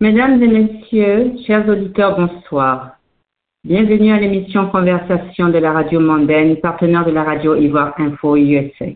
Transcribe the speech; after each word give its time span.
Mesdames 0.00 0.40
et 0.40 0.46
messieurs, 0.46 1.32
chers 1.44 1.68
auditeurs, 1.68 2.16
bonsoir. 2.16 2.98
Bienvenue 3.64 4.12
à 4.12 4.20
l'émission 4.20 4.70
Conversation 4.70 5.48
de 5.48 5.58
la 5.58 5.72
radio 5.72 5.98
mondaine, 5.98 6.60
partenaire 6.60 7.04
de 7.04 7.10
la 7.10 7.24
radio 7.24 7.56
Ivoire 7.56 7.94
Info 7.98 8.36
USA. 8.36 8.86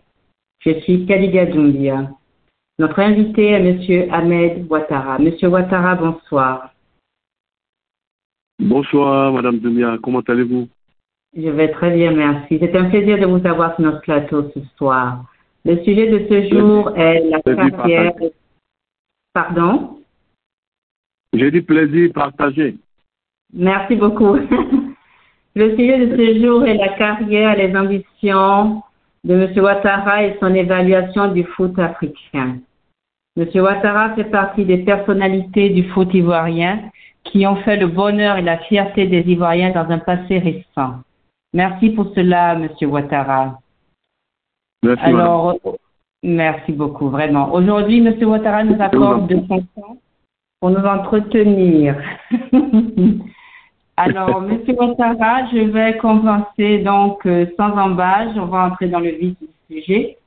Je 0.60 0.78
suis 0.82 1.04
Kadiga 1.04 1.46
Doumbia. 1.46 2.08
Notre 2.78 3.00
invité 3.00 3.46
est 3.46 3.60
Monsieur 3.60 4.06
Ahmed 4.12 4.70
Ouattara. 4.70 5.18
Monsieur 5.18 5.48
Ouattara, 5.48 5.96
bonsoir. 5.96 6.72
Bonsoir, 8.60 9.32
Madame 9.32 9.58
Doumbia. 9.58 9.98
Comment 10.00 10.20
allez-vous? 10.20 10.68
Je 11.36 11.48
vais 11.48 11.72
très 11.72 11.96
bien, 11.96 12.12
merci. 12.12 12.58
C'est 12.60 12.76
un 12.76 12.90
plaisir 12.90 13.18
de 13.18 13.26
vous 13.26 13.44
avoir 13.44 13.74
sur 13.74 13.82
notre 13.82 14.02
plateau 14.02 14.52
ce 14.54 14.60
soir. 14.76 15.24
Le 15.64 15.82
sujet 15.82 16.06
de 16.06 16.28
ce 16.28 16.48
jour 16.48 16.96
est 16.96 17.28
la 17.28 17.40
carrière. 17.42 18.12
Pardon? 19.34 20.01
J'ai 21.32 21.50
dit 21.50 21.62
plaisir 21.62 22.12
partagé. 22.12 22.76
Merci 23.52 23.96
beaucoup. 23.96 24.36
Le 25.54 25.70
sujet 25.76 26.06
de 26.06 26.16
ce 26.16 26.42
jour 26.42 26.64
est 26.64 26.76
la 26.76 26.88
carrière, 26.96 27.56
les 27.56 27.76
ambitions 27.76 28.82
de 29.24 29.34
M. 29.34 29.52
Ouattara 29.62 30.24
et 30.24 30.36
son 30.40 30.54
évaluation 30.54 31.28
du 31.32 31.44
foot 31.44 31.78
africain. 31.78 32.56
M. 33.36 33.46
Ouattara 33.54 34.14
fait 34.14 34.24
partie 34.24 34.64
des 34.64 34.78
personnalités 34.78 35.70
du 35.70 35.84
foot 35.90 36.08
ivoirien 36.14 36.90
qui 37.24 37.46
ont 37.46 37.56
fait 37.56 37.76
le 37.76 37.86
bonheur 37.86 38.36
et 38.38 38.42
la 38.42 38.58
fierté 38.58 39.06
des 39.06 39.20
Ivoiriens 39.20 39.70
dans 39.70 39.88
un 39.90 39.98
passé 39.98 40.38
récent. 40.38 40.96
Merci 41.54 41.90
pour 41.90 42.12
cela, 42.14 42.54
M. 42.54 42.68
Ouattara. 42.90 43.58
Merci. 44.82 45.04
Alors, 45.04 45.58
merci 46.22 46.72
beaucoup, 46.72 47.08
vraiment. 47.08 47.52
Aujourd'hui, 47.52 48.04
M. 48.04 48.16
Ouattara 48.22 48.64
nous 48.64 48.80
accorde 48.80 49.28
de 49.28 49.36
son 49.46 49.60
temps 49.76 49.98
pour 50.62 50.70
nous 50.70 50.86
entretenir. 50.86 51.96
Alors, 53.96 54.44
M. 54.44 54.60
Ouattara, 54.68 55.46
je 55.52 55.58
vais 55.58 55.98
commencer 55.98 56.78
donc 56.78 57.26
euh, 57.26 57.46
sans 57.56 57.76
embâche. 57.76 58.36
On 58.36 58.46
va 58.46 58.66
entrer 58.66 58.86
dans 58.86 59.00
le 59.00 59.10
vif 59.10 59.34
du 59.40 59.80
sujet. 59.80 60.18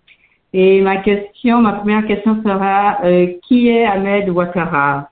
Et 0.52 0.82
ma 0.82 0.98
question, 0.98 1.62
ma 1.62 1.72
première 1.72 2.06
question 2.06 2.44
sera 2.44 2.98
euh, 3.06 3.28
qui 3.44 3.70
est 3.70 3.86
Ahmed 3.86 4.30
Ouattara? 4.30 5.09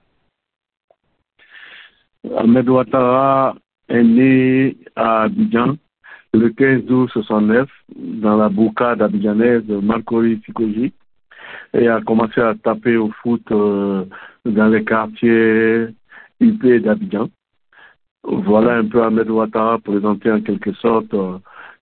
Ahmed 2.36 2.67
Ouattara 2.67 3.56
est 3.88 4.03
né 4.03 4.75
à 4.97 5.22
Abidjan 5.22 5.75
le 6.34 6.50
15 6.50 6.92
août 6.92 7.09
69 7.14 7.69
dans 7.95 8.36
la 8.36 8.50
bourgade 8.50 9.02
abidjanaise 9.02 9.69
Marcori 9.69 10.42
Sikoji 10.45 10.92
et 11.73 11.88
a 11.88 12.02
commencé 12.02 12.42
à 12.42 12.56
taper 12.56 12.97
au 12.97 13.09
foot 13.22 13.44
euh, 13.52 14.03
dans 14.45 14.67
les 14.67 14.83
quartiers 14.83 15.88
UP 16.39 16.66
d'Abidjan. 16.66 17.30
Voilà 18.23 18.77
un 18.77 18.85
peu 18.85 19.03
Ahmed 19.03 19.30
Ouattara 19.30 19.80
présenté 19.80 20.31
en 20.31 20.41
quelque 20.41 20.73
sorte, 20.73 21.13
euh, 21.13 21.38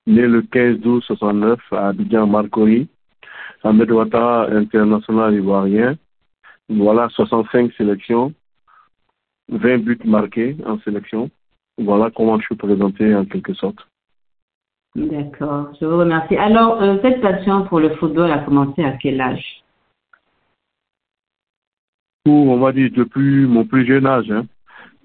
né 0.08 0.28
le 0.28 0.42
15 0.42 0.86
août 0.86 1.04
69 1.06 1.60
à 1.72 1.90
Abidjan 1.90 2.28
Marcori. 2.28 2.88
Ahmed 3.64 3.92
Ouattara, 3.92 4.48
international 4.52 5.36
ivoirien. 5.36 5.96
Voilà 6.70 7.10
65 7.10 7.74
sélections, 7.74 8.34
20 9.50 9.80
buts 9.80 10.00
marqués 10.06 10.56
en 10.66 10.80
sélection. 10.80 11.30
Voilà 11.78 12.10
comment 12.16 12.40
je 12.40 12.46
suis 12.46 12.56
présenté 12.56 13.14
en 13.14 13.26
quelque 13.26 13.54
sorte. 13.54 13.78
D'accord, 14.96 15.72
je 15.80 15.86
vous 15.86 15.98
remercie. 15.98 16.36
Alors, 16.36 16.82
euh, 16.82 16.98
cette 17.02 17.22
passion 17.22 17.66
pour 17.66 17.80
le 17.80 17.92
football 17.96 18.32
a 18.32 18.40
commencé 18.40 18.84
à 18.84 18.92
quel 18.94 19.22
âge? 19.22 19.64
On 22.26 22.58
va 22.58 22.72
dire, 22.72 22.90
depuis 22.96 23.46
mon 23.46 23.66
plus 23.66 23.86
jeune 23.86 24.06
âge. 24.06 24.30
Hein. 24.32 24.46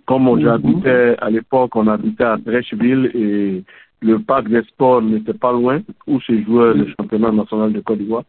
Comme 0.06 0.25
Mhm. 0.25 0.41
j'habitais 0.41 1.17
à 1.19 1.31
l'époque, 1.31 1.75
on 1.77 1.86
habitait 1.89 2.25
à 2.25 2.36
Drechville 2.36 3.11
et 3.14 3.65
le 4.03 4.19
parc 4.19 4.49
des 4.49 4.62
sports 4.62 5.03
n'était 5.03 5.34
pas 5.34 5.53
loin 5.53 5.81
où 6.06 6.21
se 6.21 6.32
jouait 6.43 6.75
le 6.75 6.87
championnat 6.99 7.32
national 7.32 7.72
de 7.72 7.81
Côte 7.81 7.99
d'Ivoire. 7.99 8.25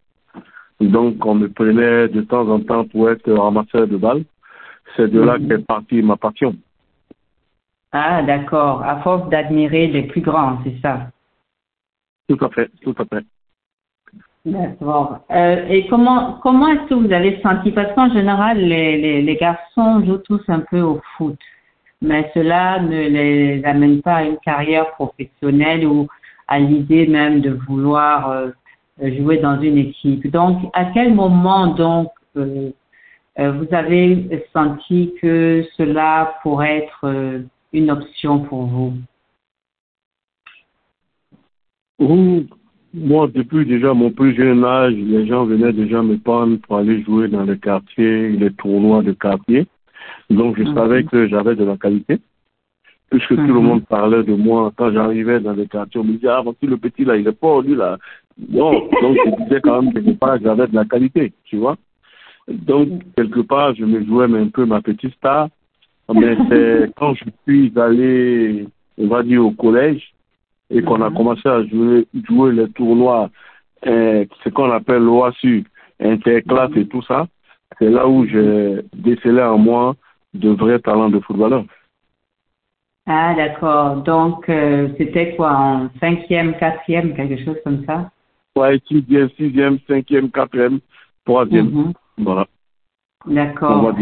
Donc, 0.80 1.26
on 1.26 1.36
me 1.36 1.50
prenait 1.50 2.08
de 2.08 2.22
temps 2.22 2.48
en 2.50 2.60
temps 2.60 2.86
pour 2.86 3.10
être 3.10 3.32
ramasseur 3.32 3.88
de 3.88 3.98
balles. 3.98 4.24
C'est 4.96 5.12
de 5.12 5.20
là 5.20 5.38
Mhm. 5.38 5.48
qu'est 5.48 5.66
partie 5.66 6.02
ma 6.02 6.16
passion. 6.16 6.56
Ah, 7.92 8.22
d'accord. 8.22 8.84
À 8.84 9.02
force 9.02 9.30
d'admirer 9.30 9.88
les 9.88 10.04
plus 10.04 10.22
grands, 10.22 10.60
c'est 10.64 10.78
ça? 10.82 11.12
Tout 12.30 12.38
à 12.42 12.50
fait, 12.50 12.70
tout 12.82 12.96
à 12.98 13.06
fait. 13.06 13.26
D'accord. 14.48 15.20
Euh, 15.30 15.68
et 15.68 15.88
comment 15.88 16.40
comment 16.42 16.70
est-ce 16.70 16.88
que 16.88 16.94
vous 16.94 17.12
avez 17.12 17.42
senti? 17.42 17.72
Parce 17.72 17.94
qu'en 17.94 18.10
général, 18.14 18.58
les, 18.58 19.22
les, 19.22 19.36
garçons 19.36 20.06
jouent 20.06 20.20
tous 20.20 20.42
un 20.48 20.62
peu 20.62 20.80
au 20.80 21.02
foot, 21.18 21.38
mais 22.02 22.32
cela 22.34 22.80
ne 22.80 23.10
les 23.10 23.62
amène 23.66 24.02
pas 24.02 24.16
à 24.16 24.24
une 24.24 24.38
carrière 24.38 24.92
professionnelle 24.92 25.86
ou 25.86 26.08
à 26.48 26.60
l'idée 26.60 27.08
même 27.08 27.42
de 27.42 27.60
vouloir 27.68 28.30
euh, 28.32 28.52
jouer 29.02 29.40
dans 29.40 29.60
une 29.60 29.78
équipe. 29.78 30.32
Donc, 30.32 30.70
à 30.74 30.86
quel 30.94 31.14
moment 31.14 31.68
donc 31.68 32.10
euh, 32.38 32.72
vous 33.38 33.68
avez 33.72 34.46
senti 34.54 35.14
que 35.22 35.66
cela 35.76 36.36
pourrait 36.42 36.86
être 36.86 37.42
une 37.74 37.92
option 37.92 38.40
pour 38.40 38.66
vous 38.66 38.94
moi, 42.94 43.28
depuis 43.34 43.66
déjà 43.66 43.94
mon 43.94 44.12
plus 44.12 44.36
jeune 44.36 44.64
âge, 44.64 44.94
les 44.96 45.28
gens 45.28 45.46
venaient 45.46 45.74
déjà 45.74 46.02
me 46.02 46.18
prendre 46.18 46.58
pour 46.60 46.78
aller 46.78 47.04
jouer 47.04 47.28
dans 47.28 47.44
les 47.44 47.58
quartiers, 47.58 48.30
les 48.30 48.52
tournois 48.52 49.04
de 49.04 49.12
quartier. 49.12 49.66
Donc, 50.30 50.58
je 50.58 50.64
Mhm. 50.64 50.76
savais 50.76 51.04
que 51.04 51.28
j'avais 51.28 51.56
de 51.56 51.64
la 51.64 51.78
qualité. 51.78 52.20
Puisque 53.10 53.36
tout 53.36 53.38
le 53.38 53.54
Mhm. 53.54 53.64
monde 53.64 53.86
parlait 53.86 54.24
de 54.24 54.34
moi 54.34 54.72
quand 54.76 54.92
j'arrivais 54.92 55.40
dans 55.40 55.54
les 55.54 55.68
quartiers, 55.68 56.02
on 56.02 56.04
me 56.04 56.14
disait, 56.14 56.28
ah, 56.28 56.42
voici 56.44 56.66
le 56.66 56.76
petit 56.76 57.06
là, 57.06 57.16
il 57.16 57.26
est 57.26 57.32
pas 57.40 57.62
lui 57.62 57.76
là. 57.76 57.98
Non, 58.50 58.72
donc 59.02 59.18
je 59.26 59.44
disais 59.44 59.62
quand 59.62 59.82
même 59.82 59.94
quelque 59.94 60.18
part, 60.20 60.38
j'avais 60.42 60.68
de 60.68 60.76
la 60.76 60.84
qualité, 60.84 61.32
tu 61.46 61.56
vois. 61.56 61.78
Donc, 62.50 62.90
quelque 63.16 63.40
part, 63.42 63.74
je 63.76 63.86
me 63.86 64.04
jouais 64.06 64.26
un 64.26 64.50
peu 64.50 64.66
ma 64.66 64.82
petite 64.82 65.14
star. 65.16 65.50
Mais 66.14 66.38
c'est 66.50 66.92
quand 66.98 67.14
je 67.16 67.26
suis 67.44 67.72
allé, 67.78 68.66
on 68.98 69.08
va 69.08 69.24
dire, 69.24 69.46
au 69.46 69.52
collège, 69.52 70.14
et 70.70 70.82
qu'on 70.82 71.02
a 71.02 71.10
Mhm. 71.10 71.16
commencé 71.16 71.48
à 71.48 71.64
jouer, 71.66 72.08
jouer 72.28 72.52
les 72.54 72.70
tournois, 72.72 73.30
euh, 73.86 74.26
ce 74.44 74.50
qu'on 74.50 74.72
appelle 74.72 75.04
l'OASU, 75.04 75.66
interclasse 76.00 76.76
et 76.76 76.88
tout 76.88 77.02
ça, 77.02 77.28
c'est 77.80 77.90
là 77.90 78.08
où 78.08 78.26
j'ai 78.26 78.82
décelé 78.94 79.42
en 79.42 79.58
moi 79.58 79.96
de 80.34 80.50
vrais 80.50 80.80
talents 80.80 81.10
de 81.10 81.20
footballeur. 81.20 81.64
Ah, 83.06 83.34
d'accord. 83.36 84.04
Donc, 84.04 84.50
euh, 84.50 84.90
c'était 84.98 85.36
quoi, 85.36 85.52
en 85.52 85.90
cinquième, 86.02 86.58
quatrième, 86.58 87.16
quelque 87.16 87.44
chose 87.44 87.56
comme 87.64 87.86
ça? 87.86 88.12
Ouais, 88.58 88.80
sixième, 88.88 89.30
sixième, 89.38 89.80
cinquième, 89.88 90.30
quatrième, 90.30 90.80
troisième. 91.26 91.70
Mhm. 91.70 91.94
Voilà, 92.18 92.46
on 93.26 93.34
D'accord. 93.34 93.94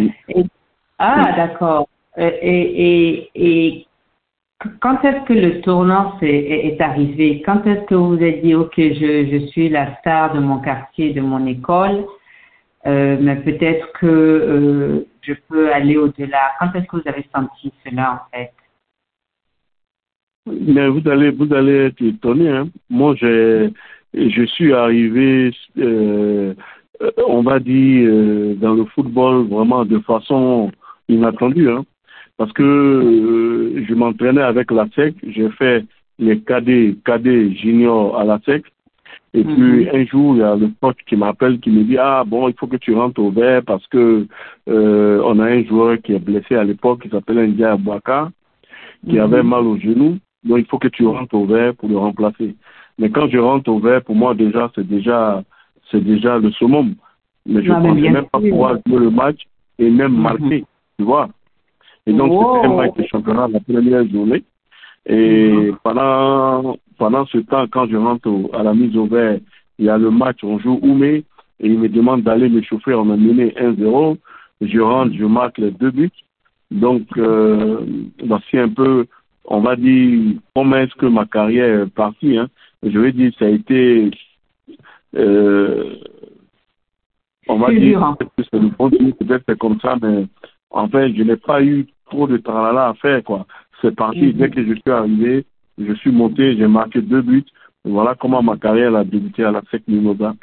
Ah, 0.97 1.33
d'accord. 1.35 1.87
Euh, 2.17 2.31
Et, 2.41 2.61
et, 2.87 3.29
et 3.35 3.87
quand 4.81 5.03
est-ce 5.03 5.25
que 5.25 5.33
le 5.33 5.61
tournant 5.61 6.17
est, 6.21 6.79
arrivé? 6.81 7.41
Quand 7.45 7.65
est-ce 7.65 7.85
que 7.85 7.95
vous 7.95 8.21
êtes 8.21 8.41
dit, 8.41 8.55
OK, 8.55 8.73
je, 8.77 9.45
suis 9.51 9.69
la 9.69 9.95
star 9.97 10.33
de 10.33 10.39
mon 10.39 10.59
quartier, 10.59 11.13
de 11.13 11.21
mon 11.21 11.45
école, 11.45 12.05
euh, 12.85 13.17
mais 13.19 13.37
peut-être 13.37 13.91
que 13.93 14.05
euh, 14.05 15.07
je 15.21 15.33
peux 15.49 15.71
aller 15.71 15.97
au-delà? 15.97 16.51
Quand 16.59 16.73
est-ce 16.75 16.85
que 16.85 16.97
vous 16.97 17.07
avez 17.07 17.25
senti 17.35 17.71
cela, 17.83 18.25
en 18.25 18.37
fait? 18.37 18.53
Mais 20.45 20.87
vous 20.87 21.07
allez, 21.09 21.31
vous 21.31 21.51
allez 21.53 21.87
être 21.87 22.01
étonné. 22.01 22.49
Hein. 22.49 22.67
Moi, 22.89 23.15
je 23.15 24.45
suis 24.45 24.73
arrivé, 24.73 25.51
euh, 25.79 26.53
on 27.27 27.41
va 27.41 27.59
dire, 27.59 28.55
dans 28.57 28.75
le 28.75 28.85
football 28.85 29.47
vraiment 29.47 29.85
de 29.85 30.00
façon 30.00 30.71
inattendue. 31.09 31.69
Hein. 31.69 31.83
Parce 32.37 32.51
que 32.53 32.63
euh, 32.63 33.85
je 33.87 33.93
m'entraînais 33.93 34.41
avec 34.41 34.71
la 34.71 34.87
SEC, 34.95 35.15
j'ai 35.27 35.49
fait 35.51 35.85
les 36.19 36.39
cadets, 36.39 36.95
cadets 37.05 37.51
juniors 37.53 38.17
à 38.19 38.23
la 38.25 38.39
SEC. 38.45 38.63
Et 39.33 39.43
Mhm. 39.43 39.55
puis 39.55 39.89
un 39.89 40.05
jour, 40.05 40.35
il 40.35 40.39
y 40.39 40.43
a 40.43 40.55
le 40.55 40.69
coach 40.81 40.97
qui 41.07 41.15
m'appelle, 41.15 41.59
qui 41.59 41.69
me 41.69 41.83
dit 41.83 41.97
ah 41.97 42.23
bon, 42.25 42.47
il 42.49 42.55
faut 42.55 42.67
que 42.67 42.77
tu 42.77 42.93
rentres 42.93 43.19
au 43.21 43.31
vert 43.31 43.61
parce 43.65 43.85
que 43.87 44.27
euh, 44.69 45.21
on 45.25 45.39
a 45.39 45.45
un 45.45 45.63
joueur 45.63 45.97
qui 46.01 46.13
est 46.13 46.19
blessé 46.19 46.55
à 46.55 46.63
l'époque, 46.63 47.01
qui 47.03 47.09
s'appelle 47.09 47.39
India 47.39 47.73
Abouaka, 47.73 48.31
qui 49.07 49.15
Mhm. 49.15 49.21
avait 49.21 49.43
mal 49.43 49.63
au 49.65 49.77
genou. 49.77 50.17
Donc 50.43 50.59
il 50.59 50.65
faut 50.65 50.77
que 50.79 50.87
tu 50.89 51.05
rentres 51.05 51.35
au 51.35 51.45
vert 51.45 51.73
pour 51.75 51.89
le 51.89 51.97
remplacer. 51.97 52.55
Mais 52.97 53.09
quand 53.09 53.27
je 53.29 53.37
rentre 53.37 53.69
au 53.69 53.79
vert, 53.79 54.01
pour 54.03 54.15
moi 54.15 54.33
déjà 54.35 54.71
c'est 54.75 54.87
déjà 54.87 55.43
c'est 55.91 56.03
déjà 56.03 56.37
le 56.37 56.51
summum. 56.51 56.95
Mais 57.45 57.61
je 57.63 57.71
mais 57.71 57.81
pensais 57.81 58.09
même 58.09 58.25
pas 58.31 58.39
pouvoir 58.39 58.77
jouer 58.87 58.99
le 58.99 59.09
match 59.11 59.41
et 59.79 59.89
même 59.89 60.13
Mhm. 60.13 60.21
marquer, 60.21 60.65
tu 60.97 61.03
vois. 61.05 61.29
Et 62.07 62.13
donc 62.13 62.31
Oh. 62.31 62.56
c'était 62.56 62.68
un 62.68 62.75
match 62.75 62.96
de 62.96 63.04
championnat 63.06 63.48
la 63.48 63.60
première 63.60 64.07
journée. 64.10 64.44
Et 65.07 65.50
Mhm. 65.50 65.78
pendant 65.84 66.78
pendant 66.98 67.25
ce 67.25 67.40
temps, 67.40 67.66
quand 67.69 67.88
je 67.88 67.98
rentre 67.98 68.30
au- 68.30 68.50
à 68.54 68.63
la 68.63 68.74
mise 68.74 68.96
au 68.96 69.06
vert, 69.06 69.38
il 69.80 69.86
y 69.86 69.90
a 69.90 69.98
le 69.98 70.10
match, 70.12 70.38
on 70.44 70.60
joue 70.60 70.80
Oumé, 70.81 71.24
et 71.60 71.68
il 71.68 71.78
me 71.78 71.90
demande 71.90 72.24
d'aller 72.24 72.48
me 72.48 72.62
chauffer, 72.62 72.94
on 72.94 73.04
m'a 73.04 73.18
mené 73.18 73.54
1-0. 73.57 74.18
Je 74.62 74.80
rentre, 74.80 75.13
je 75.13 75.25
marque 75.25 75.57
les 75.57 75.72
deux 75.72 75.92
buts. 75.92 76.10
Donc, 76.72 77.04
euh, 77.18 77.81
voici 78.25 78.57
un 78.57 78.69
peu, 78.69 79.06
on 79.44 79.60
va 79.60 79.75
dire, 79.75 80.36
comment 80.56 80.78
est-ce 80.78 80.96
que 80.96 81.06
ma 81.06 81.25
carrière 81.25 81.81
est 81.81 81.94
partie. 81.94 82.38
Hein. 82.38 82.48
Je 82.81 82.98
vais 82.98 83.12
dire, 83.12 83.31
ça 83.38 83.46
a 83.46 83.50
été, 83.50 84.10
euh, 85.16 85.96
on 87.50 87.57
va 87.57 87.74
dire, 87.74 88.16
que 88.38 88.44
c'est 88.44 88.60
le 88.60 88.69
bon 88.69 88.90
peut-être 88.90 89.44
c'est 89.48 89.57
comme 89.57 89.80
ça, 89.81 89.98
mais 90.02 90.25
en 90.72 90.88
fait, 90.88 91.13
je 91.13 91.24
n'ai 91.24 91.36
pas 91.36 91.62
eu 91.62 91.86
trop 92.10 92.28
de 92.28 92.38
tralala 92.38 92.90
à 92.90 92.94
faire, 92.96 93.24
quoi. 93.24 93.46
C'est 93.81 93.96
parti, 93.96 94.34
dès 94.34 94.50
que 94.50 94.63
je 94.66 94.74
suis 94.74 94.92
arrivé, 94.92 95.46
je 95.78 95.94
suis 95.94 96.12
monté, 96.12 96.56
j'ai 96.57 96.68
marqué 96.68 97.02
deux 97.02 97.22
buts. 97.22 97.46
Voilà 97.84 98.16
comment 98.16 98.42
ma 98.42 98.57
carrière 98.57 98.96
a 98.96 99.04
débuté 99.04 99.44
à 99.44 99.52
la 99.52 99.62
SEC 99.69 99.84
Mimosa. 99.88 100.34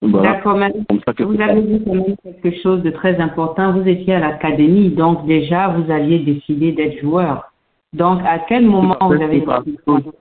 D'accord, 0.00 0.56
vous 0.56 1.40
avez 1.40 1.62
dit 1.62 1.82
quand 1.84 1.94
même 1.94 2.16
quelque 2.22 2.60
chose 2.62 2.82
de 2.82 2.90
très 2.90 3.16
important. 3.20 3.72
Vous 3.72 3.88
étiez 3.88 4.14
à 4.14 4.20
l'académie, 4.20 4.90
donc 4.90 5.26
déjà 5.26 5.68
vous 5.68 5.90
aviez 5.90 6.20
décidé 6.20 6.72
d'être 6.72 7.00
joueur. 7.00 7.50
Donc 7.94 8.20
à 8.24 8.38
quel 8.40 8.66
moment 8.66 8.96
vous 9.00 9.14
avez 9.14 9.40
décidé 9.40 9.78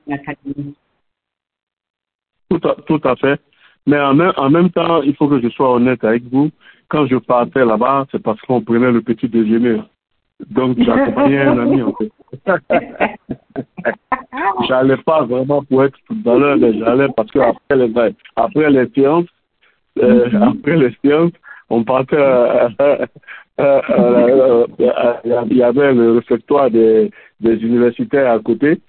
l'académie? 0.08 0.74
Tout 2.50 2.68
à, 2.68 2.76
tout 2.88 3.02
à 3.04 3.16
fait. 3.18 3.40
Mais 3.86 4.00
en 4.00 4.14
même, 4.14 4.34
en 4.38 4.50
même 4.50 4.70
temps, 4.70 5.02
il 5.02 5.16
faut 5.16 5.28
que 5.28 5.42
je 5.42 5.50
sois 5.50 5.74
honnête 5.74 6.04
avec 6.04 6.24
vous. 6.32 6.50
Quand 6.88 7.06
je 7.06 7.18
partais 7.18 7.66
là-bas, 7.66 8.08
c'est 8.12 8.22
parce 8.22 8.40
qu'on 8.42 8.62
prenait 8.62 8.92
le 8.92 9.02
petit 9.02 9.28
déjeuner. 9.30 9.82
Donc, 10.50 10.78
j'accompagnais 10.80 11.42
un 11.42 11.58
ami, 11.58 11.82
en 11.82 11.94
fait. 11.94 12.12
j'allais 14.68 14.98
pas 14.98 15.24
vraiment 15.24 15.64
pour 15.64 15.84
être 15.84 15.98
footballeur, 16.08 16.58
mais 16.58 16.78
j'allais 16.78 17.08
parce 17.16 17.32
que 17.32 17.40
après 17.40 17.76
les, 17.76 17.92
après 18.36 18.70
les 18.70 18.88
séances, 18.96 19.26
euh, 20.00 20.28
mm-hmm. 20.30 20.50
après 20.50 20.78
les 20.78 20.96
séances, 21.04 21.32
on 21.70 21.84
partait, 21.84 22.18
euh, 22.18 22.70
euh, 23.60 24.68
il 25.50 25.58
y 25.58 25.64
avait 25.64 25.94
le 25.94 26.14
réfectoire 26.14 26.70
des, 26.70 27.12
des 27.40 27.56
universitaires 27.56 28.32
à 28.32 28.40
côté 28.40 28.80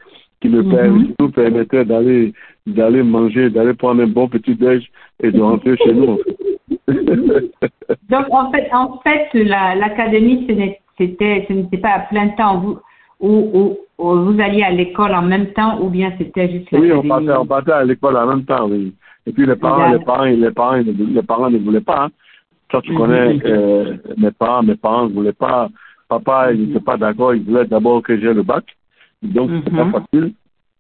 qui 0.41 0.49
me 0.49 0.63
mm-hmm. 0.63 1.15
nous 1.19 1.31
permettait 1.31 1.85
d'aller 1.85 2.33
d'aller 2.67 3.03
manger, 3.03 3.49
d'aller 3.49 3.73
prendre 3.73 4.03
un 4.03 4.07
bon 4.07 4.29
petit 4.29 4.55
déj 4.55 4.91
et 5.23 5.33
de 5.33 5.41
rentrer 5.41 5.77
chez 5.79 5.95
nous. 5.95 6.19
Donc 8.11 8.27
en 8.31 8.51
fait, 8.53 8.69
en 8.73 8.99
fait, 8.99 9.29
l'académie 9.35 10.47
c'était, 10.99 11.47
ce 11.49 11.53
n'était 11.55 11.79
pas 11.79 11.93
à 11.95 12.01
plein 12.01 12.29
temps. 12.31 12.59
Vous, 12.59 12.79
ou, 13.21 13.79
vous 13.99 14.41
alliez 14.41 14.63
à 14.63 14.71
l'école 14.71 15.15
en 15.15 15.23
même 15.23 15.53
temps 15.53 15.81
ou 15.81 15.89
bien 15.89 16.13
c'était 16.19 16.51
juste 16.51 16.69
Oui, 16.73 16.93
on 16.93 17.03
partait, 17.03 17.33
on 17.33 17.47
partait 17.47 17.73
à 17.73 17.85
l'école 17.85 18.17
en 18.17 18.27
même 18.27 18.45
temps, 18.45 18.69
oui. 18.69 18.95
Et 19.27 19.33
puis 19.33 19.47
les 19.47 19.57
parents, 19.57 19.91
les 19.91 19.99
parents, 19.99 20.25
les 20.25 20.51
parents, 20.51 20.77
les 20.77 21.23
parents 21.23 21.51
ne 21.51 21.59
voulaient 21.59 21.81
pas. 21.81 22.05
Hein. 22.05 22.11
Toi, 22.69 22.81
tu 22.83 22.95
connais 22.95 23.39
euh, 23.45 23.97
mes 24.17 24.31
parents, 24.31 24.63
mes 24.63 24.77
parents 24.77 25.09
ne 25.09 25.15
voulaient 25.15 25.33
pas. 25.33 25.69
Papa, 26.09 26.53
il 26.53 26.69
n'était 26.69 26.81
pas 26.81 26.97
d'accord, 26.97 27.35
il 27.35 27.43
voulait 27.43 27.67
d'abord 27.67 28.03
que 28.03 28.19
j'ai 28.19 28.33
le 28.33 28.43
bac. 28.43 28.65
Donc, 29.23 29.51
c'était 29.51 29.77
pas 29.77 29.85
mm-hmm. 29.85 29.93
facile. 29.93 30.33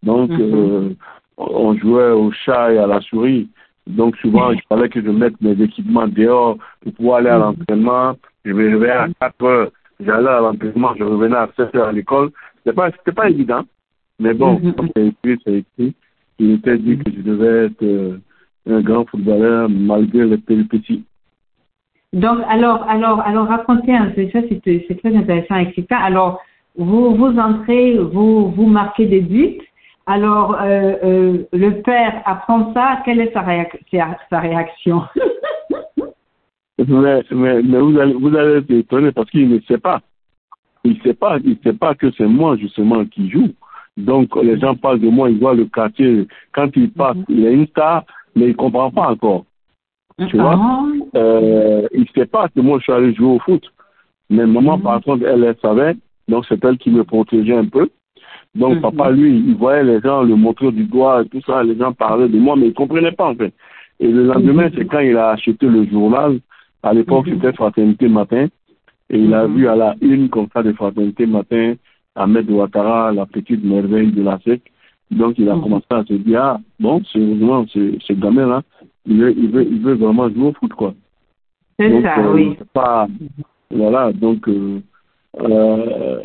Donc, 0.03 0.31
mm-hmm. 0.31 0.55
euh, 0.55 0.94
on 1.37 1.75
jouait 1.76 2.11
au 2.11 2.31
chat 2.31 2.73
et 2.73 2.79
à 2.79 2.87
la 2.87 3.00
souris. 3.00 3.49
Donc, 3.87 4.17
souvent, 4.19 4.53
il 4.53 4.61
fallait 4.69 4.88
que 4.88 5.03
je 5.03 5.11
mette 5.11 5.38
mes 5.41 5.61
équipements 5.62 6.09
dehors 6.09 6.56
pour 6.82 6.93
pouvoir 6.94 7.19
aller 7.19 7.31
à 7.31 7.38
l'entraînement. 7.38 8.17
Je 8.44 8.53
me 8.53 8.71
réveillais 8.71 8.93
à 8.93 9.09
4 9.21 9.44
heures 9.44 9.71
J'allais 10.00 10.29
à 10.29 10.41
l'entraînement, 10.41 10.95
je 10.97 11.05
revenais 11.05 11.37
à 11.37 11.49
7 11.56 11.75
heures 11.75 11.89
à 11.89 11.93
l'école. 11.93 12.31
C'était 12.59 12.75
pas, 12.75 12.91
c'était 12.91 13.12
pas 13.12 13.29
évident. 13.29 13.62
Mais 14.21 14.35
bon, 14.35 14.59
mm-hmm. 14.59 14.75
comme 14.75 14.89
c'est 14.95 15.06
écrit, 15.06 15.43
c'est 15.45 15.55
écrit. 15.55 15.95
Il 16.39 16.53
était 16.53 16.79
dit 16.79 16.99
que 16.99 17.11
je 17.11 17.23
devais 17.23 17.67
être 17.67 17.83
euh, 17.83 18.19
un 18.69 18.81
grand 18.81 19.05
footballeur 19.06 19.69
malgré 19.69 20.25
les 20.25 20.39
péripéties. 20.39 21.05
Donc, 22.12 22.39
alors, 22.49 22.85
alors, 22.89 23.21
alors, 23.21 23.49
racontez 23.49 23.95
un 23.95 24.11
peu 24.11 24.29
ça, 24.31 24.41
c'est, 24.49 24.85
c'est 24.87 24.99
très 24.99 25.15
intéressant, 25.15 25.56
etc. 25.56 25.85
Alors, 25.91 26.41
vous, 26.77 27.15
vous 27.15 27.39
entrez, 27.39 27.99
vous, 27.99 28.50
vous 28.50 28.67
marquez 28.67 29.06
des 29.06 29.21
buts. 29.21 29.59
Alors, 30.06 30.56
euh, 30.61 30.95
euh, 31.05 31.45
le 31.53 31.83
père 31.83 32.23
apprend 32.25 32.73
ça. 32.73 33.03
Quelle 33.05 33.21
est 33.21 33.33
sa, 33.33 33.45
sa 34.31 34.41
réaction? 34.41 35.03
Mais, 36.86 37.22
mais, 37.30 37.62
mais 37.62 37.78
vous, 37.78 37.98
allez, 37.98 38.12
vous 38.14 38.36
allez 38.36 38.58
être 38.58 38.70
étonné 38.70 39.12
parce 39.12 39.30
qu'il 39.30 39.48
ne 39.48 39.58
sait 39.60 39.78
pas. 39.78 40.00
Il 40.84 40.92
ne 40.92 41.00
sait 41.00 41.14
pas, 41.14 41.38
il 41.44 41.58
sait 41.64 41.72
pas 41.72 41.94
que 41.94 42.10
c'est 42.12 42.26
moi 42.26 42.56
justement 42.56 43.04
qui 43.04 43.28
joue. 43.30 43.48
Donc 43.96 44.40
les 44.40 44.58
gens 44.58 44.76
parlent 44.76 45.00
de 45.00 45.08
moi, 45.08 45.28
ils 45.28 45.38
voient 45.38 45.54
le 45.54 45.66
quartier. 45.66 46.28
Quand 46.52 46.69
il 46.76 46.90
passe, 46.92 47.16
mhm. 47.16 47.25
il 47.28 47.46
est 47.46 47.52
une 47.52 47.66
star, 47.66 48.04
mais 48.36 48.44
il 48.44 48.50
ne 48.50 48.54
comprend 48.54 48.90
pas 48.90 49.10
encore. 49.10 49.44
Tu 50.28 50.36
vois? 50.36 50.54
Ah. 50.56 50.84
euh, 51.16 51.86
Il 51.92 52.02
ne 52.02 52.06
sait 52.14 52.26
pas 52.26 52.48
que 52.48 52.60
moi 52.60 52.78
je 52.78 52.84
suis 52.84 52.92
allé 52.92 53.12
jouer 53.14 53.26
au 53.26 53.38
foot. 53.40 53.64
Mais 54.30 54.46
maman, 54.46 54.76
mhm. 54.76 54.84
par 54.84 55.02
contre, 55.02 55.26
elle, 55.26 55.42
elle 55.42 55.56
savait. 55.60 55.96
Donc 56.28 56.44
c'est 56.48 56.64
elle 56.64 56.78
qui 56.78 56.90
me 56.90 57.02
protégeait 57.02 57.56
un 57.56 57.66
peu. 57.66 57.88
Donc 58.54 58.76
mhm. 58.76 58.82
papa, 58.82 59.10
lui, 59.10 59.36
il 59.36 59.56
voyait 59.56 59.82
les 59.82 60.00
gens 60.00 60.22
le 60.22 60.36
montrer 60.36 60.70
du 60.70 60.84
doigt 60.84 61.22
et 61.22 61.28
tout 61.28 61.42
ça. 61.44 61.64
Les 61.64 61.76
gens 61.76 61.92
parlaient 61.92 62.28
de 62.28 62.38
moi, 62.38 62.54
mais 62.54 62.66
il 62.66 62.69
ne 62.69 62.75
comprenait 62.75 63.12
pas 63.12 63.30
en 63.30 63.34
fait. 63.34 63.52
Et 63.98 64.06
le 64.06 64.26
lendemain, 64.26 64.70
c'est 64.76 64.84
quand 64.84 65.00
il 65.00 65.16
a 65.16 65.30
acheté 65.30 65.66
le 65.66 65.84
journal 65.86 66.38
à 66.82 66.92
l'époque, 66.92 67.26
mhm. 67.26 67.34
c'était 67.34 67.52
Fraternité 67.52 68.08
Matin. 68.08 68.46
Et 69.10 69.19
il 69.19 69.32
a 69.34 69.46
mhm. 69.46 69.56
vu 69.56 69.69
à 69.69 69.76
la 69.76 69.94
une 70.00 70.28
comme 70.28 70.48
ça 70.52 70.62
de 70.62 70.72
Fraternité 70.72 71.26
Matin 71.26 71.75
Ahmed 72.14 72.50
Ouattara, 72.50 73.12
la 73.12 73.26
petite 73.26 73.64
merveille 73.64 74.12
de 74.12 74.22
la 74.22 74.38
SEC. 74.44 74.60
Donc 75.10 75.38
il 75.38 75.48
a 75.48 75.56
mhm. 75.56 75.62
commencé 75.62 75.86
à 75.90 76.04
se 76.04 76.14
dire, 76.14 76.42
ah, 76.42 76.60
bon, 76.78 77.02
c'est 77.12 77.19
vraiment 77.19 77.66
ce, 77.69 78.12
gamin-là, 78.12 78.62
il 79.06 79.19
veut, 79.19 79.34
il, 79.36 79.50
veut, 79.50 79.64
il 79.64 79.80
veut 79.80 79.94
vraiment 79.94 80.28
jouer 80.28 80.48
au 80.48 80.52
foot, 80.52 80.72
quoi. 80.75 80.94
C'est 81.80 82.02
ça, 82.02 82.19
euh, 82.19 82.34
oui. 82.34 82.56
Pas, 82.75 83.06
voilà, 83.70 84.12
donc, 84.12 84.48
euh, 84.48 84.80
euh, 85.40 86.20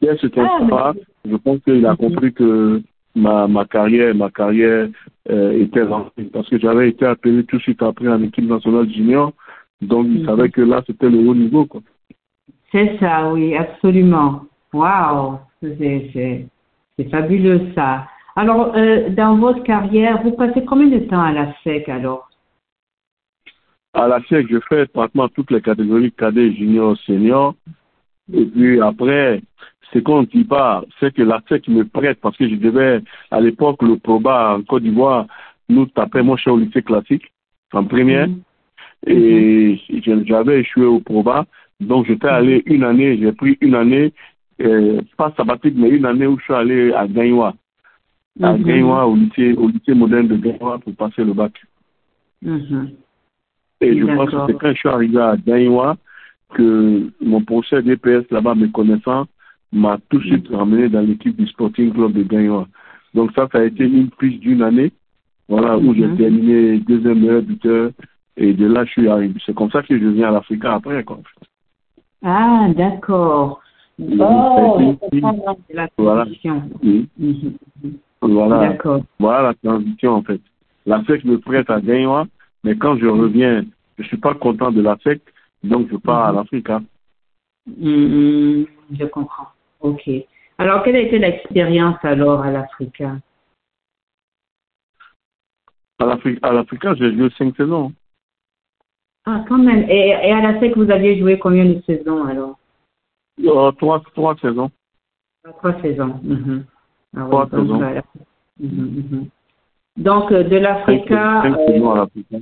dès 0.00 0.16
ce 0.18 0.26
temps-là, 0.28 0.68
ah, 0.72 0.92
je 1.28 1.36
pense 1.36 1.58
qu'il 1.64 1.84
a 1.86 1.96
compris 1.96 2.32
que 2.32 2.82
ma, 3.14 3.48
ma 3.48 3.64
carrière, 3.64 4.14
ma 4.14 4.30
carrière 4.30 4.88
euh, 5.30 5.62
était 5.62 5.84
lancée 5.84 6.24
parce 6.32 6.48
que 6.48 6.58
j'avais 6.58 6.88
été 6.88 7.06
appelé 7.06 7.44
tout 7.44 7.56
de 7.56 7.62
suite 7.62 7.82
après 7.82 8.08
en 8.08 8.22
équipe 8.22 8.48
nationale 8.48 8.90
junior 8.90 9.32
donc, 9.80 10.06
il 10.10 10.24
savait 10.26 10.44
mhm. 10.44 10.50
que 10.50 10.60
là, 10.62 10.82
c'était 10.86 11.08
le 11.08 11.18
haut 11.18 11.34
niveau, 11.34 11.64
quoi. 11.66 11.80
C'est 12.72 12.98
ça, 13.00 13.32
oui, 13.32 13.56
absolument. 13.56 14.42
Waouh, 14.72 15.38
c'est 15.60 16.48
fabuleux 17.10 17.72
ça. 17.74 18.06
Alors, 18.36 18.72
euh, 18.76 19.08
dans 19.10 19.36
votre 19.36 19.62
carrière, 19.64 20.22
vous 20.22 20.32
passez 20.32 20.64
combien 20.64 20.86
de 20.86 21.04
temps 21.04 21.22
à 21.22 21.32
la 21.32 21.52
SEC 21.64 21.88
alors? 21.88 22.28
À 23.92 24.06
la 24.06 24.20
SEC, 24.28 24.46
je 24.48 24.58
fais 24.68 24.86
pratiquement 24.86 25.28
toutes 25.28 25.50
les 25.50 25.60
catégories 25.60 26.12
cadet, 26.12 26.52
junior, 26.52 26.96
senior. 26.98 27.54
Et 28.32 28.44
puis 28.44 28.80
après, 28.80 29.42
ce 29.92 29.98
qu'on 29.98 30.20
ne 30.20 30.26
dit 30.26 30.44
pas, 30.44 30.84
c'est 31.00 31.12
que 31.12 31.22
la 31.22 31.42
SEC 31.48 31.66
me 31.68 31.84
prête 31.84 32.20
parce 32.20 32.36
que 32.36 32.48
je 32.48 32.54
devais, 32.54 33.02
à 33.32 33.40
l'époque, 33.40 33.82
le 33.82 33.96
ProBA 33.98 34.54
en 34.54 34.62
Côte 34.62 34.84
d'Ivoire, 34.84 35.26
nous 35.68 35.86
taper 35.86 36.22
mon 36.22 36.36
chez 36.36 36.50
au 36.50 36.58
lycée 36.58 36.82
classique 36.82 37.32
en 37.72 37.84
première. 37.84 38.28
Mhm. 38.28 38.42
Et 39.06 39.78
j'avais 40.26 40.60
échoué 40.60 40.84
au 40.84 41.00
Proba. 41.00 41.46
Donc, 41.80 42.06
j'étais 42.06 42.28
allé 42.28 42.62
une 42.66 42.84
année, 42.84 43.18
j'ai 43.18 43.32
pris 43.32 43.56
une 43.60 43.74
année, 43.74 44.12
euh, 44.60 45.00
pas 45.16 45.32
sabbatique, 45.36 45.74
mais 45.76 45.88
une 45.88 46.04
année 46.04 46.26
où 46.26 46.38
je 46.38 46.44
suis 46.44 46.54
allé 46.54 46.92
à 46.92 47.06
Gagnoua. 47.06 47.54
À 48.42 48.56
mm 48.56 48.82
au 48.82 49.16
lycée, 49.16 49.52
au 49.54 49.68
lycée 49.68 49.94
moderne 49.94 50.28
de 50.28 50.36
Gagnoua 50.36 50.78
pour 50.78 50.94
passer 50.94 51.24
le 51.24 51.32
bac. 51.32 51.52
Mhm. 52.42 52.90
Et 53.80 53.98
je 53.98 54.04
pense 54.04 54.30
que 54.30 54.36
c'est 54.46 54.58
quand 54.58 54.72
je 54.72 54.78
suis 54.78 54.88
arrivé 54.88 55.18
à 55.18 55.36
Gagnoua 55.36 55.96
que 56.54 57.10
mon 57.20 57.42
professeur 57.42 57.82
DPS 57.82 58.30
là-bas, 58.30 58.54
me 58.54 58.68
connaissant, 58.68 59.26
m'a 59.72 59.98
tout 60.10 60.18
de 60.18 60.24
suite 60.24 60.48
ramené 60.48 60.88
dans 60.88 61.00
l'équipe 61.00 61.36
du 61.36 61.46
Sporting 61.46 61.92
Club 61.92 62.12
de 62.12 62.22
Gagnoua. 62.22 62.66
Donc 63.14 63.32
ça, 63.34 63.48
ça 63.50 63.58
a 63.58 63.64
été 63.64 63.84
une 63.84 64.10
prise 64.10 64.38
d'une 64.40 64.62
année, 64.62 64.92
voilà, 65.48 65.78
où 65.78 65.94
j'ai 65.94 66.06
mhm. 66.06 66.16
terminé 66.16 66.78
deuxième 66.78 67.20
meilleur 67.20 67.42
buteur 67.42 67.90
et 68.40 68.54
de 68.54 68.66
là, 68.66 68.84
je 68.86 68.92
suis 68.92 69.08
arrivé. 69.08 69.38
C'est 69.44 69.54
comme 69.54 69.70
ça 69.70 69.82
que 69.82 69.98
je 69.98 70.06
viens 70.06 70.28
à 70.28 70.32
l'Afrique 70.32 70.64
après, 70.64 71.04
quoi. 71.04 71.18
Ah, 72.24 72.68
d'accord. 72.74 73.60
Oh, 74.00 74.96
la 75.12 75.88
transition. 75.88 75.90
Voilà. 75.98 76.24
Mhm. 76.82 77.52
Voilà. 78.22 78.78
voilà 79.18 79.42
la 79.42 79.54
transition, 79.54 80.12
en 80.12 80.22
fait. 80.22 80.40
La 80.86 81.04
SEC 81.04 81.24
me 81.24 81.38
prête 81.38 81.68
à 81.68 81.82
Gaïwa, 81.82 82.26
mais 82.64 82.76
quand 82.76 82.96
je 82.96 83.06
reviens, 83.06 83.62
je 83.98 84.04
suis 84.04 84.16
pas 84.16 84.32
content 84.32 84.72
de 84.72 84.80
la 84.80 84.96
donc 85.62 85.88
je 85.90 85.96
pars 85.98 86.24
à 86.24 86.32
mhm. 86.32 86.38
l'Afrique. 86.38 86.70
Hein. 86.70 86.82
Mhm. 87.66 88.64
je 88.98 89.04
comprends. 89.04 89.48
OK. 89.80 90.08
Alors, 90.56 90.82
quelle 90.82 90.96
a 90.96 91.00
été 91.00 91.18
l'expérience 91.18 91.98
alors 92.02 92.40
à 92.40 92.50
l'Afrique 92.50 93.02
À 95.98 96.06
l'Afrique, 96.06 96.86
j'ai 96.96 97.14
joué 97.14 97.28
cinq 97.36 97.54
saisons. 97.54 97.92
Ah, 99.26 99.44
quand 99.48 99.58
même. 99.58 99.84
Et, 99.88 100.08
et 100.08 100.32
à 100.32 100.40
la 100.40 100.60
SEC, 100.60 100.76
vous 100.76 100.90
aviez 100.90 101.18
joué 101.18 101.38
combien 101.38 101.64
de 101.64 101.80
saisons 101.86 102.24
alors? 102.24 102.58
Euh, 103.44 103.70
trois, 103.72 104.02
trois 104.14 104.36
saisons. 104.36 104.70
Ah, 105.44 105.52
trois 105.58 105.80
saisons. 105.80 106.20
Mhm. 106.22 106.64
Ah, 107.16 107.26
trois 107.28 107.48
saisons. 107.50 107.80
Mhm, 108.58 109.04
mhm. 109.10 109.26
Donc, 109.96 110.32
euh, 110.32 110.42
de 110.44 110.56
l'Africa. 110.56 111.42
Cinq, 111.42 111.56
saisons 111.66 111.90
à 111.90 111.96
l'Africa. 111.96 112.36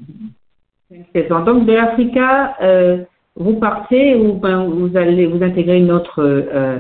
Cinq 0.91 1.07
saisons. 1.15 1.45
Donc, 1.45 1.67
de 1.67 1.73
l'Africa, 1.73 2.57
euh, 2.63 3.05
vous 3.37 3.55
partez 3.59 4.17
ou 4.17 4.35
ben, 4.35 4.65
vous 4.65 4.97
allez 4.97 5.27
vous 5.27 5.43
intégrer 5.43 5.79
une 5.79 5.91
autre 5.91 6.21
euh, 6.23 6.79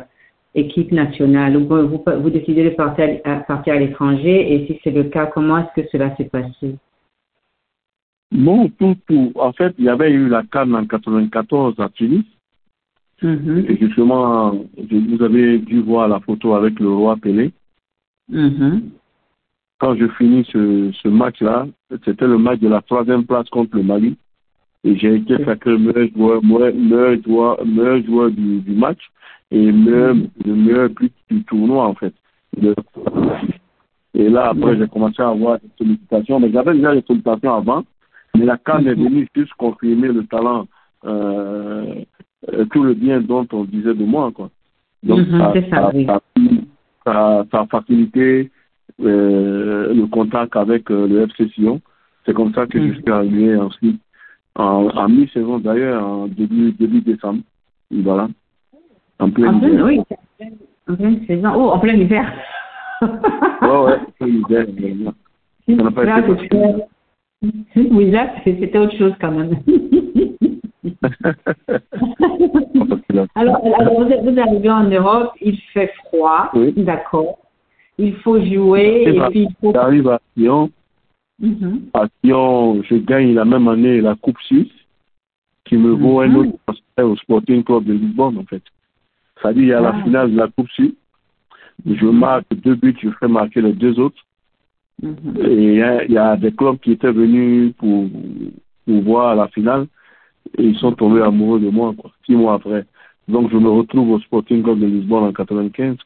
équipe 0.55 0.93
nationale 0.93 1.57
ou 1.57 1.67
vous, 1.67 2.05
vous 2.21 2.31
décidez 2.31 2.65
de 2.65 2.71
partir 2.71 3.21
à, 3.25 3.37
partir 3.37 3.75
à 3.75 3.79
l'étranger? 3.79 4.55
Et 4.55 4.67
si 4.67 4.81
c'est 4.83 4.91
le 4.91 5.05
cas, 5.05 5.27
comment 5.27 5.59
est-ce 5.59 5.83
que 5.83 5.89
cela 5.91 6.15
s'est 6.17 6.25
passé? 6.25 6.77
Non, 8.31 8.69
tout, 8.79 8.97
tout. 9.09 9.33
En 9.37 9.53
fait, 9.53 9.75
il 9.79 9.85
y 9.85 9.89
avait 9.89 10.11
eu 10.13 10.29
la 10.29 10.43
Cannes 10.43 10.75
en 10.75 10.85
94 10.87 11.79
à 11.81 11.89
Tunis. 11.89 12.25
Mhm. 13.23 13.65
Et 13.69 13.77
justement, 13.79 14.55
vous 14.77 15.23
avez 15.23 15.59
dû 15.59 15.81
voir 15.81 16.09
la 16.09 16.21
photo 16.21 16.55
avec 16.55 16.79
le 16.79 16.89
roi 16.91 17.17
Pelé. 17.17 17.53
Mhm. 18.29 18.91
Quand 19.81 19.95
je 19.97 20.07
finis 20.09 20.45
ce, 20.53 20.91
ce 21.03 21.09
match-là, 21.09 21.67
c'était 22.05 22.27
le 22.27 22.37
match 22.39 22.61
de 22.61 22.69
la 22.69 22.83
troisième 22.83 23.25
place 23.25 23.49
contre 23.49 23.77
le 23.77 23.83
Mali. 23.83 24.17
Et 24.85 24.97
j'ai 24.97 25.17
été 25.17 25.43
sacré 25.45 25.77
meilleur 25.79 26.09
joueur, 26.15 26.45
meilleur, 26.45 26.75
meilleur 26.75 27.23
joueur, 27.25 27.67
meilleur 27.67 28.05
joueur 28.05 28.31
du, 28.31 28.61
du 28.61 28.73
match 28.73 29.01
et 29.51 29.73
meilleur, 29.73 30.15
le 30.45 30.55
meilleur 30.55 30.91
but 30.91 31.13
du 31.31 31.43
tournoi, 31.45 31.87
en 31.87 31.95
fait. 31.95 32.15
De- 32.57 32.75
Et 34.15 34.29
là, 34.29 34.51
après, 34.51 34.77
j'ai 34.79 34.87
commencé 34.89 35.21
à 35.23 35.29
avoir 35.31 35.59
des 35.61 35.69
sollicitations. 35.79 36.39
Mais 36.41 36.51
j'avais 36.53 36.75
déjà 36.75 36.95
des 36.95 37.03
sollicitations 37.03 37.55
avant. 37.55 37.85
Mais 38.39 38.45
la 38.47 38.57
CAN 38.59 38.79
est 38.87 38.95
venue 38.95 39.27
juste 39.35 39.53
confirmer 39.55 40.09
le 40.09 40.25
talent, 40.27 40.67
euh, 41.05 41.95
euh, 42.53 42.65
tout 42.73 42.85
le 42.85 42.95
bien 42.95 43.21
dont 43.21 43.47
on 43.53 43.65
disait 43.65 43.95
de 43.95 44.05
moi, 44.05 44.31
quoi. 44.33 44.51
Donc, 45.03 45.19
Mhm, 45.27 45.39
ça, 45.39 45.51
c'est 45.55 45.69
ça, 45.71 45.77
ça, 45.77 45.91
oui. 45.95 46.07
ça, 46.07 46.21
ça- 47.05 47.45
ça 47.51 47.61
a 47.63 47.67
facilité 47.67 48.51
euh, 49.01 49.95
le 49.95 50.07
contact 50.07 50.57
avec 50.57 50.91
euh, 50.91 51.07
le 51.07 51.23
FC 51.29 51.49
Sion. 51.51 51.81
C'est 52.25 52.35
comme 52.35 52.53
ça 52.55 52.67
que 52.67 52.79
je 52.81 52.89
Mhm. 52.89 52.95
suis 52.95 53.11
arrivé 53.13 53.57
ensuite, 53.57 54.01
en, 54.57 54.89
en 54.89 55.09
mi-saison 55.09 55.59
d'ailleurs, 55.59 56.05
en 56.05 56.27
début, 56.27 56.73
début 56.73 57.01
décembre. 57.01 57.41
Et 57.95 58.03
Voilà. 58.03 58.29
En 59.21 59.31
plein 59.31 59.53
En 59.55 59.59
hiver. 59.61 59.85
oui, 59.85 60.01
en 60.89 60.95
pleine 60.97 61.27
saison. 61.27 61.53
Oh, 61.57 61.71
en 61.71 61.79
plein 61.81 61.95
hiver. 61.95 62.33
Ouais, 63.03 63.09
en 63.69 63.99
plein 64.19 64.27
hiver, 64.29 64.67
Ça 65.67 65.75
n'a 65.75 65.91
pas 65.91 66.19
été 66.19 66.27
Oui, 67.77 68.11
là, 68.11 68.33
c'était 68.45 68.79
autre 68.79 68.97
chose 68.97 69.13
quand 69.21 69.31
même. 69.33 69.59
Alors, 73.35 73.57
alors, 73.65 74.05
vous, 74.05 74.39
arrivez 74.41 74.71
en 74.71 74.85
Europe, 74.85 75.33
il 75.41 75.57
fait 75.73 75.93
froid, 76.07 76.51
Oui. 76.55 76.73
d'accord. 76.77 77.39
Il 77.99 78.15
faut 78.17 78.41
jouer 78.45 79.05
et 79.07 79.21
puis 79.31 79.43
il 79.43 79.49
faut. 79.61 79.73
J'arrive 79.73 80.09
à 80.09 80.21
Sion. 80.37 80.71
Mhm. 81.41 81.83
À 81.95 82.07
Sion, 82.23 82.83
je 82.83 82.95
gagne 82.97 83.35
la 83.35 83.45
même 83.45 83.67
année 83.69 84.01
la 84.01 84.15
Coupe 84.15 84.39
Suisse, 84.41 84.73
qui 85.65 85.77
me 85.77 85.91
vaut 85.91 86.21
un 86.21 86.29
Mhm. 86.29 86.37
autre 86.37 86.53
transfert 86.67 87.09
au 87.11 87.17
Sporting 87.17 87.63
Club 87.65 87.85
de 87.85 87.93
Lisbonne, 87.95 88.39
en 88.39 88.45
fait. 88.45 88.63
C'est-à-dire, 89.41 89.63
il 89.63 89.69
y 89.69 89.73
a 89.73 89.81
la 89.81 89.95
Ah. 89.97 90.03
finale 90.05 90.33
de 90.33 90.37
la 90.37 90.49
Coupe 90.49 90.69
Suisse. 90.71 90.95
Je 91.87 92.07
marque 92.07 92.47
deux 92.55 92.75
buts, 92.75 92.97
je 93.01 93.11
fais 93.21 93.29
marquer 93.29 93.61
les 93.63 93.73
deux 93.73 93.99
autres. 94.01 94.19
Et 95.03 95.55
il 95.55 95.75
y, 95.75 95.83
a, 95.83 96.05
il 96.05 96.13
y 96.13 96.19
a 96.19 96.37
des 96.37 96.53
clubs 96.53 96.79
qui 96.79 96.93
étaient 96.93 97.13
venus 97.13 97.73
pour, 97.77 98.07
pour 98.85 99.03
voir 99.03 99.37
la 99.37 99.49
finale 99.49 99.87
et 100.57 100.65
ils 100.65 100.79
sont 100.79 100.93
tombés 100.93 101.23
amoureux 101.23 101.61
de 101.61 101.71
moi, 101.71 101.95
quoi, 101.97 102.11
six 102.25 102.35
mois 102.35 102.55
après. 102.55 102.85
Donc, 103.29 103.51
je 103.51 103.57
me 103.57 103.69
retrouve 103.69 104.11
au 104.11 104.21
Sporting 104.21 104.63
Club 104.63 104.81
de 104.81 104.87
Lisbonne 104.87 105.25
en 105.25 105.33
95. 105.33 105.97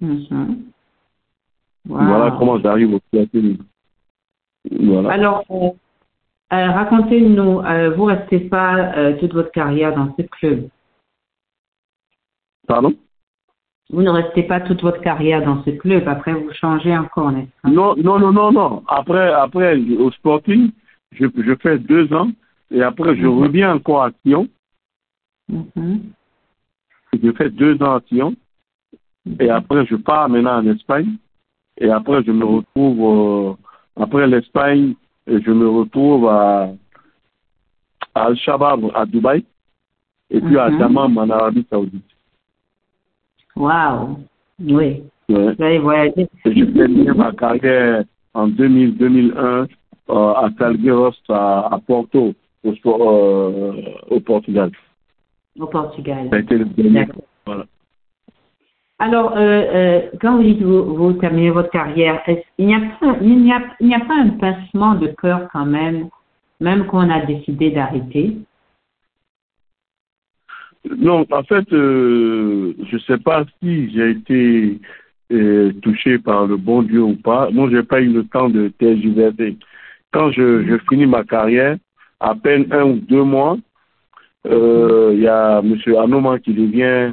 Mhm. 0.00 0.26
Wow. 1.88 2.04
Voilà 2.04 2.36
comment 2.38 2.58
j'arrive 2.60 2.94
au 2.94 2.98
Sporting. 2.98 3.58
Voilà. 4.70 5.10
Alors, 5.12 5.44
euh, 5.50 5.70
euh, 6.52 6.70
racontez-nous, 6.70 7.60
euh, 7.60 7.90
vous 7.90 8.04
restez 8.04 8.40
pas 8.40 8.96
euh, 8.96 9.18
toute 9.18 9.32
votre 9.32 9.50
carrière 9.50 9.94
dans 9.94 10.14
ce 10.16 10.22
club. 10.22 10.68
Pardon? 12.66 12.92
Vous 13.90 14.02
ne 14.02 14.10
restez 14.10 14.42
pas 14.42 14.60
toute 14.60 14.82
votre 14.82 15.00
carrière 15.00 15.44
dans 15.44 15.62
ce 15.64 15.70
club. 15.70 16.08
Après, 16.08 16.32
vous 16.34 16.52
changez 16.52 16.96
encore, 16.96 17.30
n'est-ce 17.30 17.50
pas? 17.62 17.68
Non, 17.70 17.94
non, 17.96 18.18
non, 18.18 18.32
non, 18.32 18.50
non. 18.52 18.82
Après, 18.88 19.32
après 19.32 19.78
au 19.98 20.10
Sporting, 20.10 20.72
je, 21.12 21.26
je 21.36 21.54
fais 21.62 21.78
deux 21.78 22.12
ans 22.12 22.30
et 22.70 22.82
après, 22.82 23.14
je 23.16 23.26
Mhm. 23.26 23.42
reviens 23.42 23.74
encore 23.76 24.02
à 24.04 24.10
Sion. 24.24 24.48
Mhm. 25.48 26.02
Je 27.22 27.32
fais 27.32 27.48
deux 27.50 27.80
ans 27.80 27.94
à 27.96 28.00
Sion 28.08 28.34
et 29.38 29.48
après, 29.50 29.86
je 29.86 29.94
pars 29.96 30.28
maintenant 30.28 30.58
en 30.58 30.66
Espagne. 30.66 31.16
Et 31.78 31.88
après, 31.90 32.24
je 32.24 32.32
me 32.32 32.44
retrouve, 32.44 32.98
euh, 33.00 34.02
après 34.02 34.26
l'Espagne, 34.26 34.94
je 35.28 35.50
me 35.52 35.68
retrouve 35.68 36.26
à, 36.28 36.70
à 38.14 38.24
Al-Shabaab, 38.24 38.90
à 38.94 39.04
Dubaï, 39.06 39.44
et 40.30 40.40
puis 40.40 40.58
à 40.58 40.70
Mhm. 40.70 40.78
Dammam, 40.78 41.18
en 41.18 41.30
Arabie 41.30 41.66
Saoudite. 41.70 42.02
Wow. 43.56 44.18
Oui. 44.60 45.02
Ouais. 45.28 46.12
Je 46.44 46.64
terminé 46.64 47.12
ma 47.12 47.32
carrière 47.32 48.04
en 48.34 48.48
2000-2001 48.48 49.66
euh, 50.08 50.32
à 50.34 50.48
Salgueiros, 50.58 51.10
à, 51.28 51.74
à 51.74 51.78
Porto, 51.84 52.34
au, 52.62 52.70
euh, 52.70 53.72
au 54.08 54.20
Portugal. 54.20 54.70
Au 55.58 55.66
Portugal. 55.66 56.28
Ça 56.30 56.36
a 56.36 56.38
été 56.40 56.58
le 56.58 56.64
dernier. 56.66 57.08
Voilà. 57.44 57.64
Alors, 58.98 59.34
euh, 59.36 60.02
quand 60.20 60.36
vous 60.36 60.42
dites 60.42 60.60
que 60.60 60.64
vous, 60.64 60.94
vous 60.94 61.12
terminez 61.14 61.50
votre 61.50 61.70
carrière, 61.70 62.22
il 62.58 62.66
n'y 62.66 62.74
a 62.74 62.78
a 62.78 64.00
pas 64.00 64.14
un 64.14 64.30
pincement 64.30 64.94
de 64.94 65.08
cœur 65.08 65.48
quand 65.52 65.66
même, 65.66 66.08
même 66.60 66.86
qu'on 66.86 67.10
a 67.10 67.20
décidé 67.26 67.70
d'arrêter? 67.70 68.36
Non, 70.98 71.26
en 71.30 71.42
fait, 71.42 71.72
euh, 71.72 72.74
je 72.88 72.94
ne 72.94 73.00
sais 73.00 73.18
pas 73.18 73.44
si 73.60 73.90
j'ai 73.90 74.10
été 74.10 74.80
euh, 75.32 75.72
touché 75.82 76.18
par 76.18 76.46
le 76.46 76.56
bon 76.56 76.82
Dieu 76.82 77.02
ou 77.02 77.16
pas. 77.16 77.50
Moi, 77.50 77.68
j'ai 77.70 77.82
pas 77.82 78.00
eu 78.00 78.12
le 78.12 78.24
temps 78.24 78.48
de 78.48 78.68
tergiverser. 78.68 79.56
Quand 80.12 80.30
je, 80.30 80.64
je 80.64 80.76
finis 80.88 81.06
ma 81.06 81.24
carrière, 81.24 81.76
à 82.20 82.34
peine 82.34 82.66
un 82.70 82.84
ou 82.84 82.94
deux 82.96 83.24
mois, 83.24 83.58
euh, 84.46 85.10
il 85.14 85.20
y 85.20 85.28
a 85.28 85.58
M. 85.58 85.76
Anoma 85.98 86.38
qui 86.38 86.54
devient 86.54 87.12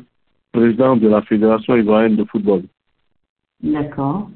président 0.52 0.96
de 0.96 1.08
la 1.08 1.22
Fédération 1.24 1.76
ivoirienne 1.76 2.16
de 2.16 2.24
football. 2.26 2.64
D'accord. 3.62 4.30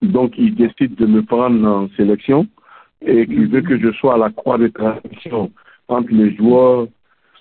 Donc, 0.00 0.32
il 0.38 0.54
décide 0.54 0.94
de 0.94 1.06
me 1.06 1.22
prendre 1.22 1.66
en 1.66 1.88
sélection 1.96 2.46
et 3.02 3.26
qu'il 3.26 3.48
veut 3.48 3.60
que 3.60 3.78
je 3.78 3.92
sois 3.92 4.14
à 4.14 4.18
la 4.18 4.30
croix 4.30 4.56
de 4.56 4.68
transition 4.68 5.52
entre 5.88 6.12
les 6.12 6.34
joueurs, 6.34 6.86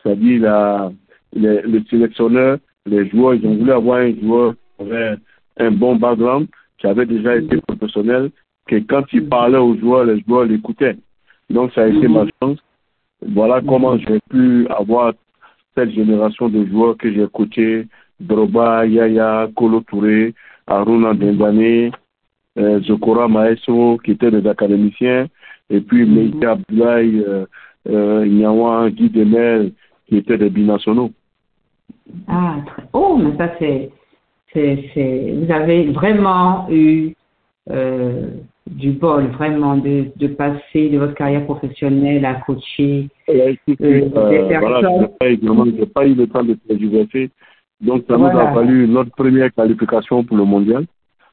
c'est-à-dire 0.03 0.41
la, 0.41 0.91
les, 1.35 1.61
le 1.61 1.83
sélectionneur, 1.89 2.57
les 2.85 3.07
joueurs. 3.09 3.35
Ils 3.35 3.45
ont 3.45 3.55
voulu 3.55 3.71
avoir 3.71 3.99
un 3.99 4.15
joueur 4.15 4.53
qui 4.77 4.85
avait 4.85 5.15
un 5.57 5.71
bon 5.71 5.95
background, 5.95 6.47
qui 6.77 6.87
avait 6.87 7.05
déjà 7.05 7.35
été 7.35 7.57
professionnel, 7.57 8.31
que 8.67 8.75
quand 8.77 9.03
il 9.13 9.27
parlait 9.27 9.57
aux 9.57 9.77
joueurs, 9.77 10.05
les 10.05 10.21
joueurs 10.21 10.45
l'écoutaient. 10.45 10.97
Donc, 11.49 11.71
ça 11.73 11.83
a 11.83 11.87
été 11.87 12.07
ma 12.07 12.25
chance. 12.41 12.57
Voilà 13.21 13.61
comment 13.61 13.97
j'ai 13.97 14.19
pu 14.29 14.67
avoir 14.69 15.13
cette 15.75 15.91
génération 15.91 16.49
de 16.49 16.65
joueurs 16.65 16.97
que 16.97 17.11
j'ai 17.11 17.27
coachés, 17.31 17.87
Droba, 18.19 18.85
Yaya, 18.85 19.49
Kolo 19.55 19.81
Touré, 19.81 20.33
Aruna 20.67 21.13
Dembane, 21.13 21.91
euh, 22.57 22.79
Zokora 22.81 23.27
Maeso, 23.27 23.97
qui 24.03 24.11
étaient 24.11 24.31
des 24.31 24.47
académiciens, 24.47 25.27
et 25.69 25.81
puis. 25.81 26.05
Meïta 26.05 26.51
Abdoulaye, 26.51 27.23
euh, 27.27 27.45
euh, 27.89 28.25
Nyawa, 28.25 28.89
Guy 28.89 29.09
Demel, 29.09 29.73
qui 30.07 30.17
étaient 30.17 30.37
des 30.37 30.49
binationaux. 30.49 31.11
Ah, 32.27 32.57
très- 32.65 32.83
oh, 32.93 33.17
mais 33.17 33.35
ça 33.37 33.51
c'est, 33.59 33.91
vous 34.53 35.51
avez 35.51 35.91
vraiment 35.91 36.67
eu 36.69 37.13
euh, 37.71 38.29
du 38.67 38.91
bol, 38.91 39.25
vraiment 39.27 39.75
de, 39.77 40.05
de 40.15 40.27
passer 40.27 40.89
de 40.89 40.97
votre 40.97 41.13
carrière 41.15 41.43
professionnelle 41.45 42.23
à 42.25 42.35
coacher. 42.35 43.09
Écoute, 43.27 43.81
Euh, 43.81 44.09
euh, 44.15 44.59
voilà, 44.59 44.79
personnes- 44.81 45.09
j'ai 45.77 45.85
pas, 45.87 46.07
eu 46.07 46.13
le 46.15 46.27
temps 46.27 46.43
de 46.43 46.53
tergiverser. 46.53 47.29
Donc, 47.81 48.03
ça 48.07 48.17
nous 48.17 48.25
a 48.27 48.53
valu 48.53 48.87
notre 48.87 49.11
première 49.11 49.53
qualification 49.53 50.23
pour 50.23 50.37
le 50.37 50.45
mondial 50.45 50.85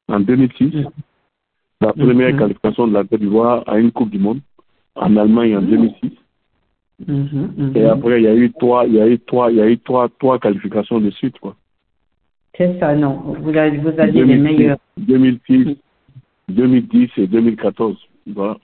en 0.09 0.21
2006. 0.21 0.75
Mhm. 0.75 0.87
La 1.81 1.93
première 1.93 2.33
Mhm. 2.33 2.39
qualification 2.39 2.87
de 2.89 2.95
la 2.95 3.05
Côte 3.05 3.21
d'Ivoire 3.21 3.63
à 3.67 3.79
une 3.79 3.93
Coupe 3.93 4.11
du 4.11 4.19
Monde 4.19 4.41
en 4.97 5.17
Allemagne 5.17 5.57
en 5.57 5.61
Mhm. 5.63 5.69
2006. 5.71 6.11
Mhm, 7.07 7.53
mhm. 7.57 7.73
Et 7.77 7.85
après, 7.85 8.21
il 8.21 8.25
y 8.25 8.29
a 8.29 8.35
eu 8.35 8.53
trois, 8.53 8.87
il 8.87 8.95
y 8.95 9.01
a 9.01 9.07
eu 9.09 9.19
trois, 9.19 9.51
il 9.51 9.57
y 9.59 9.61
a 9.61 9.69
eu 9.69 9.79
trois, 9.79 10.09
trois 10.21 10.39
qualifications 10.39 11.01
de 11.01 11.11
suite, 11.11 11.39
quoi. 11.39 11.57
C'est 12.57 12.79
ça, 12.79 12.95
non. 12.95 13.15
Vous, 13.41 13.57
avez, 13.57 13.79
vous 13.79 13.89
aviez 13.99 14.25
les 14.25 14.37
2006, 14.37 14.43
meilleurs. 14.43 14.79
2006, 14.99 15.77
2010 16.49 17.09
et 17.17 17.27
2014. 17.27 17.97
Voilà. 18.35 18.59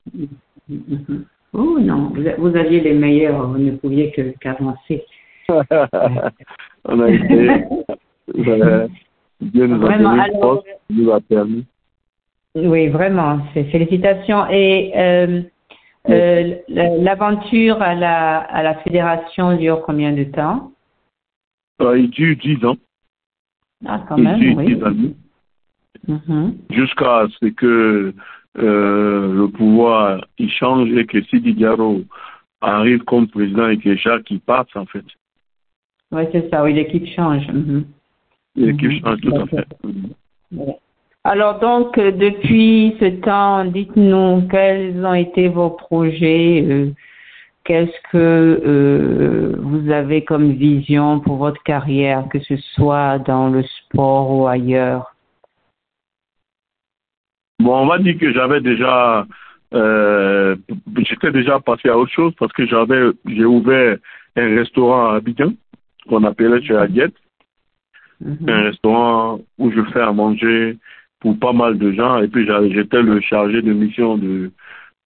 Mhm. 0.68 1.25
Oh 1.54 1.78
non, 1.80 2.12
vous, 2.14 2.23
vous 2.38 2.57
aviez 2.57 2.80
les 2.80 2.92
meilleurs, 2.92 3.49
vous 3.49 3.59
ne 3.59 3.71
pouviez 3.73 4.11
que 4.12 4.35
qu'avancer. 4.38 5.04
On 5.49 7.00
a 7.00 7.11
été, 7.11 7.49
euh, 8.49 8.87
Dieu 9.40 9.66
nous 9.66 9.76
a 9.76 9.78
Vraiment, 9.78 10.11
donné 10.11 10.23
alors- 10.23 10.62
Dieu 10.90 11.04
nous 11.04 11.11
a 11.11 11.21
permis. 11.21 11.64
Oui, 12.54 12.88
vraiment, 12.88 13.38
c'est 13.54 13.64
félicitations. 13.64 14.47
Et 14.50 14.92
euh, 14.97 15.42
Euh, 16.11 16.55
L'aventure 16.69 17.83
à 17.83 17.95
la, 17.95 18.38
à 18.38 18.62
la 18.62 18.75
fédération 18.77 19.57
dure 19.57 19.83
combien 19.83 20.12
de 20.12 20.25
temps? 20.25 20.73
Euh, 21.83 21.99
Il 21.99 22.11
dure 22.11 22.37
10 22.37 22.65
ans. 22.65 22.77
Ah, 23.87 24.05
quand 24.09 24.19
même, 24.19 24.41
il 24.41 24.49
dure 24.49 24.57
oui. 24.59 24.77
10 24.77 24.83
années. 24.85 25.15
Mhm. 26.07 26.57
Jusqu'à 26.71 27.27
ce 27.41 27.47
que 27.47 28.15
euh, 28.59 29.35
le 29.35 29.49
pouvoir 29.49 30.25
il 30.38 30.50
change 30.50 30.91
et 30.93 31.07
que 31.07 31.23
Sidi 31.25 31.55
Diaro 31.55 32.03
arrive 32.61 33.05
comme 33.05 33.29
président 33.29 33.69
et 33.69 33.79
que 33.79 33.97
Jacques 33.97 34.31
il 34.31 34.41
passe, 34.41 34.75
en 34.75 34.87
fait. 34.87 35.05
Oui, 36.11 36.23
c'est 36.33 36.49
ça, 36.50 36.65
oui, 36.65 36.73
l'équipe 36.73 37.07
change. 37.15 37.47
Mhm. 37.49 37.85
L'équipe 38.57 38.91
Mhm. 38.91 39.00
change 39.00 39.21
tout 39.21 39.37
à 39.37 39.47
fait. 39.47 39.67
Alors 41.30 41.58
donc, 41.58 41.99
euh, 41.99 42.11
depuis 42.11 42.97
ce 42.99 43.20
temps, 43.20 43.66
dites-nous 43.66 44.49
quels 44.49 45.04
ont 45.04 45.12
été 45.12 45.49
vos 45.49 45.68
projets, 45.68 46.64
euh, 46.66 46.90
qu'est-ce 47.64 48.11
que 48.11 48.16
euh, 48.64 49.54
vous 49.58 49.90
avez 49.90 50.25
comme 50.25 50.52
vision 50.52 51.20
pour 51.20 51.37
votre 51.37 51.62
carrière, 51.64 52.25
que 52.30 52.40
ce 52.40 52.56
soit 52.56 53.18
dans 53.18 53.50
le 53.50 53.62
sport 53.62 54.30
ou 54.30 54.47
ailleurs? 54.47 55.14
Bon, 57.61 57.76
on 57.76 57.87
va 57.87 57.99
dire 57.99 58.16
que 58.16 58.32
j'avais 58.32 58.62
déjà, 58.62 59.26
euh, 59.75 60.56
j'étais 60.97 61.30
déjà 61.30 61.61
passé 61.61 61.90
à 61.90 61.99
autre 61.99 62.12
chose 62.12 62.32
parce 62.38 62.54
que 62.54 62.66
j'avais, 62.66 63.11
j'ai 63.26 63.44
ouvert 63.44 63.99
un 64.35 64.56
restaurant 64.56 65.11
à 65.11 65.16
Abidjan 65.16 65.52
qu'on 66.08 66.25
appelait 66.25 66.62
chez 66.62 66.75
Aguette, 66.75 67.16
Mhm. 68.23 68.49
un 68.49 68.62
restaurant 68.62 69.40
où 69.58 69.70
je 69.70 69.82
fais 69.92 70.00
à 70.00 70.11
manger 70.11 70.78
pour 71.20 71.38
pas 71.38 71.52
mal 71.52 71.78
de 71.78 71.92
gens 71.92 72.20
et 72.22 72.28
puis 72.28 72.46
j'étais 72.70 73.02
le 73.02 73.20
chargé 73.20 73.62
de 73.62 73.72
mission 73.72 74.16
de, 74.16 74.50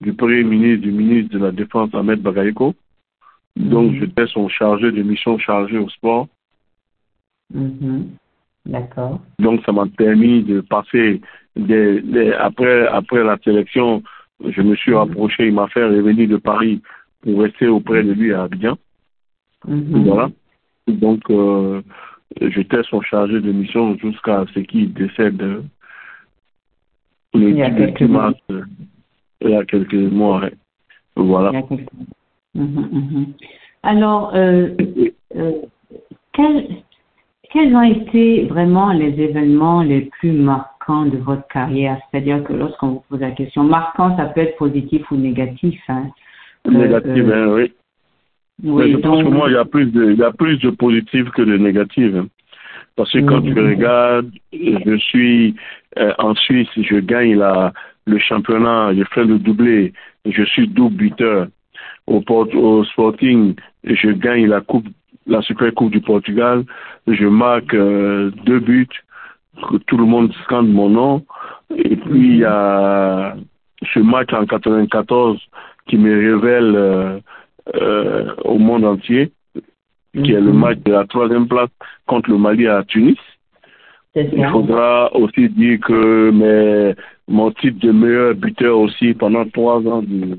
du 0.00 0.12
premier 0.12 0.44
ministre, 0.44 0.82
du 0.82 0.92
ministre 0.92 1.38
de 1.38 1.44
la 1.44 1.52
Défense 1.52 1.94
Ahmed 1.94 2.20
Bagayoko. 2.20 2.74
Donc 3.56 3.92
Mhm. 3.92 4.00
j'étais 4.00 4.26
son 4.26 4.48
chargé 4.48 4.90
de 4.92 5.02
mission 5.02 5.38
chargé 5.38 5.78
au 5.78 5.88
sport. 5.88 6.28
Mhm. 7.52 8.10
D'accord. 8.64 9.20
Donc, 9.38 9.62
ça 9.66 9.72
m'a 9.72 9.86
permis 9.86 10.42
de 10.42 10.60
passer 10.60 11.20
des, 11.56 12.00
des- 12.00 12.32
après, 12.32 12.86
après 12.86 13.24
la 13.24 13.36
sélection, 13.38 14.02
je 14.48 14.62
me 14.62 14.76
suis 14.76 14.94
rapproché, 14.94 15.48
il 15.48 15.54
m'a 15.54 15.68
fait 15.68 15.84
revenir 15.84 16.28
de 16.28 16.36
Paris 16.36 16.80
pour 17.22 17.40
rester 17.40 17.66
auprès 17.66 18.02
de 18.02 18.12
lui 18.12 18.32
à 18.32 18.44
Abidjan. 18.44 18.78
Mhm. 19.66 20.04
Voilà. 20.04 20.30
Donc, 20.86 21.28
euh, 21.30 21.82
j'étais 22.40 22.82
son 22.84 23.00
chargé 23.00 23.40
de 23.40 23.52
mission 23.52 23.96
jusqu'à 23.98 24.44
ce 24.54 24.60
qu'il 24.60 24.92
décède 24.92 25.42
euh, 25.42 25.62
le 27.34 27.50
Il 27.50 27.56
y 27.56 27.62
a 27.62 27.70
10 27.70 27.94
quelques 27.94 28.02
euh, 28.50 28.62
il 29.40 29.50
y 29.50 29.56
a 29.56 29.64
quelques 29.64 29.94
mois. 29.94 30.42
Voilà. 31.16 31.50
Il 31.50 31.54
y 31.54 31.58
a 31.58 31.62
quelque- 31.62 31.92
Mhm, 32.54 32.88
mhm. 32.92 33.26
Alors, 33.82 34.32
euh, 34.34 34.68
euh, 35.36 35.52
quels, 36.34 36.68
quels 37.50 37.74
ont 37.74 37.82
été 37.82 38.44
vraiment 38.44 38.92
les 38.92 39.18
événements 39.20 39.82
les 39.82 40.02
plus 40.02 40.32
marquants 40.32 41.06
de 41.06 41.16
votre 41.16 41.46
carrière? 41.48 41.98
C'est-à-dire 42.10 42.44
que 42.44 42.52
lorsqu'on 42.52 42.88
vous 42.88 43.04
pose 43.08 43.20
la 43.20 43.30
question, 43.30 43.64
marquant, 43.64 44.16
ça 44.16 44.26
peut 44.26 44.42
être 44.42 44.56
positif 44.56 45.10
ou 45.10 45.16
négatif. 45.16 45.80
Hein. 45.88 46.10
Euh, 46.66 46.70
Négatif, 46.72 47.24
euh, 47.24 47.34
hein, 47.34 47.54
oui. 47.54 47.72
Mais 48.62 48.92
je 48.92 48.96
pense 48.98 49.24
que 49.24 49.28
moi, 49.28 49.48
il 49.48 49.54
y 49.54 49.56
a 49.56 49.64
plus 49.64 49.86
de, 49.86 50.12
il 50.12 50.18
y 50.18 50.22
a 50.22 50.30
plus 50.30 50.58
de 50.58 50.70
positif 50.70 51.28
que 51.30 51.42
de 51.42 51.56
négatif. 51.56 52.12
Parce 52.96 53.10
que 53.12 53.18
quand 53.20 53.40
Mhm. 53.40 53.54
tu 53.54 53.60
regardes, 53.60 54.30
je 54.52 54.96
suis 54.98 55.54
euh, 55.98 56.12
en 56.18 56.34
Suisse, 56.34 56.68
je 56.76 56.96
gagne 56.96 57.36
la, 57.38 57.72
le 58.06 58.18
championnat, 58.18 58.94
je 58.94 59.02
fais 59.12 59.24
le 59.24 59.38
doublé, 59.38 59.92
je 60.26 60.42
suis 60.44 60.68
double 60.68 60.96
buteur. 60.96 61.46
Au, 62.06 62.20
Port- 62.20 62.54
au 62.54 62.84
Sporting, 62.84 63.54
je 63.84 64.10
gagne 64.10 64.46
la 64.46 64.60
coupe, 64.60 64.86
la 65.26 65.40
Super 65.42 65.72
Coupe 65.72 65.92
du 65.92 66.00
Portugal, 66.00 66.64
je 67.06 67.26
marque 67.26 67.74
euh, 67.74 68.30
deux 68.44 68.58
buts, 68.60 68.88
tout 69.86 69.96
le 69.96 70.04
monde 70.04 70.32
scande 70.44 70.68
mon 70.68 70.88
nom. 70.88 71.24
Et 71.76 71.96
puis 71.96 72.28
il 72.28 72.36
y 72.38 72.44
a 72.44 73.34
ce 73.94 74.00
match 74.00 74.32
en 74.32 74.44
94 74.46 75.38
qui 75.86 75.96
me 75.96 76.12
révèle 76.34 76.74
euh, 76.74 77.18
euh, 77.76 78.34
au 78.44 78.58
monde 78.58 78.84
entier, 78.84 79.30
qui 80.12 80.32
est 80.32 80.40
le 80.40 80.52
Mhm. 80.52 80.58
match 80.58 80.78
de 80.84 80.92
la 80.92 81.06
troisième 81.06 81.48
place 81.48 81.70
contre 82.06 82.30
le 82.30 82.38
Mali 82.38 82.66
à 82.66 82.82
Tunis. 82.84 83.16
Il 84.14 84.44
faudra 84.52 85.14
aussi 85.16 85.48
dire 85.48 85.80
que 85.80 86.30
mes, 86.30 86.94
mon 87.28 87.50
titre 87.50 87.78
de 87.80 87.92
meilleur 87.92 88.34
buteur 88.34 88.78
aussi 88.78 89.14
pendant 89.14 89.46
trois 89.48 89.80
ans 89.86 90.02
du, 90.02 90.34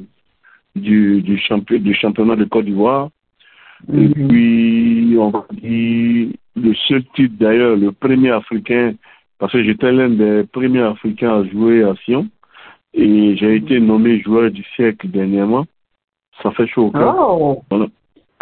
du, 0.75 1.21
du, 1.23 1.37
champion, 1.39 1.79
du 1.79 1.93
championnat 1.95 2.35
de 2.35 2.45
Côte 2.45 2.65
d'Ivoire. 2.65 3.09
Et 3.91 4.07
Mhm. 4.07 4.27
puis, 4.29 5.15
on 5.19 5.29
va 5.31 5.45
dire, 5.51 6.29
le 6.55 6.73
seul 6.87 7.03
titre 7.15 7.33
d'ailleurs, 7.39 7.75
le 7.75 7.91
premier 7.91 8.29
africain, 8.29 8.93
parce 9.39 9.51
que 9.53 9.63
j'étais 9.63 9.91
l'un 9.91 10.09
des 10.09 10.43
premiers 10.51 10.83
africains 10.83 11.41
à 11.41 11.43
jouer 11.43 11.83
à 11.83 11.95
Sion, 12.05 12.27
et 12.93 13.35
j'ai 13.35 13.55
été 13.55 13.79
nommé 13.79 14.19
joueur 14.19 14.51
du 14.51 14.63
siècle 14.75 15.07
dernièrement. 15.07 15.65
Ça 16.43 16.51
fait 16.51 16.67
chaud 16.67 16.85
au 16.87 16.91
cœur. 16.91 17.15
Oh, 17.17 17.63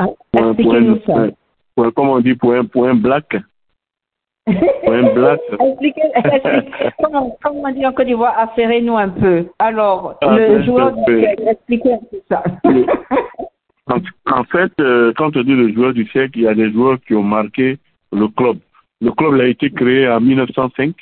un, 0.02 0.54
pour 0.54 0.76
un- 0.76 1.00
ça. 1.06 1.28
pour 1.76 1.86
un- 1.86 1.92
comment 1.92 2.14
on 2.14 2.20
dit, 2.20 2.36
pour 2.36 2.54
un, 2.54 2.66
pour 2.66 2.88
un 2.88 2.96
black. 2.96 3.38
Pour 4.84 4.94
un 4.94 5.14
black. 5.14 5.40
Expliquez- 5.60 6.02
expliquez- 6.16 6.90
comment, 7.02 7.38
comment 7.44 7.62
on 7.64 7.72
dit 7.72 7.86
en 7.86 7.94
Côte 7.94 8.08
d'Ivoire, 8.08 8.34
affairez-nous 8.40 8.98
un 8.98 9.10
peu. 9.10 9.46
Alors, 9.60 10.16
Ah, 10.22 10.36
le 10.36 10.64
joueur 10.64 10.96
expliquez 11.48 11.94
un 11.94 12.00
peu 12.10 12.18
ça. 12.30 12.44
En, 13.88 13.98
en 14.32 14.44
fait, 14.46 14.72
euh, 14.80 15.12
quand 15.18 15.36
on 15.36 15.44
dit 15.44 15.54
le 15.56 15.74
joueur 15.74 15.94
du 15.94 16.06
siècle, 16.08 16.38
il 16.40 16.44
y 16.44 16.48
a 16.48 16.54
des 16.56 16.72
joueurs 16.72 16.98
qui 17.06 17.14
ont 17.14 17.24
marqué 17.24 17.78
le 18.14 18.28
club. 18.30 18.58
Le 19.02 19.12
club 19.12 19.34
a 19.40 19.46
été 19.48 19.70
créé 19.70 20.08
en 20.08 20.22
1905. 20.22 20.96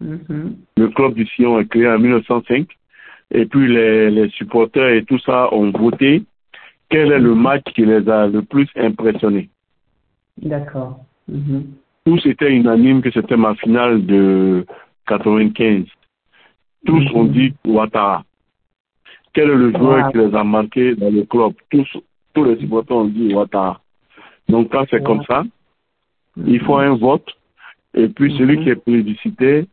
Mhm. 0.00 0.56
Le 0.76 0.88
club 0.88 1.14
du 1.14 1.26
Sion 1.26 1.58
est 1.58 1.66
créé 1.68 1.88
en 1.88 1.98
1905. 1.98 2.66
Et 3.32 3.46
puis 3.46 3.66
les, 3.72 4.10
les 4.10 4.28
supporters 4.30 4.88
et 4.90 5.04
tout 5.04 5.18
ça 5.18 5.52
ont 5.52 5.70
voté 5.70 6.22
quel 6.90 7.12
est 7.12 7.18
le 7.18 7.34
match 7.34 7.64
qui 7.74 7.84
les 7.84 8.08
a 8.08 8.26
le 8.26 8.42
plus 8.42 8.68
impressionnés. 8.76 9.48
D'accord. 10.40 11.00
Mhm. 11.28 11.64
Tous 12.04 12.24
étaient 12.26 12.52
unanimes 12.54 13.02
que 13.02 13.10
c'était 13.10 13.36
ma 13.36 13.54
finale 13.56 14.06
de 14.06 14.64
95. 15.06 15.84
Tous 16.86 17.00
Mhm. 17.00 17.16
ont 17.16 17.24
dit 17.24 17.52
Ouattara. 17.66 18.24
Quel 19.34 19.50
est 19.50 19.54
le 19.56 19.70
joueur 19.72 20.06
Wow. 20.06 20.12
qui 20.12 20.18
les 20.18 20.34
a 20.34 20.44
marqués 20.44 20.94
dans 20.96 21.10
le 21.10 21.24
club? 21.24 21.52
Tous, 21.70 21.86
tous 22.34 22.44
les 22.44 22.56
supporters 22.58 22.96
ont 22.96 23.04
dit 23.06 23.34
Ouattara. 23.34 23.80
Donc 24.48 24.70
quand 24.72 24.84
c'est 24.90 25.02
comme 25.04 25.22
ça, 25.24 25.44
il 26.46 26.60
faut 26.60 26.76
un 26.78 26.96
vote. 26.96 27.28
Et 27.94 28.08
puis 28.08 28.36
celui 28.38 28.58
Mhm. 28.58 28.64
qui 28.64 28.70
est 28.70 28.76
plébiscité, 28.76 29.66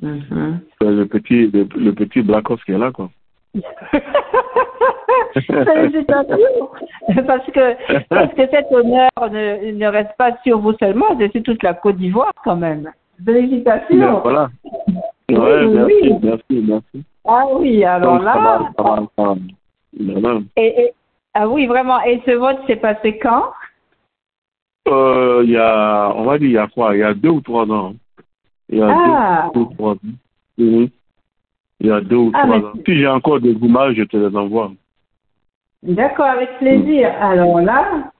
Mhm. 0.00 0.60
c'est 0.80 0.90
le 0.90 1.06
petit, 1.06 1.48
le, 1.48 1.68
le 1.76 1.92
petit 1.92 2.22
Blacos 2.22 2.56
qui 2.64 2.72
est 2.72 2.78
là, 2.78 2.90
quoi. 2.90 3.10
Félicitations. 5.40 6.68
Parce 7.26 7.46
que, 7.50 8.04
parce 8.08 8.32
que 8.34 8.48
cet 8.48 8.70
honneur 8.70 9.10
ne, 9.30 9.72
ne 9.72 9.86
reste 9.86 10.12
pas 10.16 10.30
sur 10.44 10.58
vous 10.60 10.72
seulement, 10.78 11.06
c'est 11.18 11.32
sur 11.32 11.42
toute 11.42 11.62
la 11.62 11.74
Côte 11.74 11.96
d'Ivoire 11.96 12.32
quand 12.44 12.56
même. 12.56 12.90
Félicitations. 13.24 14.20
voilà. 14.20 14.50
Oui, 15.28 15.36
Ouais, 15.36 15.64
oui, 15.64 15.74
merci, 15.74 15.94
oui. 16.02 16.18
merci, 16.22 16.64
merci. 16.68 17.04
Ah 17.26 17.44
oui, 17.58 17.84
alors 17.84 18.14
Donc, 18.18 18.22
ça 18.24 18.34
là. 18.34 18.40
va, 18.40 18.70
ça 18.76 18.82
va, 18.82 19.02
ça 19.16 19.22
va. 19.24 19.34
Voilà. 20.20 20.40
Et, 20.56 20.82
et- 20.82 20.92
ah 21.34 21.48
oui, 21.48 21.66
vraiment. 21.66 22.02
Et 22.02 22.20
ce 22.26 22.32
vote 22.32 22.58
s'est 22.66 22.76
passé 22.76 23.18
quand? 23.18 23.44
Euh, 24.88 25.42
il 25.44 25.50
y 25.50 25.56
a, 25.56 26.12
on 26.14 26.24
va 26.24 26.38
dire, 26.38 26.48
il 26.48 26.52
y 26.52 26.58
a 26.58 26.66
quoi? 26.66 26.94
Il 26.94 27.00
y 27.00 27.02
a 27.02 27.14
deux 27.14 27.30
ou 27.30 27.40
trois 27.40 27.64
ans. 27.70 27.94
Il 28.68 28.78
y 28.78 28.82
a 28.82 28.88
Ah. 28.90 29.50
deux, 29.54 29.60
ou 29.60 29.64
trois 29.74 29.92
ans. 29.92 29.96
Il 30.58 30.88
y 31.80 31.90
a 31.90 32.00
deux 32.00 32.16
ou 32.16 32.30
Ah, 32.34 32.42
trois 32.46 32.56
ans. 32.58 32.72
Si 32.84 32.96
j'ai 32.96 33.08
encore 33.08 33.40
des 33.40 33.52
images, 33.52 33.94
je 33.94 34.02
te 34.04 34.16
les 34.16 34.36
envoie. 34.36 34.72
D'accord, 35.82 36.26
avec 36.26 36.58
plaisir. 36.58 37.10
Alors 37.20 37.60
là, 37.60 38.10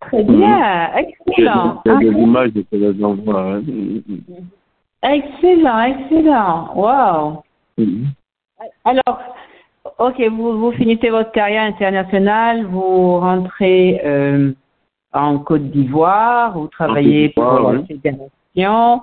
très 0.00 0.24
bien, 0.24 0.90
J'ai 0.96 1.00
excellent. 1.28 1.82
des, 1.84 1.92
j'ai 1.92 2.10
des 2.10 2.16
Ah, 2.16 2.20
images, 2.20 2.50
les 2.72 3.04
envoie. 3.04 3.60
Excellent, 5.02 5.80
excellent. 5.80 6.70
Wow. 6.74 7.42
Mhm. 7.78 8.06
Alors, 8.84 9.20
ok, 9.98 10.20
vous, 10.30 10.58
vous 10.58 10.72
finissez 10.72 11.10
votre 11.10 11.30
carrière 11.30 11.62
internationale, 11.62 12.64
vous 12.64 13.18
rentrez 13.20 14.00
euh, 14.04 14.50
en 15.12 15.38
Côte 15.38 15.70
d'Ivoire, 15.70 16.58
vous 16.58 16.66
travaillez 16.66 17.28
pour 17.30 17.70
la 17.72 17.84
fédération, 17.84 19.02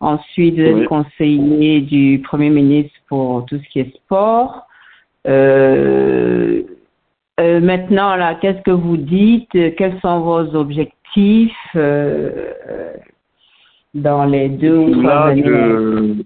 ensuite 0.00 0.54
vous 0.54 0.62
êtes 0.62 0.88
conseiller 0.88 1.82
du 1.82 2.22
Premier 2.24 2.48
ministre 2.48 2.98
pour 3.08 3.44
tout 3.44 3.58
ce 3.58 3.68
qui 3.68 3.80
est 3.80 3.94
sport. 3.96 4.66
Euh, 5.26 6.62
euh, 7.40 7.60
maintenant, 7.60 8.14
là, 8.16 8.34
qu'est-ce 8.36 8.62
que 8.62 8.70
vous 8.70 8.96
dites? 8.96 9.50
Quels 9.50 9.98
sont 10.00 10.20
vos 10.20 10.54
objectifs 10.54 11.52
euh, 11.74 12.52
euh, 12.68 12.92
dans 13.94 14.24
les 14.24 14.48
deux 14.48 14.76
ou 14.76 15.02
trois 15.02 15.28
années 15.28 15.42
je, 15.44 16.22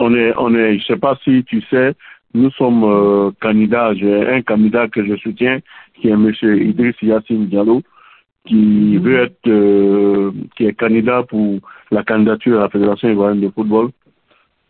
on 0.00 0.14
est, 0.14 0.32
on 0.38 0.54
est, 0.54 0.78
je 0.78 0.86
sais 0.86 0.96
pas 0.96 1.16
si 1.22 1.44
tu 1.44 1.60
sais, 1.62 1.94
nous 2.34 2.50
sommes 2.52 2.84
euh, 2.84 3.30
candidats. 3.40 3.94
J'ai 3.94 4.26
un 4.28 4.42
candidat 4.42 4.88
que 4.88 5.04
je 5.04 5.16
soutiens, 5.16 5.60
qui 5.94 6.08
est 6.08 6.12
M. 6.12 6.32
Idriss 6.42 6.96
Yassine 7.02 7.46
Diallo, 7.46 7.82
qui 8.46 8.54
Mhm. 8.96 9.02
veut 9.02 9.18
être, 9.20 9.46
euh, 9.48 10.32
qui 10.56 10.66
est 10.66 10.72
candidat 10.72 11.22
pour 11.24 11.58
la 11.90 12.02
candidature 12.02 12.58
à 12.58 12.62
la 12.62 12.68
Fédération 12.70 13.08
ivoirienne 13.10 13.42
de 13.42 13.50
football. 13.50 13.90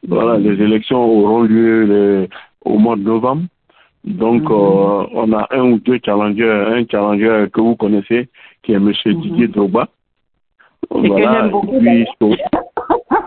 Voilà, 0.07 0.38
Mhm. 0.38 0.44
les 0.44 0.64
élections 0.64 1.03
auront 1.05 1.42
lieu 1.42 2.29
au 2.64 2.79
mois 2.79 2.96
de 2.96 3.03
novembre. 3.03 3.44
Donc, 4.05 4.43
Mhm. 4.43 4.51
euh, 4.53 5.07
on 5.15 5.33
a 5.33 5.47
un 5.51 5.73
ou 5.73 5.79
deux 5.79 5.99
challengers. 6.05 6.51
Un 6.51 6.85
challenger 6.91 7.47
que 7.53 7.61
vous 7.61 7.77
connaissez, 7.77 8.29
qui 8.63 8.73
est 8.73 8.77
M. 8.77 8.93
Mhm. 9.05 9.21
Didier 9.21 9.49
Drogba. 9.49 9.89
Et 11.05 11.09
que 11.09 11.17
j'aime 11.19 11.51
beaucoup, 11.51 11.77
Et 11.77 11.81
puis, 11.81 12.07
so- 12.21 12.35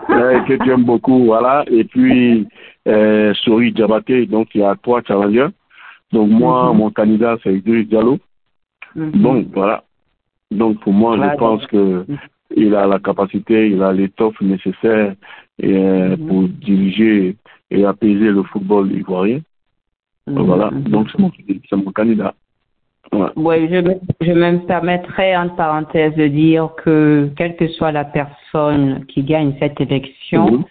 Ouais, 0.08 0.42
que 0.46 0.62
tu 0.62 0.70
aimes 0.70 0.84
beaucoup, 0.84 1.24
voilà. 1.24 1.64
Et 1.70 1.84
puis, 1.84 2.46
euh, 2.88 3.32
Sori 3.34 3.72
Diabaté, 3.72 4.26
donc 4.26 4.48
il 4.54 4.60
y 4.60 4.64
a 4.64 4.74
trois 4.82 5.02
challengers. 5.02 5.48
Donc 6.12 6.30
moi, 6.30 6.70
Mhm. 6.72 6.78
mon 6.78 6.90
candidat, 6.90 7.36
c'est 7.42 7.54
Idriss 7.54 7.88
Diallo. 7.88 8.18
Donc, 8.94 9.46
voilà. 9.54 9.82
Donc, 10.50 10.78
pour 10.80 10.92
moi, 10.92 11.16
Voilà. 11.16 11.32
je 11.32 11.38
pense 11.38 11.66
que 11.66 12.04
il 12.56 12.74
a 12.74 12.86
la 12.86 12.98
capacité, 12.98 13.68
il 13.70 13.82
a 13.82 13.92
l'étoffe 13.92 14.40
nécessaire 14.40 15.14
et, 15.58 15.76
euh, 15.76 16.16
pour 16.16 16.42
diriger 16.48 17.36
et 17.70 17.84
apaiser 17.84 18.30
le 18.30 18.42
football 18.44 18.92
ivoirien. 18.92 19.40
Mhm. 20.26 20.42
Voilà. 20.42 20.70
Donc, 20.72 21.08
c'est 21.10 21.18
mon, 21.18 21.30
mon 21.84 21.92
candidat. 21.92 22.34
Oui, 23.36 23.68
je, 23.70 23.80
me- 23.80 24.00
je 24.22 24.32
me 24.32 24.66
permettrai 24.66 25.36
en 25.36 25.48
parenthèse 25.50 26.14
de 26.16 26.26
dire 26.26 26.70
que 26.82 27.28
quelle 27.36 27.54
que 27.56 27.68
soit 27.68 27.92
la 27.92 28.04
personne 28.04 29.04
qui 29.06 29.22
gagne 29.22 29.54
cette 29.60 29.80
élection, 29.80 30.50
Mhm. 30.50 30.64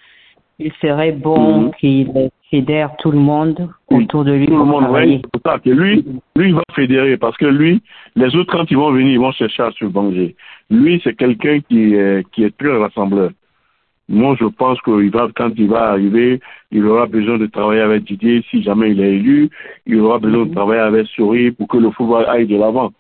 il 0.60 0.72
serait 0.82 1.12
bon 1.12 1.62
Mhm. 1.62 1.72
qu'il 1.80 2.10
fédère 2.50 2.96
tout 2.98 3.12
le 3.12 3.20
monde 3.20 3.70
autour 3.90 4.24
de 4.26 4.34
lui 4.34 4.48
Tout 4.48 4.58
le 4.58 4.66
monde, 4.66 4.88
oui. 4.92 5.22
Ça 5.46 5.60
que 5.60 5.70
lui, 5.70 6.04
lui, 6.36 6.50
il 6.50 6.56
va 6.56 6.64
fédérer 6.74 7.18
parce 7.18 7.38
que 7.38 7.46
lui, 7.46 7.82
les 8.16 8.36
autres, 8.36 8.52
quand 8.52 8.70
ils 8.72 8.78
vont 8.78 8.92
venir, 8.92 9.12
ils 9.14 9.20
vont 9.20 9.32
chercher 9.32 9.64
à 9.64 9.72
se 9.72 9.86
venger. 9.86 10.36
Lui, 10.72 11.00
c'est 11.04 11.16
quelqu'un 11.16 11.60
qui 11.62 11.94
est, 11.94 12.28
qui 12.32 12.44
est 12.44 12.58
très 12.58 12.76
rassembleur. 12.78 13.30
Moi, 14.10 14.36
je 14.40 14.46
pense 14.46 14.80
qu'il 14.82 15.10
va, 15.12 15.28
quand 15.36 15.52
il 15.56 15.68
va 15.70 15.92
arriver, 15.92 16.40
il 16.72 16.86
aura 16.86 17.06
besoin 17.06 17.38
de 17.38 17.46
travailler 17.46 17.82
avec 17.82 18.04
Didier 18.04 18.44
si 18.52 18.62
jamais 18.62 18.92
il 18.92 19.00
est 19.02 19.14
élu. 19.14 19.50
Il 19.86 20.00
aura 20.02 20.20
besoin 20.20 20.46
de 20.46 20.54
travailler 20.54 20.82
avec 20.82 21.08
Souris 21.08 21.52
pour 21.52 21.68
que 21.68 21.78
le 21.78 21.90
football 21.92 22.26
aille 22.28 22.48
de 22.48 22.58
l'avant. 22.58 22.92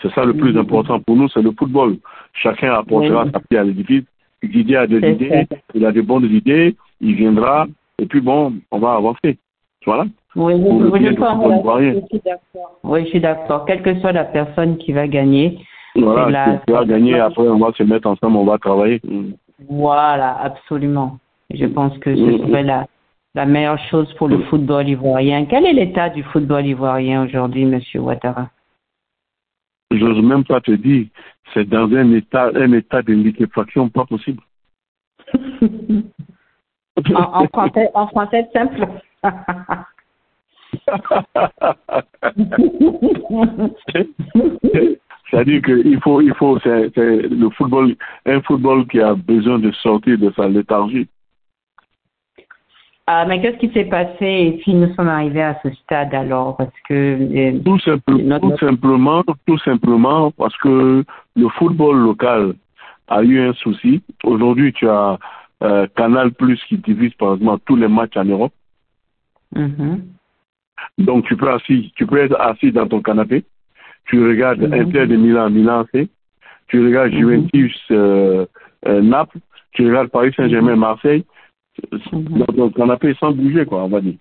C'est 0.00 0.12
ça 0.12 0.24
le 0.24 0.34
plus 0.34 0.52
Mhm. 0.52 0.58
important 0.60 1.00
pour 1.00 1.16
nous, 1.16 1.28
c'est 1.28 1.42
le 1.42 1.52
football. 1.58 1.96
Chacun 2.32 2.74
apportera 2.74 3.24
sa 3.32 3.40
pierre 3.40 3.62
à 3.62 3.64
l'édifice. 3.64 4.04
Didier 4.42 4.76
a 4.76 4.86
des 4.86 4.98
idées, 4.98 5.46
il 5.74 5.84
a 5.86 5.92
de 5.92 6.00
bonnes 6.00 6.24
idées, 6.24 6.74
il 7.00 7.14
viendra, 7.14 7.66
et 8.00 8.06
puis 8.06 8.20
bon, 8.20 8.54
on 8.72 8.78
va 8.78 8.94
avancer. 8.94 9.38
Voilà. 9.86 10.06
Oui, 10.34 10.54
je, 10.56 10.96
suis 10.96 11.14
d'accord. 11.14 12.76
Oui, 12.84 13.04
je 13.04 13.08
suis 13.10 13.20
d'accord. 13.20 13.64
Quelle 13.66 13.82
que 13.82 13.98
soit 14.00 14.12
la 14.12 14.24
personne 14.24 14.78
qui 14.78 14.92
va 14.92 15.06
gagner, 15.06 15.58
Voilà, 15.94 16.30
la- 16.30 16.62
tu 16.66 16.72
vas 16.72 16.84
gagner, 16.84 17.18
après 17.20 17.46
on 17.46 17.58
va 17.58 17.70
se 17.76 17.82
mettre 17.82 18.08
ensemble, 18.08 18.36
on 18.38 18.44
va 18.44 18.58
travailler. 18.58 19.00
Mm. 19.04 19.32
Voilà, 19.68 20.38
absolument. 20.40 21.18
Je 21.50 21.66
pense 21.66 21.98
que 21.98 22.14
ce 22.14 22.20
Mhm. 22.20 22.46
serait 22.48 22.62
la, 22.62 22.86
la 23.34 23.46
meilleure 23.46 23.78
chose 23.90 24.12
pour 24.14 24.28
le 24.28 24.38
football 24.44 24.88
ivoirien. 24.88 25.46
Quel 25.46 25.66
est 25.66 25.72
l'état 25.72 26.10
du 26.10 26.22
football 26.24 26.66
ivoirien 26.66 27.24
aujourd'hui, 27.24 27.64
Monsieur 27.64 28.00
Ouattara? 28.00 28.50
J'ose 29.90 30.22
même 30.22 30.44
pas 30.44 30.60
te 30.60 30.70
dire, 30.72 31.06
c'est 31.52 31.68
dans 31.68 31.90
un 31.92 32.12
état, 32.12 32.50
un 32.54 32.72
état 32.72 33.02
de 33.02 33.12
liquéfaction 33.12 33.88
pas 33.90 34.06
possible. 34.06 34.42
en, 37.14 37.14
en 37.14 37.46
français, 37.48 37.90
en 37.94 38.06
français 38.06 38.48
simple. 38.52 38.86
C'est-à-dire 45.32 45.62
qu'il 45.62 45.98
faut, 46.02 46.20
il 46.20 46.34
faut, 46.34 46.58
c'est 46.60 46.94
le 46.94 47.48
football, 47.50 47.96
un 48.26 48.42
football 48.42 48.86
qui 48.86 49.00
a 49.00 49.14
besoin 49.14 49.58
de 49.58 49.72
sortir 49.72 50.18
de 50.18 50.30
sa 50.36 50.46
léthargie. 50.46 51.08
ah, 53.06 53.24
mais 53.26 53.40
qu'est-ce 53.40 53.56
qui 53.56 53.72
s'est 53.72 53.86
passé 53.86 54.26
et 54.26 54.58
puis 54.60 54.74
nous 54.74 54.92
sommes 54.94 55.08
arrivés 55.08 55.42
à 55.42 55.58
ce 55.62 55.70
stade 55.70 56.12
alors? 56.12 56.58
Parce 56.58 56.78
que 56.86 56.94
euh, 56.94 57.58
Tout, 57.64 57.78
simple- 57.78 58.22
Notre- 58.22 58.50
tout 58.50 58.58
simplement, 58.58 59.24
tout 59.46 59.58
simplement 59.58 60.30
parce 60.32 60.56
que 60.58 61.02
le 61.34 61.48
football 61.48 61.96
local 61.96 62.52
a 63.08 63.22
eu 63.22 63.40
un 63.40 63.54
souci. 63.54 64.02
Aujourd'hui, 64.24 64.74
tu 64.74 64.86
as 64.86 65.18
euh, 65.62 65.86
Canal 65.96 66.32
Plus 66.32 66.62
qui 66.68 66.76
divise 66.76 67.14
par 67.14 67.34
exemple 67.36 67.62
tous 67.64 67.76
les 67.76 67.88
matchs 67.88 68.18
en 68.18 68.24
Europe. 68.26 68.52
mhm, 69.56 70.02
Donc 70.98 71.24
tu 71.24 71.36
peux 71.38 71.50
assis, 71.50 71.90
tu 71.96 72.06
peux 72.06 72.18
être 72.18 72.38
assis 72.38 72.70
dans 72.70 72.86
ton 72.86 73.00
canapé. 73.00 73.44
Tu 74.12 74.22
regardes 74.22 74.60
Mhm. 74.60 74.74
Inter 74.74 75.06
de 75.06 75.16
Milan, 75.16 75.50
Milan 75.50 75.84
C. 75.90 76.06
Tu 76.68 76.84
regardes 76.84 77.12
Mhm. 77.12 77.18
Juventus, 77.18 77.76
euh, 77.90 78.44
euh, 78.86 79.00
Naples. 79.00 79.38
Tu 79.72 79.86
regardes 79.86 80.08
Paris 80.08 80.32
Saint-Germain, 80.36 80.76
Marseille. 80.76 81.24
Mhm. 82.12 82.24
Dans 82.38 82.52
ton 82.54 82.70
canapé 82.70 83.14
sans 83.18 83.32
bouger, 83.32 83.64
quoi, 83.64 83.84
on 83.84 83.88
va 83.88 84.00
dire. 84.02 84.16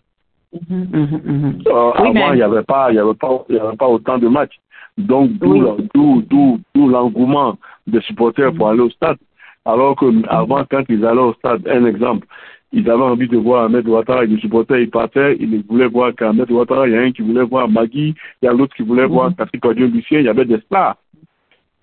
Euh, 0.53 0.59
Oui, 0.69 1.63
avant, 1.67 2.13
mais- 2.13 2.27
il 2.31 2.35
n'y 2.35 2.41
avait 2.41 2.63
pas, 2.63 2.91
y 2.93 2.99
avait 2.99 3.13
pas, 3.13 3.43
il 3.49 3.55
y 3.55 3.59
avait 3.59 3.75
pas 3.75 3.87
autant 3.87 4.17
de 4.17 4.27
matchs. 4.29 4.57
Donc, 4.97 5.31
Oui. 5.41 5.61
d'où 5.93 6.87
l'engouement 6.89 7.57
des 7.87 8.01
supporters 8.01 8.53
pour 8.53 8.69
aller 8.69 8.81
au 8.81 8.89
stade. 8.89 9.17
Alors 9.65 9.95
que 9.95 10.05
avant, 10.27 10.63
quand 10.69 10.83
ils 10.89 11.05
allaient 11.05 11.19
au 11.21 11.33
stade, 11.33 11.67
un 11.67 11.85
exemple, 11.85 12.25
ils 12.73 12.89
avaient 12.89 13.03
envie 13.03 13.27
de 13.27 13.37
voir 13.37 13.65
Ahmed 13.65 13.87
Ouattara 13.87 14.23
et 14.23 14.27
les 14.27 14.39
supporters, 14.39 14.79
ils 14.79 14.89
partaient, 14.89 15.35
ils 15.39 15.61
voulaient 15.63 15.87
voir 15.87 16.15
qu'Ahmed 16.15 16.49
Ouattara, 16.51 16.87
il 16.87 16.93
y 16.93 16.97
a 16.97 17.01
un 17.01 17.11
qui 17.11 17.21
voulait 17.21 17.43
voir 17.43 17.67
Magui, 17.69 18.15
il 18.41 18.45
y 18.45 18.47
a 18.47 18.53
l'autre 18.53 18.75
qui 18.75 18.83
voulait 18.83 19.05
voir 19.05 19.29
Mhm. 19.29 19.35
Kassi 19.35 19.59
Kwadio 19.59 19.87
Lucien, 19.87 20.19
il 20.19 20.25
y 20.25 20.29
avait 20.29 20.45
des 20.45 20.59
stars. 20.61 20.95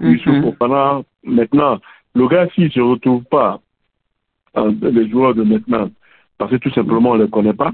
Mhm. 0.01 0.43
Fofana, 0.43 1.03
maintenant, 1.25 1.79
le 2.15 2.29
gars, 2.29 2.49
s'il 2.55 2.65
ne 2.65 2.71
se 2.71 2.81
retrouve 2.81 3.25
pas, 3.25 3.61
euh, 4.57 4.73
les 4.83 5.09
joueurs 5.11 5.35
de 5.35 5.43
maintenant, 5.43 5.91
parce 6.39 6.53
que 6.53 6.57
tout 6.57 6.71
simplement, 6.71 7.11
on 7.11 7.17
ne 7.19 7.25
les 7.25 7.31
connaît 7.31 7.53
pas, 7.53 7.73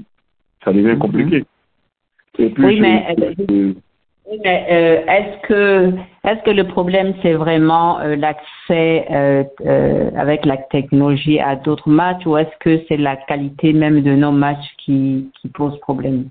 ça 0.63 0.73
devient 0.73 0.93
Mhm. 0.95 0.99
compliqué. 0.99 1.45
Et 2.37 2.49
puis, 2.49 2.65
Oui, 2.65 2.79
mais, 2.81 3.15
je- 3.47 3.73
Oui, 4.27 4.39
mais 4.43 4.65
euh, 4.71 5.05
est-ce 5.05 5.47
que 5.47 5.91
est-ce 6.23 6.43
que 6.43 6.49
le 6.49 6.67
problème 6.67 7.13
c'est 7.21 7.33
vraiment 7.33 7.99
euh, 7.99 8.15
l'accès 8.15 9.05
euh, 9.11 9.43
avec 10.15 10.45
la 10.45 10.57
technologie 10.57 11.39
à 11.39 11.55
d'autres 11.55 11.89
matchs 11.89 12.25
ou 12.25 12.35
est-ce 12.35 12.57
que 12.59 12.83
c'est 12.87 12.97
la 12.97 13.17
qualité 13.17 13.71
même 13.71 14.01
de 14.01 14.15
nos 14.15 14.31
matchs 14.31 14.65
qui, 14.79 15.29
qui 15.39 15.47
pose 15.49 15.79
problème 15.79 16.29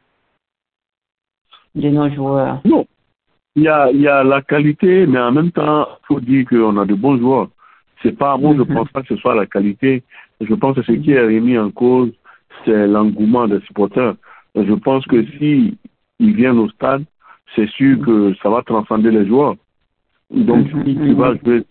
de 1.77 1.89
nos 1.89 2.11
joueurs? 2.11 2.61
Non. 2.65 2.85
Il 3.57 3.63
y 3.63 3.69
a, 3.69 3.89
il 3.93 4.01
y 4.01 4.09
a 4.09 4.25
la 4.25 4.43
qualité, 4.43 5.07
mais 5.07 5.21
en 5.21 5.31
même 5.31 5.53
temps, 5.53 5.87
il 5.87 6.07
faut 6.07 6.21
dire 6.21 6.45
qu'on 6.49 6.77
a 6.77 6.85
de 6.85 6.95
bons 6.95 7.17
joueurs. 7.19 7.49
C'est 8.03 8.19
pas, 8.19 8.37
moi, 8.37 8.53
je 8.57 8.63
Mhm. 8.63 8.75
pense 8.75 8.91
pas 8.91 9.03
que 9.03 9.15
ce 9.15 9.17
soit 9.17 9.37
la 9.37 9.47
qualité. 9.47 10.03
Je 10.41 10.55
pense 10.55 10.75
que 10.75 10.83
ce 10.83 10.91
qui 10.91 11.13
est 11.13 11.21
remis 11.21 11.57
en 11.57 11.71
cause, 11.71 12.11
c'est 12.65 12.89
l'engouement 12.89 13.47
des 13.47 13.61
supporters. 13.61 14.15
Je 14.57 14.75
pense 14.75 15.07
que 15.07 15.25
si 15.39 15.79
ils 16.19 16.35
viennent 16.35 16.59
au 16.59 16.69
stade, 16.71 17.05
c'est 17.55 17.69
sûr 17.71 17.99
que 18.05 18.35
ça 18.43 18.49
va 18.51 18.63
transcender 18.63 19.11
les 19.11 19.27
joueurs. 19.27 19.57
Donc, 20.31 20.73
Mhm, 20.73 20.85
si 20.85 20.95
tu 20.95 21.01
mhm. 21.11 21.15
vas 21.15 21.35
jouer 21.37 21.65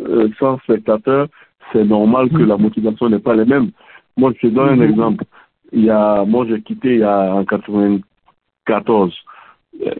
euh, 0.00 0.28
sans 0.38 0.58
spectateurs, 0.60 1.28
c'est 1.72 1.84
normal 1.84 2.28
que 2.30 2.42
la 2.42 2.56
motivation 2.56 3.08
n'est 3.08 3.18
pas 3.18 3.34
la 3.34 3.44
même. 3.44 3.70
Moi, 4.16 4.32
je 4.36 4.48
te 4.48 4.52
donne 4.52 4.76
Mhm. 4.76 4.82
un 4.82 4.88
exemple. 4.88 5.24
Il 5.72 5.84
y 5.84 5.90
a, 5.90 6.24
moi, 6.24 6.46
j'ai 6.48 6.60
quitté 6.62 6.94
il 6.94 7.00
y 7.00 7.04
a, 7.04 7.34
en 7.34 7.44
94. 7.44 9.14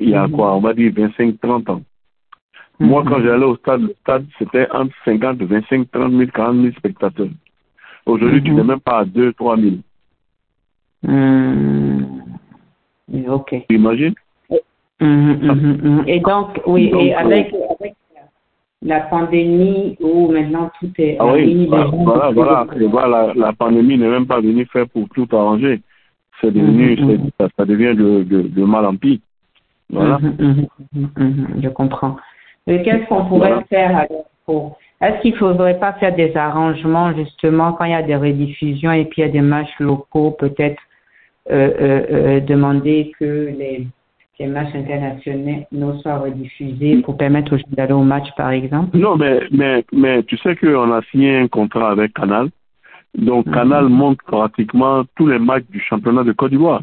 Il 0.01 0.09
y 0.09 0.15
a 0.15 0.27
Mhm. 0.27 0.33
quoi? 0.33 0.55
On 0.57 0.61
va 0.61 0.75
dire 0.75 0.93
25-30 0.93 1.69
ans. 1.71 1.83
Moi, 2.81 3.05
quand 3.07 3.19
Mhm. 3.19 3.25
j'allais 3.27 3.45
au 3.45 3.57
stade, 3.57 3.83
le 3.83 3.95
stade, 4.01 4.27
c'était 4.39 4.67
entre 4.73 4.95
50, 5.05 5.43
25, 5.43 5.91
30 5.93 6.13
000, 6.13 6.31
40 6.33 6.57
000 6.63 6.73
spectateurs. 6.75 7.29
Aujourd'hui, 8.07 8.43
tu 8.43 8.51
Mhm. 8.51 8.57
n'es 8.57 8.65
même 8.65 8.81
pas 8.81 9.01
à 9.01 9.05
2, 9.05 9.33
3 9.35 9.57
000. 9.57 9.77
Hmm. 11.03 12.05
Ok. 13.29 13.55
Tu 13.69 13.77
imagines? 13.77 14.15
Mhm, 15.01 15.39
mhm, 15.43 15.79
mhm. 15.83 16.05
Et 16.07 16.21
donc, 16.21 16.61
oui, 16.67 16.91
Donc, 16.91 17.03
et 17.03 17.15
euh, 17.15 17.19
avec, 17.19 17.55
avec 17.79 17.95
la 18.83 19.01
pandémie 19.01 19.97
où 20.01 20.31
maintenant 20.31 20.71
tout 20.79 20.91
est 20.99 21.17
Ah 21.19 21.27
oui, 21.27 21.55
les 21.55 21.67
voilà, 21.67 22.31
voilà, 22.31 22.67
voilà. 22.89 23.33
La, 23.35 23.53
pandémie 23.53 23.97
n'est 23.97 24.09
même 24.09 24.27
pas 24.27 24.41
venue 24.41 24.67
faire 24.67 24.89
pour 24.89 25.09
tout 25.11 25.29
arranger. 25.33 25.81
C'est 26.41 26.53
devenu, 26.53 26.97
ça, 27.39 27.49
ça 27.57 27.65
devient 27.65 27.95
de, 27.95 28.23
de, 28.25 28.43
de 28.43 28.65
mal 28.65 28.87
en 28.87 28.97
pis. 28.97 29.21
Voilà. 29.91 30.19
Je 31.63 31.69
comprends. 31.69 32.17
Qu'est-ce 32.67 33.09
qu'on 33.09 33.25
pourrait 33.27 33.49
Voilà. 33.49 33.65
faire 33.65 33.97
alors 33.97 34.27
pour 34.47 34.79
Est-ce 35.01 35.21
qu'il 35.23 35.37
faudrait 35.37 35.79
pas 35.79 35.93
faire 35.95 36.15
des 36.15 36.37
arrangements 36.37 37.13
justement 37.15 37.73
quand 37.73 37.85
il 37.85 37.93
y 37.93 37.95
a 37.95 38.03
des 38.03 38.17
rediffusions 38.17 38.93
et 38.93 39.05
puis 39.05 39.23
il 39.23 39.27
y 39.27 39.29
a 39.29 39.33
des 39.33 39.41
matchs 39.41 39.79
locaux, 39.79 40.31
peut-être 40.33 40.81
euh, 41.51 41.71
euh, 41.81 42.07
euh, 42.11 42.41
demander 42.41 43.13
que 43.19 43.25
les, 43.25 43.87
les 44.41 44.47
matchs 44.47 44.75
internationaux 44.75 46.01
soient 46.01 46.19
rediffusés 46.19 46.97
pour 47.03 47.17
permettre 47.19 47.55
aux 47.55 47.59
gens 47.59 47.65
d'aller 47.73 47.93
au 47.93 48.03
match, 48.03 48.29
par 48.39 48.51
exemple? 48.51 48.97
Non, 48.97 49.17
mais, 49.17 49.41
mais, 49.53 49.85
mais 49.93 50.23
tu 50.23 50.39
sais 50.39 50.57
qu'on 50.57 50.91
a 50.93 51.03
signé 51.11 51.37
un 51.37 51.47
contrat 51.47 51.91
avec 51.91 52.15
Canal. 52.15 52.49
Donc, 53.17 53.47
Mhm. 53.47 53.53
Canal 53.53 53.89
montre 53.91 54.25
pratiquement 54.25 55.03
tous 55.17 55.27
les 55.27 55.39
matchs 55.39 55.67
du 55.69 55.81
championnat 55.81 56.25
de 56.25 56.33
Côte 56.33 56.53
d'Ivoire. 56.53 56.81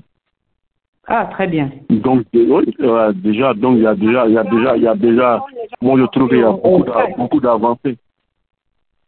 Ah, 1.08 1.26
très 1.32 1.48
bien. 1.48 1.72
Donc, 1.90 2.26
oui, 2.34 2.76
déjà, 3.16 3.54
donc 3.56 3.78
il 3.78 3.84
y 3.84 3.88
a 3.88 3.96
déjà, 3.96 4.28
il 4.28 4.34
y 4.34 4.38
a 4.38 4.44
déjà, 4.44 4.78
il 4.78 4.84
y 4.84 4.88
a 4.88 4.96
déjà, 4.96 5.42
moi 5.82 5.98
je 5.98 6.06
trouve 6.06 6.30
qu'il 6.30 6.40
y 6.40 6.44
a 6.44 6.52
beaucoup 7.18 7.40
d'avancées. 7.40 7.98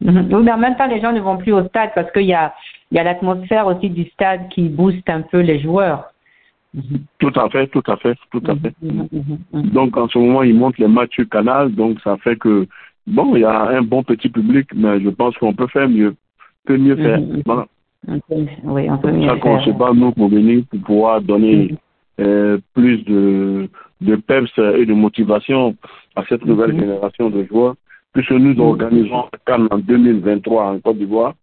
Mhm. 0.01 0.29
Oui, 0.31 0.43
mais 0.43 0.53
en 0.53 0.57
même 0.57 0.75
temps, 0.77 0.87
les 0.87 1.01
gens 1.01 1.11
ne 1.11 1.19
vont 1.19 1.37
plus 1.37 1.51
au 1.51 1.63
stade 1.67 1.91
parce 1.93 2.11
qu'il 2.13 2.23
y 2.23 2.33
a, 2.33 2.53
il 2.89 2.95
y 2.95 2.99
a 2.99 3.03
l'atmosphère 3.03 3.67
aussi 3.67 3.89
du 3.89 4.05
stade 4.05 4.47
qui 4.49 4.69
booste 4.69 5.07
un 5.09 5.21
peu 5.21 5.41
les 5.41 5.59
joueurs. 5.59 6.05
Tout 7.17 7.31
à 7.35 7.49
fait, 7.49 7.67
tout 7.67 7.83
à 7.87 7.97
fait, 7.97 8.15
tout 8.31 8.43
à 8.45 8.55
fait. 8.55 8.73
Donc 9.51 9.97
en 9.97 10.07
ce 10.07 10.17
moment, 10.19 10.43
ils 10.43 10.53
montent 10.53 10.77
les 10.77 10.87
matchs 10.87 11.15
sur 11.15 11.29
Canal, 11.29 11.73
donc 11.73 11.99
ça 12.01 12.17
fait 12.17 12.35
que 12.35 12.67
bon, 13.07 13.35
il 13.35 13.41
y 13.41 13.45
a 13.45 13.69
un 13.69 13.81
bon 13.81 14.03
petit 14.03 14.29
public, 14.29 14.67
mais 14.75 15.01
je 15.01 15.09
pense 15.09 15.35
qu'on 15.37 15.53
peut 15.53 15.67
faire 15.67 15.89
mieux, 15.89 16.15
que 16.67 16.73
mieux 16.73 16.95
faire. 16.95 17.19
Voilà. 17.45 17.67
Oui, 18.29 18.89
on 18.89 18.97
peut 18.97 19.11
mieux 19.11 19.27
ça 19.27 19.35
qu'on 19.37 19.61
se 19.61 19.71
bat 19.71 19.91
nous 19.93 20.11
pour 20.11 20.29
venir 20.29 20.63
pour 20.69 20.79
pouvoir 20.81 21.21
donner 21.21 21.75
euh, 22.19 22.59
plus 22.73 23.03
de 23.05 23.67
de 24.01 24.15
peps 24.15 24.57
et 24.57 24.85
de 24.85 24.93
motivation 24.93 25.75
à 26.15 26.23
cette 26.29 26.45
nouvelle 26.45 26.79
génération 26.79 27.29
de 27.29 27.43
joueurs, 27.45 27.75
puisque 28.13 28.31
nous 28.31 28.57
organisons 28.61 29.25
Cannes 29.45 29.67
en 29.71 29.79
2023 29.79 30.65
en 30.65 30.79
Côte 30.79 30.97
d'Ivoire. 30.97 31.33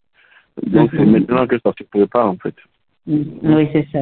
Donc 0.65 0.89
c'est 0.91 1.05
maintenant 1.05 1.45
que 1.45 1.59
ça 1.59 1.71
se 1.77 1.83
prépare 1.83 2.29
en 2.29 2.37
fait. 2.37 2.55
Oui, 3.05 3.69
c'est 3.73 3.87
ça. 3.91 3.99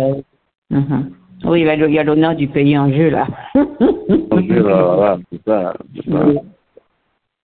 Mhm. 0.69 1.12
Oui, 1.45 1.62
il 1.62 1.93
y 1.93 1.99
a 1.99 2.04
l'honneur 2.04 2.36
du 2.36 2.47
pays 2.47 2.78
en 2.78 2.91
jeu, 2.91 3.10
là. 3.10 3.28
en 3.56 4.41
jeu, 4.41 4.63
là, 4.63 5.17
c'est 5.32 5.43
ça. 5.45 5.73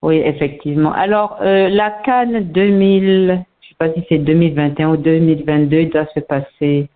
Oui. 0.02 0.16
effectivement. 0.18 0.92
Alors, 0.94 1.38
euh, 1.42 1.70
la 1.70 1.92
Cannes 2.04 2.52
2000, 2.52 3.28
je 3.28 3.32
ne 3.32 3.38
sais 3.38 3.76
pas 3.78 3.94
si 3.94 4.04
c'est 4.10 4.18
2021 4.18 4.94
ou 4.94 4.98
2022, 4.98 5.86
doit 5.86 6.08
se 6.16 6.20
passer 6.22 6.88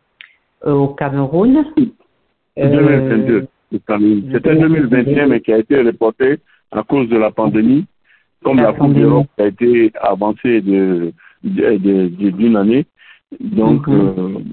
euh, 0.65 0.73
au 0.73 0.87
Cameroun. 0.87 1.65
2022. 2.57 3.47
Euh, 3.73 4.21
C'était 4.31 4.55
2021, 4.55 5.27
mais 5.27 5.41
qui 5.41 5.53
a 5.53 5.59
été 5.59 5.79
reporté 5.81 6.37
à 6.71 6.81
cause 6.81 7.07
de 7.09 7.17
la 7.17 7.29
pandémie, 7.29 7.85
comme 8.43 8.57
la, 8.57 8.73
Coupe 8.73 8.93
d'Europe 8.93 9.27
a 9.37 9.45
été 9.45 9.91
avancée 10.01 10.61
d'une 10.61 11.11
de, 11.43 11.77
de, 11.77 12.57
année. 12.57 12.85
Donc, 13.39 13.85
mhm 13.87 14.43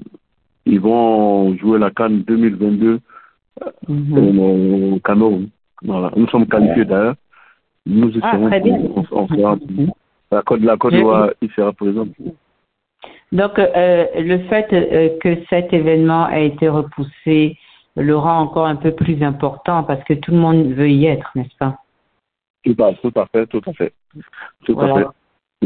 ils 0.65 0.79
vont 0.79 1.55
jouer 1.57 1.79
la 1.79 1.91
Cannes 1.91 2.23
2022 2.27 2.99
mm 3.87 4.39
au 4.39 4.99
Cameroun. 4.99 5.49
Voilà. 5.83 6.11
Nous 6.15 6.27
sommes 6.27 6.47
qualifiés 6.47 6.85
d'ailleurs. 6.85 7.15
Nous 7.85 8.09
y 8.09 8.19
ah, 8.21 8.31
serons. 8.31 9.05
On, 9.11 9.27
sera, 9.27 9.55
mhm. 9.55 9.91
la 10.31 10.41
Côte 10.41 10.61
de 10.61 10.67
la 10.67 10.77
Côte 10.77 10.93
d'Ivoire 10.93 11.31
il 11.41 11.51
sera 11.51 11.73
présent. 11.73 12.07
Donc, 13.31 13.59
euh, 13.59 14.05
le 14.15 14.39
fait 14.47 14.71
euh, 14.71 15.17
que 15.19 15.43
cet 15.49 15.73
événement 15.73 16.25
a 16.25 16.39
été 16.39 16.69
repoussé 16.69 17.57
le 17.95 18.17
rend 18.17 18.39
encore 18.39 18.65
un 18.65 18.75
peu 18.75 18.91
plus 18.91 19.21
important 19.23 19.83
parce 19.83 20.03
que 20.03 20.13
tout 20.13 20.31
le 20.31 20.37
monde 20.37 20.71
veut 20.73 20.89
y 20.89 21.05
être, 21.05 21.31
n'est-ce 21.35 21.55
pas? 21.57 21.77
Tout 22.63 22.75
à, 22.81 22.93
tout 22.93 23.11
à 23.15 23.25
fait, 23.27 23.45
tout 23.47 23.61
à 23.67 23.73
fait. 23.73 23.93
Tout 24.65 24.79
à 24.79 24.95
fait. 24.95 25.05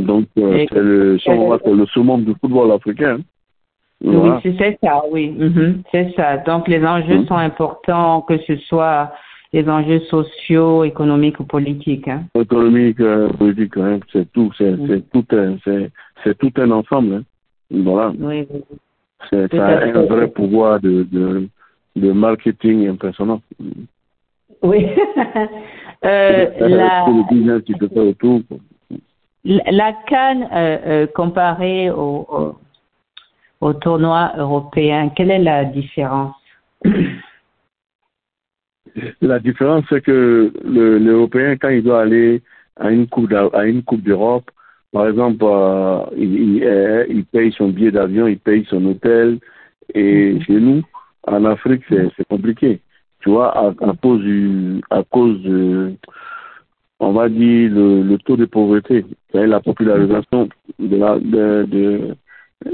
Donc, 0.02 0.26
euh, 0.38 0.66
c'est 0.70 0.80
le, 0.80 1.18
le 1.18 1.86
summum 1.88 2.24
du 2.24 2.34
football 2.42 2.72
africain. 2.72 3.20
Oui, 4.04 4.30
c'est 4.44 4.78
ça, 4.84 5.02
oui. 5.12 5.30
Mhm, 5.30 5.82
c'est 5.92 6.14
ça. 6.16 6.38
Donc 6.38 6.68
les 6.68 6.86
enjeux 6.86 7.20
mhm. 7.20 7.26
sont 7.26 7.36
importants, 7.36 8.22
que 8.22 8.38
ce 8.40 8.56
soit 8.58 9.12
les 9.54 9.68
enjeux 9.68 10.02
sociaux, 10.02 10.84
économiques 10.84 11.40
ou 11.40 11.46
politiques. 11.46 12.08
Hein. 12.08 12.24
Économique, 12.36 13.00
euh, 13.00 13.30
politique, 13.30 13.78
hein, 13.78 14.00
c'est 14.12 14.32
tout, 14.34 14.52
c'est 14.58 14.72
mhm. 14.72 15.02
tout 15.12 15.26
c'est 16.24 16.38
tout 16.38 16.52
un 16.58 16.72
ensemble. 16.72 17.16
Hein. 17.16 17.24
Voilà. 17.72 18.12
Oui, 18.20 18.48
oui. 18.52 18.62
C'est 19.30 19.54
un 19.56 20.04
vrai 20.04 20.28
pouvoir 20.28 20.80
de, 20.80 21.04
de, 21.12 21.48
de 21.96 22.12
marketing 22.12 22.88
impressionnant. 22.88 23.42
Oui. 24.62 24.86
euh, 26.06 26.46
la... 26.60 27.06
la 29.44 29.94
canne 30.08 30.48
euh, 30.54 30.78
euh, 30.86 31.08
comparée 31.08 31.90
au 31.90 32.28
au 32.30 32.56
tournoi 33.82 34.34
européen. 34.38 35.10
Quelle 35.16 35.32
est 35.32 35.40
la 35.40 35.66
différence? 35.66 36.36
La 39.22 39.40
différence, 39.40 39.84
c'est 39.90 40.02
que 40.02 40.52
l'Européen, 40.64 41.56
quand 41.58 41.70
il 41.70 41.84
doit 41.84 42.02
aller 42.02 42.42
à 42.78 42.90
une 42.92 43.08
Coupe, 43.08 43.32
à 43.32 43.66
une 43.66 43.84
coupe 43.84 44.02
d'Europe, 44.02 44.50
par 44.92 45.08
exemple, 45.08 45.44
euh, 45.44 46.02
il, 46.18 46.64
euh, 46.64 47.06
il, 47.10 47.26
paye 47.26 47.52
son 47.52 47.70
billet 47.70 47.92
d'avion, 47.92 48.28
il 48.28 48.40
paye 48.40 48.66
son 48.70 48.84
hôtel. 48.86 49.40
Et 49.94 50.34
mhm. 50.34 50.42
chez 50.42 50.60
nous, 50.60 50.84
en 51.28 51.46
Afrique, 51.46 51.84
c'est 51.90 52.28
compliqué. 52.30 52.80
Tu 53.20 53.30
vois, 53.30 53.58
à, 53.58 53.74
cause 54.02 54.22
du, 54.22 54.82
à 54.90 55.04
cause 55.04 55.42
de, 55.44 55.94
on 57.00 57.12
va 57.12 57.30
dire, 57.30 57.72
le, 57.74 58.18
taux 58.26 58.38
de 58.38 58.46
pauvreté, 58.46 59.06
la 59.34 59.60
popularisation 59.60 60.50
de 60.80 60.98
la, 60.98 61.20
de, 61.20 61.66
de 61.70 62.16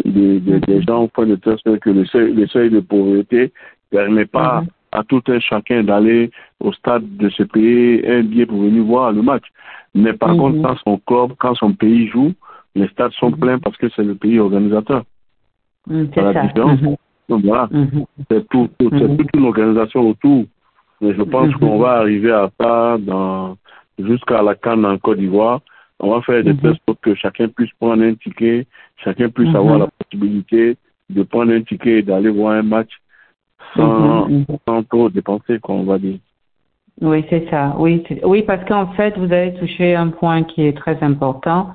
des, 0.06 0.39
des, 0.39 0.60
des 0.60 0.82
gens 0.82 1.10
font 1.13 1.26
de 1.26 1.36
telle 1.36 1.58
sorte 1.60 1.80
que 1.80 1.89
le 1.89 2.06
seuil, 2.06 2.34
le 2.34 2.48
seuil 2.48 2.69
de 2.69 2.80
pauvreté 2.80 3.52
ne 3.91 3.98
permet 3.98 4.26
pas 4.26 4.62
mhm. 4.62 4.67
à 4.91 5.04
tout 5.04 5.22
un 5.28 5.39
chacun 5.39 5.84
d'aller 5.84 6.32
au 6.60 6.72
stade 6.74 7.17
de 7.17 7.30
se 7.30 7.43
payer 7.43 8.08
un 8.10 8.24
billet 8.24 8.46
pour 8.46 8.62
venir 8.62 8.84
voir 8.84 9.12
le 9.12 9.22
match. 9.22 9.43
Mais 9.93 10.13
par 10.13 10.36
contre, 10.36 10.58
mhm. 10.58 10.63
quand 10.63 10.78
son 10.84 10.98
club, 10.98 11.34
quand 11.39 11.56
son 11.56 11.74
pays 11.74 12.08
joue, 12.08 12.34
les 12.76 12.88
stades 12.88 13.12
sont 13.13 13.32
pleins 13.32 13.60
parce 13.60 13.78
que 13.78 13.88
c'est 13.96 14.04
le 14.04 14.15
pays 14.15 14.39
organisateur. 14.39 15.04
c'est 15.88 16.15
la 16.15 16.48
différence. 16.48 16.80
Donc 17.30 17.46
voilà, 17.46 17.69
c'est 18.30 18.48
tout, 18.50 18.69
tout 18.78 18.89
toute 18.89 19.30
une 19.34 19.46
organisation 19.46 20.10
autour. 20.10 20.46
Mais 21.00 21.13
je 21.13 21.22
pense 21.22 21.54
qu'on 21.56 21.78
va 21.78 21.93
arriver 22.00 22.32
à 22.32 22.50
ça 22.60 22.98
dans 23.00 23.58
jusqu'à 24.00 24.41
la 24.41 24.56
Cannes 24.56 24.86
en 24.86 24.98
Côte 24.98 25.19
d'Ivoire. 25.19 25.62
On 25.99 26.10
va 26.10 26.21
faire 26.21 26.43
des 26.43 26.56
tests 26.56 26.79
pour 26.86 26.99
que 26.99 27.15
chacun 27.15 27.47
puisse 27.47 27.71
prendre 27.79 28.03
un 28.03 28.15
ticket 28.15 28.67
chacun 29.03 29.29
puisse 29.29 29.49
mhm. 29.49 29.56
avoir 29.56 29.79
la 29.79 29.88
possibilité 29.88 30.77
de 31.10 31.23
prendre 31.23 31.53
un 31.53 31.62
ticket 31.62 31.99
et 31.99 32.01
d'aller 32.01 32.29
voir 32.29 32.53
un 32.53 32.63
match 32.63 32.91
sans, 33.75 34.27
mhm, 34.27 34.45
mhm. 34.49 34.58
sans 34.67 34.84
trop 34.84 35.10
dépenser, 35.10 35.60
on 35.67 35.84
va 35.84 35.97
dire. 35.97 36.19
Oui, 37.01 37.25
c'est 37.29 37.49
ça. 37.49 37.75
Oui, 37.79 38.03
oui, 38.23 38.43
parce 38.43 38.63
qu'en 38.65 38.88
fait, 38.93 39.17
vous 39.17 39.32
avez 39.32 39.53
touché 39.56 39.95
un 39.95 40.10
point 40.10 40.43
qui 40.43 40.65
est 40.65 40.77
très 40.77 41.01
important, 41.01 41.73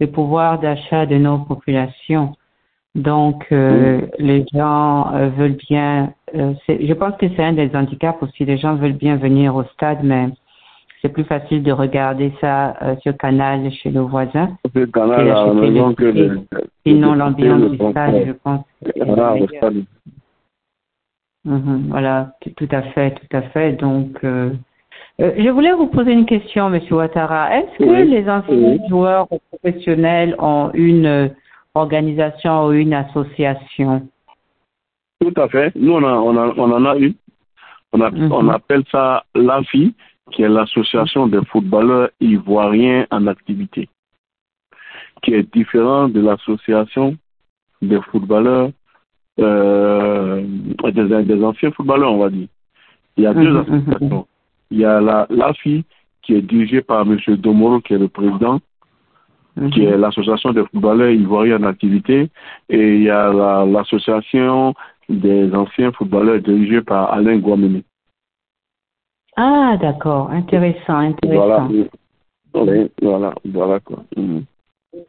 le 0.00 0.06
pouvoir 0.06 0.58
d'achat 0.58 1.04
de 1.06 1.16
nos 1.16 1.38
populations. 1.38 2.34
Donc, 2.94 3.46
euh, 3.52 4.02
les 4.18 4.44
gens 4.54 5.12
euh, 5.12 5.28
veulent 5.28 5.58
bien. 5.68 6.14
Euh, 6.34 6.54
je 6.68 6.92
pense 6.94 7.16
que 7.16 7.26
c'est 7.36 7.42
un 7.42 7.52
des 7.52 7.70
handicaps 7.74 8.22
aussi. 8.22 8.44
Les 8.44 8.56
gens 8.56 8.76
veulent 8.76 8.92
bien 8.92 9.16
venir 9.16 9.54
au 9.54 9.64
stade, 9.64 9.98
mais 10.02 10.28
c'est 11.04 11.12
plus 11.12 11.24
facile 11.24 11.62
de 11.62 11.70
regarder 11.70 12.32
ça 12.40 12.76
euh, 12.80 12.96
sur 13.02 13.14
Canal 13.18 13.70
chez 13.72 13.90
le 13.90 14.00
voisin. 14.00 14.56
Canal, 14.94 15.30
à 15.30 15.46
la 15.46 15.52
maison 15.52 15.92
que 15.92 16.04
le, 16.04 16.40
Sinon, 16.86 17.14
l'ambiance 17.14 17.70
du 17.70 17.76
stade, 17.76 18.24
je 18.26 18.32
pense. 18.32 18.64
Voilà, 18.96 19.34
mhm, 21.44 21.88
voilà, 21.90 22.32
tout 22.56 22.68
à 22.70 22.82
fait, 22.82 23.10
tout 23.10 23.36
à 23.36 23.42
fait. 23.42 23.72
Donc, 23.72 24.16
euh, 24.24 24.50
euh, 25.20 25.32
je 25.36 25.48
voulais 25.50 25.72
vous 25.72 25.88
poser 25.88 26.12
une 26.12 26.24
question, 26.24 26.70
Monsieur 26.70 26.96
Ouattara. 26.96 27.54
Est-ce 27.54 27.84
que 27.84 28.10
les 28.10 28.26
anciens 28.26 28.78
joueurs 28.88 29.28
professionnels 29.50 30.34
ont 30.38 30.70
une 30.72 31.34
organisation 31.74 32.68
ou 32.68 32.72
une 32.72 32.94
association? 32.94 34.08
Tout 35.20 35.34
à 35.36 35.48
fait. 35.48 35.70
Nous, 35.76 35.92
on, 35.92 36.02
on, 36.02 36.54
on 36.56 36.72
en 36.72 36.84
a 36.86 36.96
une. 36.96 37.14
On, 37.92 37.98
mhm. 37.98 38.32
on 38.32 38.48
appelle 38.48 38.84
ça 38.90 39.24
l'AFI, 39.34 39.94
qui 40.34 40.42
est 40.42 40.48
l'association 40.48 41.28
des 41.28 41.44
footballeurs 41.46 42.10
ivoiriens 42.20 43.06
en 43.10 43.26
activité, 43.28 43.88
qui 45.22 45.32
est 45.32 45.54
différent 45.54 46.08
de 46.08 46.20
l'association 46.20 47.16
des 47.80 48.00
footballeurs, 48.10 48.70
euh, 49.38 50.42
des, 50.92 51.44
anciens 51.44 51.70
footballeurs, 51.70 52.12
on 52.12 52.18
va 52.18 52.30
dire. 52.30 52.48
Il 53.16 53.24
y 53.24 53.26
a 53.26 53.34
deux 53.34 53.48
mhm, 53.48 53.64
mhm, 53.68 53.74
associations. 53.74 54.18
Mhm. 54.18 54.24
Il 54.72 54.78
y 54.78 54.84
a 54.84 55.00
la 55.00 55.26
l'AFI, 55.30 55.84
qui 56.22 56.34
est 56.34 56.42
dirigée 56.42 56.82
par 56.82 57.02
M. 57.02 57.18
Domoro, 57.36 57.80
qui 57.80 57.94
est 57.94 57.98
le 57.98 58.08
président, 58.08 58.58
qui 59.72 59.84
est 59.84 59.96
l'association 59.96 60.52
des 60.52 60.64
footballeurs 60.66 61.10
ivoiriens 61.10 61.60
en 61.60 61.64
activité, 61.64 62.28
et 62.68 62.96
il 62.96 63.02
y 63.04 63.10
a 63.10 63.32
l'association 63.66 64.74
des 65.08 65.54
anciens 65.54 65.92
footballeurs 65.92 66.40
dirigée 66.40 66.80
par 66.80 67.12
Alain 67.12 67.36
Guamene. 67.36 67.82
Ah, 69.36 69.76
d'accord, 69.80 70.30
intéressant, 70.30 70.98
intéressant. 70.98 71.68
Voilà, 72.52 72.86
voilà, 73.02 73.34
voilà 73.44 73.80
quoi. 73.80 74.04
Mhm. 74.16 74.44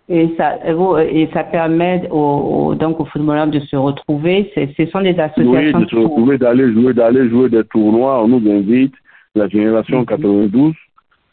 Et 0.09 0.33
ça, 0.35 0.57
et 0.65 1.29
ça 1.31 1.43
permet 1.43 2.09
aux, 2.09 2.73
donc 2.73 2.99
aux 2.99 3.05
footballeurs 3.05 3.47
de 3.47 3.59
se 3.59 3.75
retrouver. 3.75 4.51
Ce 4.55 4.85
sont 4.87 5.01
des 5.01 5.19
associations. 5.19 5.51
Oui, 5.51 5.73
de 5.73 5.89
se 5.89 5.95
retrouver, 5.95 6.37
d'aller 6.39 6.73
jouer, 6.73 6.93
d'aller 6.93 7.29
jouer 7.29 7.49
des 7.49 7.63
tournois. 7.65 8.23
On 8.23 8.27
nous 8.27 8.51
invite, 8.51 8.93
la 9.35 9.47
génération 9.47 10.03
92, 10.03 10.69
mhm. 10.69 10.73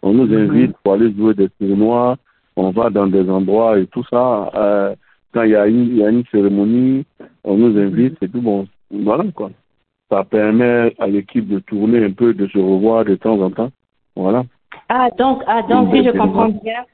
on 0.03 0.13
nous 0.13 0.27
mhm. 0.27 0.51
invite 0.51 0.77
pour 0.83 0.95
aller 0.95 1.13
jouer 1.13 1.35
des 1.35 1.49
tournois. 1.61 2.17
On 2.57 2.71
va 2.71 2.91
dans 2.91 3.07
des 3.07 3.29
endroits 3.31 3.79
et 3.79 3.87
tout 3.87 4.05
ça. 4.11 4.51
Euh, 4.55 4.95
quand 5.33 5.45
il 5.45 5.53
y, 5.53 5.57
a 5.57 5.67
une, 5.67 5.87
il 5.87 5.97
y 5.97 6.05
a 6.05 6.11
une 6.11 6.25
cérémonie, 6.31 7.07
on 7.45 7.57
nous 7.57 7.79
invite, 7.79 8.17
c'est 8.21 8.31
tout 8.31 8.43
bon. 8.43 8.67
Voilà 8.91 9.25
quoi. 9.35 9.51
Ça 10.13 10.25
permet 10.25 10.95
à 10.99 11.07
l'équipe 11.07 11.49
de 11.49 11.59
tourner 11.61 12.05
un 12.05 12.11
peu, 12.11 12.35
de 12.35 12.47
se 12.49 12.59
revoir 12.59 13.07
de 13.07 13.15
temps 13.15 13.41
en 13.41 13.51
temps. 13.51 13.71
Voilà. 14.15 14.45
Ah, 14.91 15.09
donc, 15.19 15.43
ah, 15.47 15.63
donc 15.63 15.95
si 15.95 16.05
je 16.05 16.11
comprends 16.11 16.51
bien, 16.51 16.85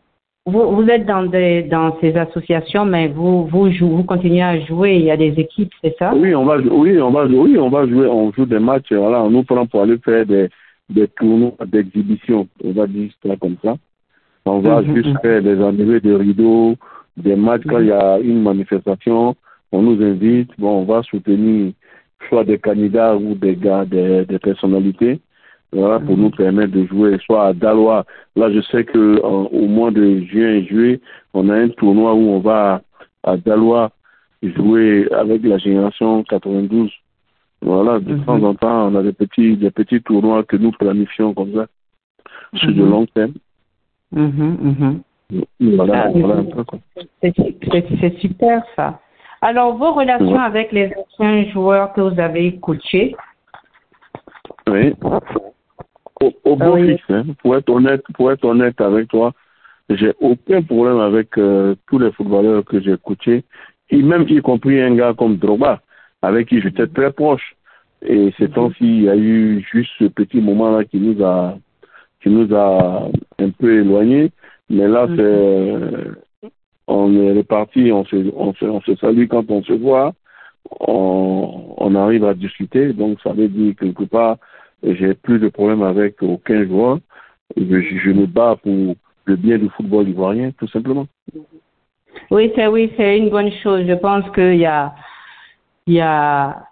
vous, 0.47 0.77
vous 0.77 0.89
êtes 0.89 1.05
dans, 1.05 1.25
des, 1.25 1.65
dans 1.65 1.99
ces 2.01 2.17
associations, 2.17 2.85
mais 2.85 3.09
vous, 3.09 3.47
vous, 3.47 3.73
jouez, 3.73 3.89
vous 3.89 4.05
continuez 4.05 4.43
à 4.43 4.61
jouer, 4.61 4.97
il 4.97 5.05
y 5.07 5.11
a 5.11 5.17
des 5.17 5.35
équipes, 5.37 5.73
c'est 5.83 5.97
ça? 5.99 6.15
Oui, 6.15 6.33
on 6.33 6.45
va, 6.45 6.59
oui, 6.59 7.01
on 7.01 7.11
va, 7.11 7.27
oui, 7.27 7.59
on 7.59 7.69
va 7.69 7.87
jouer, 7.89 8.07
on 8.07 8.31
joue 8.33 8.47
des 8.47 8.61
matchs, 8.61 8.93
voilà, 8.93 9.21
on 9.25 9.31
nous 9.31 9.43
prend 9.43 9.67
pour 9.67 9.83
aller 9.83 9.99
faire 9.99 10.25
des, 10.25 10.49
des 10.89 11.09
tournois 11.09 11.55
d'exhibition, 11.67 12.47
on 12.63 12.71
va 12.71 12.87
dire 12.87 13.11
ça 13.27 13.35
comme 13.37 13.57
ça. 13.65 13.77
On 14.45 14.61
va 14.61 14.81
mhm, 14.81 14.95
juste 14.95 15.21
faire 15.21 15.43
des 15.43 15.61
enlevés 15.61 16.01
de 16.01 16.15
rideaux, 16.15 16.77
des 17.17 17.35
matchs. 17.35 17.65
Quand 17.69 17.81
il 17.81 17.89
y 17.89 17.93
a 17.93 18.19
une 18.21 18.43
manifestation, 18.43 19.35
on 19.73 19.83
nous 19.83 20.03
invite, 20.03 20.51
bon, 20.57 20.83
on 20.83 20.85
va 20.85 21.03
soutenir 21.03 21.73
soit 22.29 22.45
des 22.45 22.59
candidats 22.59 23.17
ou 23.17 23.35
des 23.35 23.57
gars, 23.57 23.85
des, 23.85 24.25
des 24.25 24.39
personnalités, 24.39 25.21
voilà, 25.73 26.01
pour 26.01 26.17
mhm. 26.17 26.23
nous 26.23 26.31
permettre 26.31 26.73
de 26.73 26.87
jouer 26.87 27.19
soit 27.25 27.47
à 27.49 27.53
Dalois. 27.53 28.05
Là, 28.37 28.51
je 28.51 28.61
sais 28.63 28.85
que 28.85 29.21
au 29.21 29.67
mois 29.67 29.91
de 29.91 30.21
juin 30.21 30.49
et 30.49 30.65
juillet, 30.65 31.01
on 31.35 31.49
a 31.49 31.55
un 31.55 31.69
tournoi 31.69 32.15
où 32.15 32.29
on 32.29 32.41
va 32.41 32.83
à 33.23 33.37
Dalois 33.37 33.91
jouer 34.43 35.09
avec 35.13 35.43
la 35.45 35.59
génération 35.59 36.23
92. 36.25 36.91
Voilà, 37.61 37.99
de 37.99 38.17
temps 38.19 38.43
en 38.45 38.55
temps, 38.55 38.89
on 38.89 38.95
a 38.95 39.03
des 39.03 39.13
petits, 39.13 39.57
des 39.57 39.73
petits 39.73 40.01
tournois 40.01 40.45
que 40.45 40.57
nous 40.57 40.71
planifions 40.71 41.35
comme 41.35 41.53
ça, 41.55 41.67
sur 42.55 42.73
de 42.73 42.85
long 42.85 43.07
terme. 43.07 43.33
Voilà, 45.61 46.11
ah, 46.15 46.77
C'est 47.21 48.19
super 48.21 48.63
ça. 48.77 49.01
Alors, 49.41 49.77
vos 49.77 49.93
relations 49.93 50.39
avec 50.39 50.73
les 50.73 50.93
anciens 50.97 51.45
joueurs 51.51 51.93
que 51.93 52.01
vous 52.01 52.21
avez 52.21 52.59
coachés? 52.59 53.15
Oui. 54.69 54.95
Au, 56.21 56.33
au 56.45 56.57
ah 56.61 56.65
beau 56.65 56.77
hein. 57.11 57.23
pour 57.41 57.57
être 57.57 57.71
honnête, 57.71 58.03
pour 58.15 58.33
être 58.33 58.45
honnête 58.45 58.81
avec 58.81 59.09
toi, 59.09 59.33
j'ai 59.89 60.13
aucun 60.21 60.63
problème 60.63 60.99
avec 60.99 61.39
euh, 61.39 61.75
tous 61.87 61.99
les 61.99 62.11
footballeurs 62.13 62.65
que 62.65 62.81
j'ai 62.81 62.97
coachés, 62.99 63.45
et 63.91 64.03
même 64.03 64.27
y 64.29 64.41
compris 64.41 64.81
un 64.81 64.95
gars 64.95 65.15
comme 65.17 65.37
Drogba, 65.37 65.81
avec 66.23 66.49
qui 66.49 66.61
j'étais 66.61 66.87
très 66.89 67.13
proche. 67.13 67.55
Et 68.03 68.33
ces 68.39 68.49
temps-ci, 68.49 68.77
il 68.81 69.03
y 69.05 69.09
a 69.09 69.17
eu 69.17 69.67
juste 69.73 69.91
ce 69.99 70.05
petit 70.05 70.41
moment-là 70.41 70.85
qui 70.85 70.99
nous 70.99 71.25
a 71.25 71.57
qui 72.23 72.31
nous 72.31 72.53
a 72.55 73.09
un 73.39 73.51
peu 73.51 73.81
éloignés. 73.81 74.31
Mais 74.71 74.87
là, 74.87 75.07
mhm. 75.07 75.17
c'est, 75.17 76.11
on 76.89 77.15
est 77.15 77.33
reparti, 77.33 77.93
on 77.93 78.05
se, 78.05 78.17
on, 78.35 78.55
se, 78.55 78.65
on 78.65 78.81
se 78.81 78.97
salue 78.97 79.27
quand 79.29 79.51
on 79.51 79.63
se 79.63 79.75
voit, 79.75 80.15
on, 80.81 81.75
on 81.77 81.95
arrive 81.95 82.25
à 82.25 82.35
discuter. 82.35 82.93
Donc, 82.93 83.21
ça 83.23 83.33
veut 83.33 83.49
dire 83.49 83.75
quelque 83.79 84.05
part, 84.05 84.39
j'ai 84.83 85.15
plus 85.15 85.39
de 85.39 85.49
problème 85.49 85.83
avec 85.83 86.23
aucun 86.23 86.65
joueur. 86.65 86.99
Je, 87.57 87.81
je 87.81 88.11
me 88.11 88.27
bats 88.27 88.57
pour 88.63 88.95
le 89.27 89.37
bien 89.37 89.59
du 89.59 89.69
football 89.71 90.09
ivoirien, 90.09 90.51
tout 90.59 90.69
simplement. 90.69 91.07
Oui, 92.31 92.51
c'est 92.55 92.67
oui, 92.67 92.91
c'est 92.97 93.19
une 93.19 93.31
bonne 93.31 93.53
chose. 93.63 93.87
Je 93.87 93.95
pense 93.95 94.25
qu'il 94.35 94.57
y 94.57 94.67
a, 94.67 94.95
il 95.87 95.95
y 95.95 96.01
a 96.01 96.65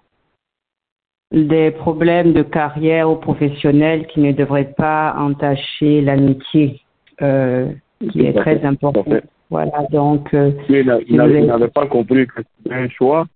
des 1.33 1.70
problèmes 1.72 2.33
de 2.33 2.42
carrière 2.42 3.11
ou 3.11 3.16
professionnels 3.16 4.07
qui 4.07 4.20
ne 4.20 4.33
devraient 4.33 4.72
pas 4.76 5.14
entacher 5.18 6.00
l'amitié, 6.00 6.81
euh, 7.20 7.68
qui 8.11 8.22
est 8.22 8.33
très 8.33 8.64
important. 8.64 9.05
Voilà, 9.50 9.87
donc. 9.90 10.32
Euh, 10.35 10.50
il 10.68 10.87
n'avait 11.16 11.68
pas 11.68 11.87
compris 11.87 12.26
que 12.26 12.42
c'était 12.42 12.74
un 12.74 12.88
choix. 12.88 13.26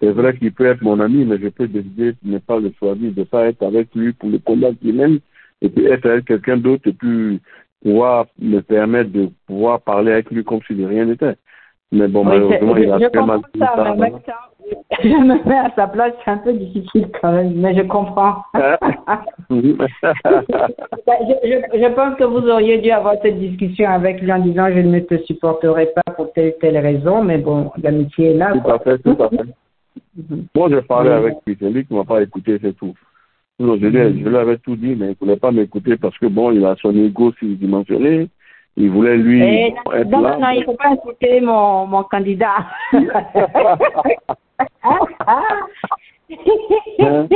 C'est 0.00 0.10
vrai 0.10 0.36
qu'il 0.36 0.52
peut 0.52 0.66
être 0.66 0.82
mon 0.82 0.98
ami, 0.98 1.24
mais 1.24 1.38
je 1.38 1.48
peux 1.48 1.68
décider 1.68 2.12
de 2.12 2.16
ne 2.24 2.38
pas 2.38 2.58
le 2.58 2.72
choisir, 2.78 3.12
de 3.12 3.20
ne 3.20 3.24
pas 3.24 3.46
être 3.46 3.62
avec 3.62 3.94
lui 3.94 4.12
pour 4.12 4.30
le 4.30 4.38
combat 4.38 4.72
qu'il 4.72 4.98
aime, 5.00 5.20
et 5.60 5.68
puis 5.68 5.84
être 5.86 6.06
avec 6.06 6.24
quelqu'un 6.24 6.56
d'autre, 6.56 6.88
et 6.88 6.92
puis 6.92 7.40
pouvoir 7.82 8.26
me 8.40 8.60
permettre 8.60 9.10
de 9.10 9.28
pouvoir 9.46 9.80
parler 9.80 10.12
avec 10.12 10.30
lui 10.30 10.42
comme 10.42 10.60
si 10.66 10.74
de 10.74 10.84
rien 10.84 11.04
n'était. 11.04 11.36
Mais 11.90 12.08
bon, 12.08 12.24
malheureusement, 12.24 12.76
il 12.76 12.90
a 12.90 12.98
fait 12.98 13.22
mal. 13.22 13.40
Ça, 13.58 13.96
je 15.02 15.08
me 15.08 15.48
mets 15.48 15.58
à 15.58 15.70
sa 15.74 15.86
place, 15.86 16.12
c'est 16.24 16.30
un 16.30 16.38
peu 16.38 16.52
difficile 16.52 17.08
quand 17.20 17.32
même, 17.32 17.54
mais 17.54 17.74
je 17.74 17.82
comprends. 17.82 18.42
je, 18.54 19.56
je, 21.10 21.94
pense 21.94 22.16
que 22.16 22.24
vous 22.24 22.46
auriez 22.48 22.78
dû 22.78 22.90
avoir 22.90 23.14
cette 23.22 23.38
discussion 23.38 23.88
avec 23.88 24.20
lui 24.20 24.32
en 24.32 24.40
disant 24.40 24.68
je 24.68 24.80
ne 24.80 25.00
te 25.00 25.16
supporterai 25.24 25.86
pas 25.94 26.12
pour 26.12 26.32
telle 26.32 26.54
telle 26.60 26.76
raison, 26.78 27.22
mais 27.22 27.38
bon, 27.38 27.70
l'amitié 27.82 28.32
est 28.32 28.34
là. 28.34 28.52
Tout 28.52 28.70
à 28.70 28.78
fait, 28.80 28.98
tout 28.98 29.16
à 29.22 29.30
fait. 29.30 29.38
Moi, 30.54 30.68
j'ai 30.70 30.82
parlé 30.82 31.10
avec 31.10 31.36
lui, 31.46 31.56
c'est 31.58 31.70
lui 31.70 31.86
qui 31.86 31.94
ne 31.94 31.98
m'a 31.98 32.04
pas 32.04 32.22
écouté, 32.22 32.58
c'est 32.60 32.76
tout. 32.76 32.94
Non, 33.60 33.76
je, 33.76 33.86
lui, 33.86 34.22
je 34.22 34.28
lui 34.28 34.36
avais 34.36 34.58
tout 34.58 34.76
dit, 34.76 34.94
mais 34.94 35.06
il 35.06 35.10
ne 35.10 35.14
voulait 35.20 35.36
pas 35.36 35.50
m'écouter 35.50 35.96
parce 35.96 36.16
que 36.18 36.26
bon, 36.26 36.52
il 36.52 36.64
a 36.64 36.76
son 36.76 36.94
ego 36.94 37.32
surdimensionné. 37.32 38.28
Il 38.80 38.90
voulait 38.90 39.16
lui 39.16 39.42
eh, 39.42 39.74
être 39.92 40.08
non, 40.08 40.20
là. 40.20 40.38
Non, 40.38 40.50
il 40.50 40.60
ne 40.60 40.64
faut 40.64 40.74
pas 40.74 40.94
écouter 40.94 41.40
mon, 41.40 41.84
mon 41.86 42.04
candidat. 42.04 42.64
Hein? 42.92 43.02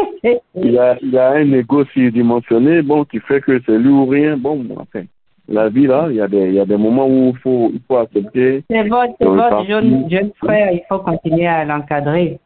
il, 0.55 0.79
a, 0.79 0.97
il 1.03 1.19
a 1.19 1.33
un 1.33 1.53
ego 1.53 1.85
surdimensionné, 1.87 2.83
bon, 2.83 3.05
qui 3.05 3.19
fait 3.21 3.41
que 3.41 3.61
c'est 3.67 3.77
lui 3.77 3.89
ou 3.89 4.07
rien. 4.07 4.37
Bon, 4.37 4.65
enfin, 4.77 5.03
la 5.49 5.69
vie, 5.69 5.89
là, 5.89 6.07
il 6.11 6.17
y 6.17 6.21
a 6.21 6.29
des, 6.29 6.47
il 6.49 6.55
y 6.55 6.61
a 6.61 6.65
des 6.65 6.77
moments 6.77 7.09
où 7.09 7.33
il 7.35 7.39
faut, 7.39 7.73
il 7.75 7.81
faut 7.89 7.97
accepter. 7.97 8.63
C'est 8.71 8.89
votre, 8.89 9.15
votre 9.21 9.67
jeune, 9.67 10.09
jeune 10.09 10.31
frère, 10.37 10.71
il 10.71 10.83
faut 10.89 11.01
continuer 11.01 11.49
à 11.49 11.65
l'encadrer. 11.65 12.39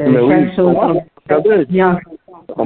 Euh, 0.00 0.10
mais 0.10 0.20
oui, 0.20 0.34
on 0.58 0.72
va 0.72 0.88
l'encadrer. 0.88 1.66
On 2.56 2.64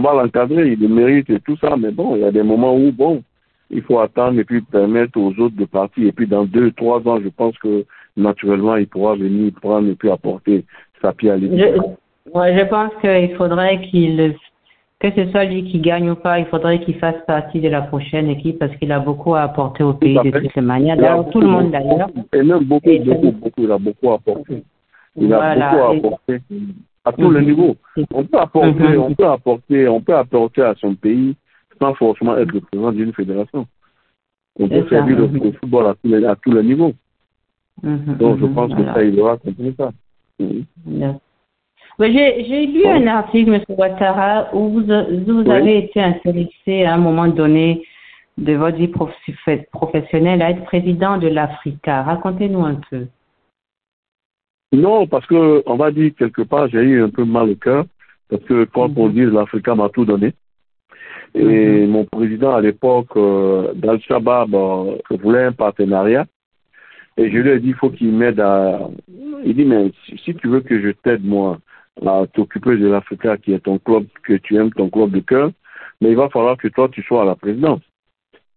va, 0.00 0.14
l'encadrer, 0.14 0.72
il 0.72 0.88
mérite 0.88 1.30
et 1.30 1.38
tout 1.40 1.56
ça, 1.58 1.76
mais 1.76 1.92
bon, 1.92 2.16
il 2.16 2.22
y 2.22 2.24
a 2.24 2.32
des 2.32 2.42
moments 2.42 2.74
où, 2.74 2.90
bon, 2.90 3.22
il 3.72 3.82
faut 3.82 3.98
attendre 3.98 4.38
et 4.38 4.44
puis 4.44 4.60
permettre 4.60 5.18
aux 5.18 5.32
autres 5.38 5.56
de 5.56 5.64
partir. 5.64 6.06
Et 6.06 6.12
puis 6.12 6.26
dans 6.26 6.44
deux, 6.44 6.70
trois 6.72 7.00
ans, 7.08 7.18
je 7.22 7.28
pense 7.28 7.56
que 7.58 7.84
naturellement, 8.16 8.76
il 8.76 8.86
pourra 8.86 9.14
venir 9.14 9.52
prendre 9.60 9.88
et 9.88 9.94
puis 9.94 10.10
apporter 10.10 10.64
sa 11.00 11.12
pierre 11.12 11.34
à 11.34 11.36
l'édifice. 11.38 11.74
Je, 11.76 12.38
ouais, 12.38 12.58
je 12.58 12.64
pense 12.66 12.90
qu'il 13.00 13.34
faudrait 13.36 13.80
qu'il, 13.80 14.36
que 15.00 15.10
ce 15.10 15.30
soit 15.30 15.44
lui 15.44 15.64
qui 15.64 15.80
gagne 15.80 16.10
ou 16.10 16.14
pas, 16.14 16.38
il 16.38 16.46
faudrait 16.46 16.80
qu'il 16.80 16.96
fasse 16.96 17.16
partie 17.26 17.60
de 17.60 17.68
la 17.68 17.82
prochaine 17.82 18.28
équipe 18.28 18.58
parce 18.58 18.76
qu'il 18.76 18.92
a 18.92 19.00
beaucoup 19.00 19.34
à 19.34 19.42
apporter 19.42 19.82
au 19.82 19.94
pays 19.94 20.18
de 20.22 20.30
toutes 20.30 20.54
les 20.54 20.62
manières. 20.62 20.96
D'ailleurs, 20.96 21.30
tout 21.30 21.40
le 21.40 21.48
monde 21.48 21.70
d'ailleurs. 21.70 22.10
Et 22.34 22.42
même 22.42 22.64
beaucoup, 22.64 22.90
beaucoup, 22.98 23.32
beaucoup, 23.32 23.62
il 23.62 23.72
a 23.72 23.78
beaucoup 23.78 24.12
apporté. 24.12 24.62
Il 25.16 25.32
a 25.32 25.54
beaucoup 25.54 26.08
apporté 26.08 26.40
à 27.04 27.12
tous 27.12 27.30
les 27.30 27.40
mhm. 27.40 27.46
niveaux. 27.46 27.76
On 28.14 28.24
peut 28.24 28.38
apporter, 28.38 28.70
mhm. 28.70 29.00
on 29.00 29.14
peut 29.14 29.26
apporter, 29.26 29.88
on 29.88 30.00
peut 30.00 30.14
apporter 30.14 30.62
à 30.62 30.74
son 30.78 30.94
pays 30.94 31.34
sans 31.82 31.94
forcément 31.94 32.36
être 32.36 32.52
le 32.52 32.60
président 32.60 32.92
d'une 32.92 33.12
fédération. 33.12 33.66
On 34.58 34.68
peut 34.68 34.86
servir 34.88 35.18
le, 35.18 35.26
le, 35.26 35.52
football 35.52 35.86
à 35.86 35.94
tous 35.94 36.08
les, 36.08 36.24
à 36.24 36.36
tous 36.36 36.52
les 36.52 36.62
niveaux. 36.62 36.92
Mm-hmm, 37.82 38.16
Donc, 38.18 38.38
je 38.38 38.44
mm-hmm, 38.44 38.54
pense 38.54 38.74
que 38.74 38.84
ça, 38.84 39.02
il 39.02 39.18
aura 39.18 39.36
compris 39.38 39.74
ça. 39.76 39.90
Mm-hmm. 40.40 41.18
J'ai 41.98 42.66
lu 42.66 42.86
un 42.86 43.06
article, 43.06 43.54
M. 43.54 43.62
Ouattara, 43.68 44.54
où 44.54 44.68
vous, 44.68 44.84
vous 44.84 45.50
avez 45.50 45.78
été 45.78 46.00
intéressé 46.00 46.84
à 46.84 46.94
un 46.94 46.98
moment 46.98 47.28
donné 47.28 47.84
de 48.38 48.54
votre 48.54 48.76
vie 48.76 48.92
professionnelle 49.72 50.42
à 50.42 50.50
être 50.50 50.64
président 50.64 51.18
de 51.18 51.28
l'Africa. 51.28 52.02
Racontez-nous 52.02 52.64
un 52.64 52.80
peu. 52.90 53.06
Non, 54.72 55.06
parce 55.06 55.26
que 55.26 55.62
on 55.66 55.76
va 55.76 55.90
dire 55.90 56.12
quelque 56.18 56.42
part, 56.42 56.68
j'ai 56.68 56.80
eu 56.80 57.02
un 57.02 57.10
peu 57.10 57.24
mal 57.24 57.50
au 57.50 57.56
cœur, 57.56 57.84
parce 58.30 58.42
que 58.44 58.64
quand 58.64 58.90
on 58.96 59.08
dit 59.08 59.26
l'Africa 59.26 59.74
m'a 59.74 59.90
tout 59.90 60.06
donné, 60.06 60.32
et 61.34 61.86
mon 61.86 62.04
président 62.04 62.54
à 62.54 62.60
l'époque, 62.60 63.16
euh, 63.16 63.72
d'Al-Shabaab, 63.74 64.54
euh, 64.54 64.96
voulait 65.10 65.44
un 65.44 65.52
partenariat. 65.52 66.26
Et 67.16 67.30
je 67.30 67.38
lui 67.38 67.50
ai 67.50 67.60
dit, 67.60 67.68
il 67.68 67.74
faut 67.74 67.90
qu'il 67.90 68.12
m'aide 68.12 68.40
à... 68.40 68.80
Il 69.44 69.54
dit, 69.54 69.64
mais 69.64 69.92
si 70.24 70.34
tu 70.34 70.48
veux 70.48 70.60
que 70.60 70.80
je 70.80 70.90
t'aide, 70.90 71.24
moi, 71.24 71.58
à 72.04 72.24
t'occuper 72.32 72.76
de 72.76 72.88
l'Africa, 72.88 73.36
qui 73.36 73.52
est 73.52 73.60
ton 73.60 73.78
club, 73.78 74.06
que 74.24 74.34
tu 74.34 74.56
aimes, 74.56 74.72
ton 74.72 74.88
club 74.88 75.10
de 75.10 75.20
cœur, 75.20 75.50
mais 76.00 76.10
il 76.10 76.16
va 76.16 76.28
falloir 76.28 76.56
que 76.56 76.68
toi, 76.68 76.88
tu 76.88 77.02
sois 77.02 77.22
à 77.22 77.24
la 77.24 77.34
présidence. 77.34 77.80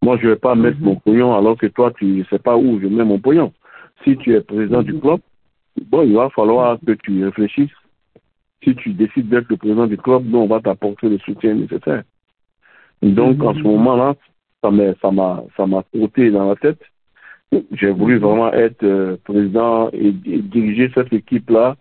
Moi, 0.02 0.18
je 0.18 0.28
ne 0.28 0.32
vais 0.32 0.40
pas 0.40 0.56
mettre 0.56 0.80
mon 0.80 0.96
pognon 0.96 1.36
alors 1.36 1.58
que 1.58 1.68
toi, 1.68 1.92
tu 1.98 2.06
ne 2.06 2.24
sais 2.26 2.40
pas 2.40 2.58
où 2.58 2.80
je 2.80 2.88
mets 2.88 3.04
mon 3.04 3.20
pognon. 3.20 3.54
Si 4.04 4.18
tu 4.18 4.36
es 4.36 4.42
président 4.42 4.84
du 4.84 5.00
club, 5.00 5.20
bon, 5.90 6.04
il 6.04 6.14
va 6.14 6.30
falloir 6.30 6.78
que 6.86 6.92
tu 6.92 7.24
réfléchisses. 7.26 7.72
Si 8.64 8.76
tu 8.76 8.94
décides 8.94 9.30
d'être 9.30 9.50
le 9.50 9.58
président 9.58 9.88
du 9.88 9.98
club, 9.98 10.24
nous, 10.26 10.40
on 10.40 10.48
va 10.48 10.60
t'apporter 10.60 11.10
le 11.10 11.18
soutien 11.20 11.56
nécessaire. 11.56 12.04
Donc, 13.02 13.44
en 13.44 13.54
ce 13.54 13.60
mhm. 13.60 13.66
moment-là, 13.66 14.16
ça 14.62 14.72
m'a, 15.12 15.44
ça 15.56 15.66
m'a, 15.68 15.84
trotté 15.94 16.32
dans 16.32 16.50
la 16.50 16.56
tête. 16.56 16.82
J'ai 17.72 17.92
voulu 17.92 18.18
vraiment 18.18 18.52
être 18.52 18.84
euh, 18.84 19.18
président 19.24 19.90
et, 19.92 20.12
diriger 20.12 20.92
cette 20.94 21.14
équipe-là. 21.14 21.76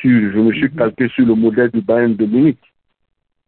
Sur, 0.00 0.32
je 0.32 0.38
me 0.38 0.52
suis 0.52 0.64
mhm. 0.64 0.76
calqué 0.76 1.08
sur 1.08 1.26
le 1.26 1.34
modèle 1.34 1.70
du 1.70 1.80
Bayern 1.80 2.16
de 2.16 2.26
Munich, 2.26 2.58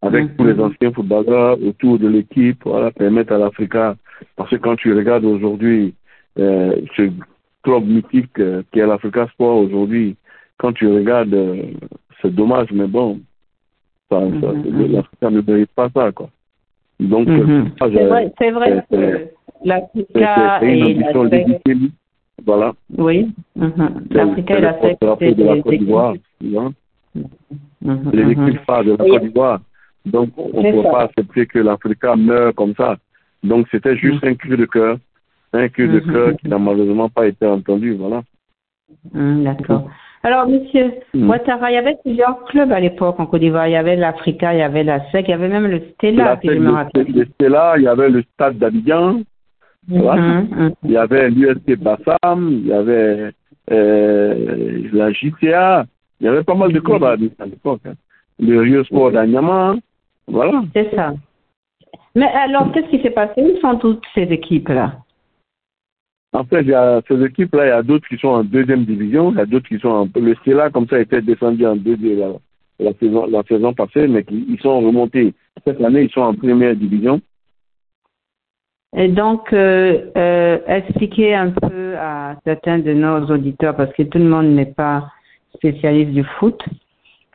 avec 0.03 0.25
mhm. 0.25 0.37
tous 0.37 0.45
les 0.45 0.61
anciens 0.61 0.93
footballeurs 0.93 1.61
autour 1.63 1.99
de 1.99 2.09
l'équipe, 2.09 2.63
voilà, 2.65 2.91
permettre 2.93 3.33
à 3.33 3.39
l'Africa, 3.39 3.97
parce 4.37 4.51
que 4.51 4.57
quand 4.57 4.77
tu 4.77 4.95
regardes 4.95 5.25
aujourd'hui 5.25 5.95
euh, 6.39 6.77
ce 6.97 7.11
club 7.63 7.85
mythique 7.87 8.39
euh, 8.39 8.63
qui 8.73 8.79
est 8.79 8.87
l'Africa 8.87 9.27
Sport 9.29 9.59
aujourd'hui, 9.59 10.17
quand 10.59 10.73
tu 10.73 10.87
regardes, 10.87 11.37
c'est 12.23 12.35
dommage, 12.35 12.69
mais 12.73 12.87
bon, 12.87 13.21
Ça, 14.09 14.21
ça, 14.41 14.53
L'Afrique 14.53 15.23
ne 15.23 15.41
mérite 15.41 15.71
pas 15.75 15.91
ça, 15.91 16.13
quoi. 16.13 16.31
Donc, 16.99 17.29
c'est 17.79 18.05
vrai, 18.05 18.33
c'est 18.39 18.51
vrai 18.51 18.85
que 18.91 19.29
l'Afrique 19.65 20.07
et 20.17 20.95
la 20.95 21.79
voilà. 22.45 22.75
Oui. 22.97 23.33
L'Afrique 24.11 24.51
et 24.51 24.61
la 24.61 24.79
c'est 24.81 25.35
de 25.35 25.45
la 25.45 25.63
Côte 25.63 25.75
d'Ivoire, 25.75 26.15
les 28.13 28.31
équipes 28.31 28.61
phares 28.67 28.85
de 28.85 28.91
la 28.93 28.97
Côte 28.97 29.23
d'Ivoire. 29.23 29.61
Donc, 30.07 30.31
on 30.37 30.63
ne 30.63 30.73
peut 30.73 30.83
pas 30.83 31.03
accepter 31.03 31.47
que 31.47 31.59
l'Afrique 31.59 32.05
meure 32.17 32.55
comme 32.55 32.75
ça. 32.75 32.97
Donc, 33.43 33.67
c'était 33.71 33.97
juste 33.97 34.25
un 34.25 34.35
cri 34.35 34.57
de 34.57 34.65
cœur, 34.65 34.99
un 35.53 35.69
cri 35.69 35.89
de 35.89 35.99
cœur 36.01 36.37
qui 36.37 36.49
n'a 36.49 36.59
malheureusement 36.59 37.09
pas 37.09 37.27
été 37.27 37.47
entendu, 37.47 37.95
voilà. 37.95 38.23
D'accord. 39.13 39.91
Alors, 40.27 40.49
monsieur 40.49 40.91
Ouattara, 41.15 41.71
il 41.71 41.75
y 41.75 41.77
avait 41.77 41.99
plusieurs 42.03 42.43
clubs 42.47 42.73
à 42.73 42.81
l'époque 42.81 43.21
en 43.21 43.27
Côte 43.27 43.43
d'Ivoire. 43.43 43.69
Il 43.69 43.75
y 43.75 43.77
avait 43.77 43.95
l'Africa, 43.95 44.53
il 44.53 44.59
y 44.59 44.63
avait 44.63 44.83
la 44.83 44.99
SEC, 45.13 45.29
il 45.29 45.31
y 45.31 45.35
avait 45.35 45.47
même 45.47 45.69
le 45.69 45.81
Stella, 45.95 46.37
si 46.43 46.49
je 46.49 46.55
me 46.55 46.73
rappelle. 46.73 47.07
Le 47.15 47.27
Stella, 47.27 47.75
il 47.77 47.85
y 47.85 47.87
avait 47.87 48.11
le 48.11 48.25
Stade 48.35 48.59
d'Abidjan, 48.59 49.21
il 49.89 50.03
y 50.83 50.97
avait 50.97 51.31
l'UST 51.31 51.77
Bassam, 51.79 52.49
il 52.51 52.67
y 52.67 52.73
avait 52.73 53.31
euh, 53.71 54.89
la 54.93 55.13
JTA, 55.13 55.87
il 56.21 56.27
y 56.27 56.29
avait 56.29 56.43
pas 56.43 56.57
mal 56.57 56.73
de 56.73 56.81
clubs 56.81 57.05
à 57.05 57.15
l'époque. 57.15 57.83
Hein. 57.87 57.95
Le 58.41 58.63
Rio 58.63 58.83
Sport 58.83 59.13
d'Anyama, 59.13 59.77
voilà. 60.27 60.65
C'est 60.75 60.93
ça. 60.97 61.15
Mais 62.17 62.27
alors, 62.27 62.73
qu'est-ce 62.73 62.89
qui 62.89 63.01
s'est 63.01 63.11
passé? 63.11 63.43
Où 63.43 63.61
sont 63.61 63.77
toutes 63.77 64.03
ces 64.13 64.23
équipes-là? 64.23 64.95
En 66.37 66.45
fait, 66.45 66.61
il 66.61 66.69
y 66.69 66.75
a 66.75 67.01
ces 67.09 67.25
équipes-là, 67.25 67.65
il 67.65 67.69
y 67.69 67.73
a 67.73 67.83
d'autres 67.83 68.07
qui 68.09 68.19
sont 68.19 68.29
en 68.29 68.45
deuxième 68.45 68.85
division, 68.85 69.33
il 69.33 69.39
y 69.39 69.41
a 69.41 69.47
d'autres 69.47 69.69
qui 69.69 69.79
sont 69.79 69.89
en... 69.89 70.09
Le 70.21 70.35
Stella, 70.35 70.69
comme 70.69 70.87
ça, 70.87 71.01
était 71.01 71.23
descendu 71.23 71.67
en 71.67 71.77
deuxième 71.77 72.35
la, 72.79 72.93
saison, 73.01 73.25
la 73.27 73.43
saison 73.45 73.73
passée, 73.73 74.07
mais 74.07 74.23
ils 74.31 74.61
sont 74.61 74.81
remontés. 74.81 75.33
Cette 75.67 75.81
année, 75.81 76.03
ils 76.03 76.11
sont 76.11 76.21
en 76.21 76.35
première 76.35 76.77
division. 76.77 77.23
Et 78.95 79.09
donc, 79.09 79.51
euh, 79.55 80.11
euh, 80.19 80.59
expliquer 80.67 81.35
un 81.35 81.53
peu 81.53 81.97
à 81.97 82.37
certains 82.45 82.81
de 82.81 82.93
nos 82.93 83.25
auditeurs, 83.31 83.75
parce 83.75 83.93
que 83.95 84.03
tout 84.03 84.19
le 84.19 84.25
monde 84.25 84.49
n'est 84.49 84.67
pas 84.67 85.07
spécialiste 85.55 86.11
du 86.11 86.25
foot. 86.39 86.63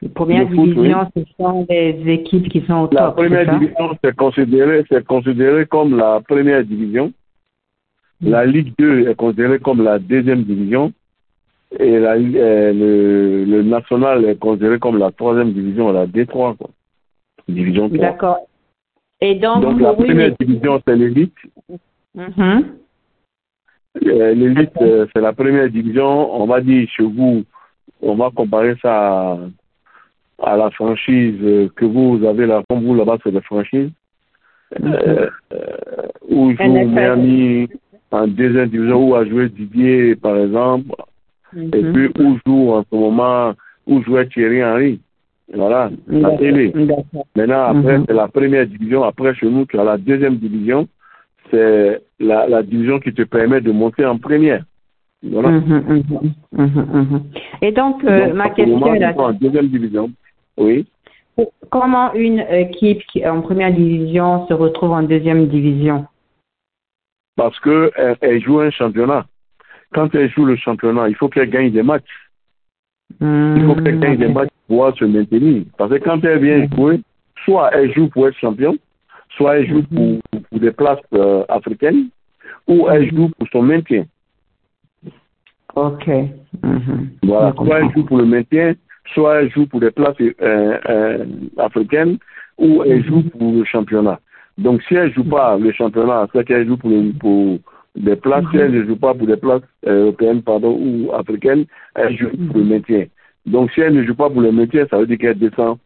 La 0.03 0.09
première 0.09 0.45
division, 0.45 1.07
ce 1.17 1.23
sont 1.39 1.65
les 1.67 2.03
équipes 2.05 2.49
qui 2.49 2.61
sont 2.67 2.81
au 2.81 2.87
top. 2.87 2.99
La 2.99 3.11
première 3.11 3.59
division, 3.59 3.97
c'est 4.03 4.15
considéré, 4.15 4.83
c'est 4.91 5.03
considéré 5.05 5.65
comme 5.65 5.97
la 5.97 6.21
première 6.21 6.63
division. 6.63 7.11
La 8.21 8.45
Ligue 8.45 8.73
2 8.77 9.09
est 9.09 9.15
considérée 9.15 9.59
comme 9.59 9.83
la 9.83 9.99
deuxième 9.99 10.43
division. 10.43 10.93
Et 11.79 11.99
la, 11.99 12.13
euh, 12.15 12.73
le, 12.73 13.45
le, 13.45 13.63
national 13.63 14.25
est 14.25 14.37
considéré 14.37 14.77
comme 14.77 14.97
la 14.97 15.11
troisième 15.11 15.53
division, 15.53 15.91
la 15.91 16.05
D3, 16.05 16.57
quoi. 16.57 16.69
Division 17.47 17.87
3. 17.87 17.97
D'accord. 17.97 18.37
Et 19.21 19.35
donc, 19.35 19.61
donc 19.61 19.79
la 19.79 19.93
première 19.93 20.35
division, 20.37 20.81
c'est 20.85 20.95
l'élite. 20.95 21.33
Mm-hmm. 22.17 22.63
Euh, 24.05 24.33
l'élite, 24.33 24.71
euh, 24.81 25.05
c'est 25.13 25.21
la 25.21 25.33
première 25.33 25.69
division. 25.69 26.41
On 26.41 26.45
va 26.45 26.59
dire 26.59 26.89
chez 26.89 27.03
vous, 27.03 27.43
on 28.01 28.15
va 28.15 28.31
comparer 28.31 28.75
ça 28.81 29.37
à, 30.39 30.57
la 30.57 30.71
franchise 30.71 31.69
que 31.75 31.85
vous 31.85 32.25
avez 32.25 32.47
là. 32.47 32.63
Comme 32.69 32.83
vous, 32.83 32.95
là-bas, 32.95 33.17
c'est 33.23 33.31
la 33.31 33.41
franchise. 33.41 33.91
Euh, 34.81 35.29
où 36.29 36.51
joue 36.51 36.85
Miami 36.85 37.67
en 38.11 38.27
deuxième 38.27 38.69
division, 38.69 39.09
où 39.09 39.15
a 39.15 39.25
joué 39.25 39.49
Didier, 39.49 40.15
par 40.15 40.37
exemple. 40.37 40.95
Et 41.55 41.59
mm-hmm. 41.59 42.11
puis, 42.11 42.23
où 42.23 42.37
joue 42.45 42.71
en 42.71 42.83
ce 42.83 42.95
moment, 42.95 43.53
où 43.87 44.01
jouait 44.03 44.27
Thierry 44.27 44.63
Henry. 44.63 44.99
Voilà, 45.53 45.89
la 46.07 46.37
télé. 46.37 46.71
Maintenant, 47.35 47.63
après, 47.63 47.99
c'est 48.07 48.13
la 48.13 48.27
première 48.29 48.65
division. 48.65 49.03
Après, 49.03 49.35
chez 49.35 49.49
nous, 49.49 49.65
tu 49.65 49.77
as 49.77 49.83
la 49.83 49.97
deuxième 49.97 50.37
division. 50.37 50.87
C'est 51.49 52.01
la, 52.19 52.47
la 52.47 52.63
division 52.63 52.99
qui 52.99 53.13
te 53.13 53.23
permet 53.23 53.59
de 53.59 53.71
monter 53.71 54.05
en 54.05 54.17
première. 54.17 54.63
Voilà. 55.23 55.61
Et 57.61 57.71
donc, 57.73 58.03
euh, 58.05 58.33
ma 58.33 58.49
question 58.49 58.95
est 58.95 59.17
en 59.17 59.33
deuxième 59.33 59.67
division. 59.67 60.09
Oui. 60.57 60.85
Comment 61.69 62.13
une 62.13 62.43
équipe 62.49 63.01
qui 63.11 63.19
est 63.19 63.27
en 63.27 63.41
première 63.41 63.73
division 63.73 64.47
se 64.47 64.53
retrouve 64.53 64.91
en 64.91 65.03
deuxième 65.03 65.47
division? 65.47 66.05
Parce 67.41 67.59
qu'elle 67.61 67.89
elle 68.21 68.39
joue 68.43 68.59
un 68.59 68.69
championnat. 68.69 69.25
Quand 69.95 70.13
elle 70.13 70.29
joue 70.29 70.45
le 70.45 70.57
championnat, 70.57 71.09
il 71.09 71.15
faut 71.15 71.27
qu'elle 71.27 71.49
gagne 71.49 71.71
des 71.71 71.81
matchs. 71.81 72.03
Il 73.19 73.63
faut 73.65 73.73
qu'elle 73.81 73.99
gagne 73.99 74.17
des 74.17 74.27
matchs 74.27 74.49
pour 74.49 74.67
pouvoir 74.67 74.95
se 74.95 75.05
maintenir. 75.05 75.63
Parce 75.75 75.89
que 75.89 75.97
quand 75.97 76.23
elle 76.23 76.43
vient 76.43 76.67
jouer, 76.75 77.01
soit 77.43 77.71
elle 77.73 77.91
joue 77.95 78.09
pour 78.09 78.27
être 78.27 78.37
champion, 78.37 78.77
soit 79.35 79.57
elle 79.57 79.67
joue 79.67 79.81
pour, 79.81 80.19
pour 80.51 80.59
des 80.59 80.69
places 80.69 80.99
euh, 81.15 81.43
africaines, 81.49 82.09
ou 82.67 82.87
elle 82.87 83.09
joue 83.11 83.29
pour 83.29 83.47
son 83.51 83.63
maintien. 83.63 84.05
Ok. 85.75 86.11
Voilà, 87.23 87.53
soit 87.55 87.79
elle 87.79 87.91
joue 87.95 88.05
pour 88.05 88.19
le 88.19 88.25
maintien, 88.25 88.75
soit 89.15 89.41
elle 89.41 89.51
joue 89.51 89.65
pour 89.65 89.79
des 89.79 89.89
places 89.89 90.21
euh, 90.21 90.77
euh, 90.87 91.25
africaines, 91.57 92.19
ou 92.59 92.83
elle 92.83 93.03
joue 93.03 93.23
pour 93.23 93.51
le 93.51 93.63
championnat. 93.63 94.19
Donc 94.57 94.81
si 94.83 94.95
elle 94.95 95.13
joue 95.13 95.23
pas 95.23 95.57
le 95.57 95.71
championnat, 95.71 96.27
c'est 96.33 96.45
qu'elle 96.45 96.67
joue 96.67 96.77
pour, 96.77 96.91
pour 97.19 97.59
des 97.95 98.15
places, 98.15 98.45
si 98.51 98.57
elle 98.57 98.71
ne 98.71 98.85
joue 98.85 98.95
pas 98.95 99.13
pour 99.13 99.27
des 99.27 99.37
places 99.37 99.61
européennes 99.85 100.41
pardon, 100.41 100.77
ou 100.79 101.11
africaines, 101.13 101.65
elle 101.95 102.17
joue 102.17 102.29
pour 102.29 102.57
le 102.57 102.65
maintien. 102.65 103.05
Donc 103.45 103.71
si 103.71 103.81
elle 103.81 103.93
ne 103.93 104.03
joue 104.03 104.15
pas 104.15 104.29
pour 104.29 104.41
le 104.41 104.51
maintien, 104.51 104.85
ça 104.89 104.97
veut 104.97 105.07
dire 105.07 105.17
qu'elle 105.17 105.39
descend 105.39 105.77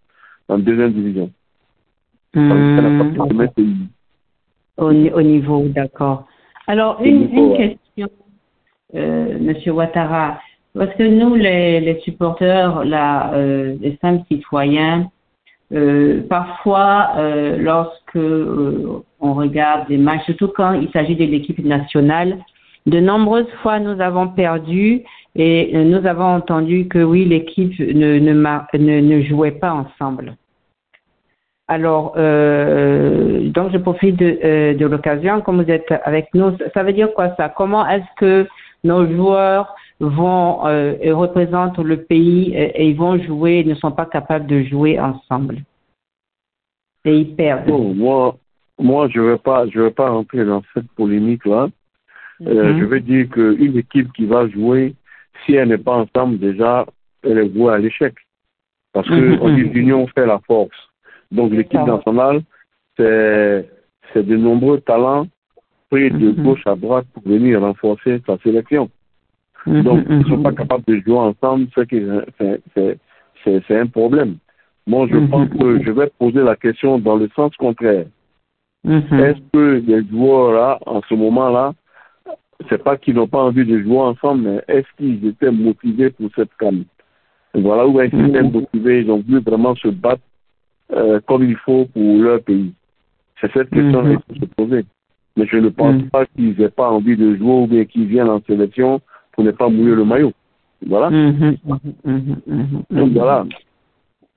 en 0.48 0.58
deuxième 0.58 0.94
division. 0.94 1.32
Au, 4.78 4.88
au, 4.88 5.22
niveau, 5.22 5.64
d'accord. 5.70 6.28
Alors, 6.68 7.02
une, 7.02 7.30
une 7.32 7.56
question, 7.56 8.10
euh, 8.94 9.40
Monsieur 9.40 9.72
Ouattara, 9.72 10.40
parce 10.74 10.94
que 10.96 11.04
nous, 11.04 11.36
les, 11.36 11.80
les 11.80 12.00
supporters, 12.02 12.84
là, 12.84 13.34
euh, 13.34 13.78
les 13.80 13.98
simples 14.02 14.26
citoyens, 14.30 15.10
euh, 15.74 16.22
parfois, 16.30 17.12
euh, 17.18 17.58
lorsque 17.58 18.16
euh, 18.16 19.02
on 19.20 19.34
regarde 19.34 19.88
des 19.88 19.98
matchs, 19.98 20.26
surtout 20.26 20.50
quand 20.50 20.74
il 20.74 20.90
s'agit 20.92 21.16
de 21.16 21.26
l'équipe 21.26 21.60
nationale, 21.60 22.38
de 22.86 23.00
nombreuses 23.00 23.50
fois 23.64 23.80
nous 23.80 24.00
avons 24.00 24.28
perdu 24.28 25.02
et 25.36 25.76
nous 25.84 26.06
avons 26.06 26.36
entendu 26.36 26.88
que 26.88 27.00
oui, 27.00 27.26
l'équipe 27.26 27.78
ne, 27.80 28.20
ne, 28.20 29.00
ne, 29.02 29.22
jouait 29.24 29.52
pas 29.52 29.74
ensemble. 29.74 30.38
Alors, 31.68 32.14
euh, 32.16 33.50
donc 33.50 33.72
je 33.74 33.78
profite 33.80 34.18
de, 34.18 34.40
euh, 34.44 34.74
de 34.76 34.86
l'occasion, 34.86 35.42
comme 35.42 35.64
vous 35.64 35.72
êtes 35.72 35.92
avec 36.06 36.30
nous, 36.36 36.56
ça 36.76 36.84
veut 36.84 36.94
dire 36.94 37.12
quoi 37.14 37.36
ça? 37.38 37.50
Comment 37.50 37.88
est-ce 37.88 38.06
que 38.18 38.48
nos 38.84 39.12
joueurs 39.12 39.76
vont 40.00 40.66
euh, 40.68 40.96
et 41.02 41.12
représentent 41.12 41.80
le 41.80 42.04
pays 42.04 42.54
et, 42.54 42.90
ils 42.90 42.98
vont 42.98 43.18
jouer, 43.22 43.64
ne 43.64 43.76
sont 43.76 43.92
pas 43.92 44.06
capables 44.06 44.48
de 44.48 44.64
jouer 44.64 45.00
ensemble 45.00 45.60
et 47.06 47.18
ils 47.20 47.36
perdent 47.36 47.70
Moi, 47.70 48.36
moi, 48.80 49.08
je 49.10 49.20
ne 49.20 49.32
vais 49.32 49.38
pas, 49.38 49.68
je 49.68 49.80
vais 49.80 49.92
pas 49.92 50.10
rentrer 50.10 50.44
dans 50.44 50.64
cette 50.74 50.90
polémique 50.92 51.46
là. 51.46 51.70
Mhm. 52.42 52.80
je 52.80 52.84
veux 52.84 53.00
dire 53.00 53.30
qu'une 53.30 53.78
équipe 53.78 54.12
qui 54.12 54.26
va 54.26 54.50
jouer, 54.50 54.94
si 55.46 55.54
elle 55.54 55.70
n'est 55.70 55.78
pas 55.78 55.96
ensemble 55.96 56.38
déjà, 56.38 56.86
elle 57.24 57.38
est 57.38 57.48
vouée 57.48 57.74
à 57.74 57.78
l'échec, 57.78 58.14
parce 58.92 59.08
que 59.08 59.14
Mhm, 59.14 59.40
on 59.42 59.56
dit 59.56 59.64
mhm. 59.64 59.72
l'union 59.72 60.08
fait 60.08 60.26
la 60.26 60.40
force. 60.40 60.76
Donc 61.32 61.54
l'équipe 61.54 61.80
nationale, 61.80 62.42
c'est 62.98 63.70
c'est 64.12 64.26
de 64.26 64.36
nombreux 64.36 64.82
talents 64.82 65.28
pris 65.90 66.12
de 66.12 66.32
gauche 66.32 66.66
à 66.66 66.76
droite 66.76 67.06
pour 67.14 67.24
venir 67.24 67.62
renforcer 67.62 68.22
sa 68.26 68.38
sélection. 68.40 68.90
Donc 69.66 70.06
ils 70.10 70.20
ne 70.20 70.24
sont 70.26 70.44
pas 70.44 70.52
capables 70.52 70.84
de 70.88 71.00
jouer 71.00 71.18
ensemble, 71.18 71.68
c'est 71.76 73.76
un 73.78 73.88
problème. 73.88 74.38
Moi, 74.88 75.08
je 75.10 75.16
Mhm. 75.18 75.30
pense 75.30 75.50
que 75.50 75.84
je 75.84 75.92
vais 75.92 76.12
poser 76.20 76.44
la 76.44 76.56
question 76.56 77.00
dans 77.00 77.16
le 77.16 77.28
sens 77.36 77.56
contraire. 77.58 78.06
Mhm. 78.84 79.02
Est-ce 79.20 79.40
que 79.52 79.84
les 79.88 80.06
joueurs 80.08 80.54
là, 80.54 80.80
en 80.86 81.02
ce 81.10 81.16
moment-là, 81.16 81.74
c'est 82.70 82.84
pas 82.84 82.96
qu'ils 82.96 83.16
n'ont 83.16 83.28
pas 83.28 83.42
envie 83.42 83.66
de 83.66 83.82
jouer 83.82 83.98
ensemble, 83.98 84.44
mais 84.44 84.62
est-ce 84.68 84.86
qu'ils 84.98 85.26
étaient 85.28 85.52
motivés 85.52 86.12
pour 86.12 86.30
cette 86.36 86.54
canne? 86.60 86.84
Voilà 87.56 87.88
où 87.88 88.00
est-ce 88.00 88.12
qu'ils 88.12 88.28
étaient 88.28 88.44
Mhm. 88.44 88.52
motivés, 88.52 89.02
ils 89.02 89.10
ont 89.12 89.22
voulu 89.22 89.40
vraiment 89.40 89.76
se 89.76 89.88
battre 89.88 90.22
euh, 90.94 91.20
comme 91.26 91.44
il 91.44 91.56
faut 91.56 91.86
pour 91.86 92.22
leur 92.22 92.42
pays? 92.44 92.72
C'est 93.42 93.52
cette 93.54 93.72
question 93.72 94.04
Mhm. 94.04 94.20
qu'il 94.28 94.40
faut 94.40 94.46
se 94.46 94.52
poser. 94.56 94.86
Mais 95.36 95.48
je 95.48 95.58
ne 95.58 95.70
pense 95.70 95.96
Mhm. 95.96 96.10
pas 96.12 96.26
qu'ils 96.28 96.56
n'aient 96.58 96.70
pas 96.70 96.92
envie 96.92 97.18
de 97.18 97.36
jouer 97.36 97.54
ou 97.64 97.68
bien 97.68 97.86
qu'ils 97.86 98.06
viennent 98.06 98.30
en 98.30 98.40
sélection 98.44 99.02
pour 99.36 99.44
ne 99.44 99.52
pas 99.52 99.70
mouiller 99.70 99.96
le 99.96 100.06
maillot. 100.06 100.32
Voilà. 100.88 101.10
Mhm, 101.10 101.58
mhm, 101.66 102.36
mhm, 102.46 102.84
Donc 102.92 103.12
voilà. 103.12 103.46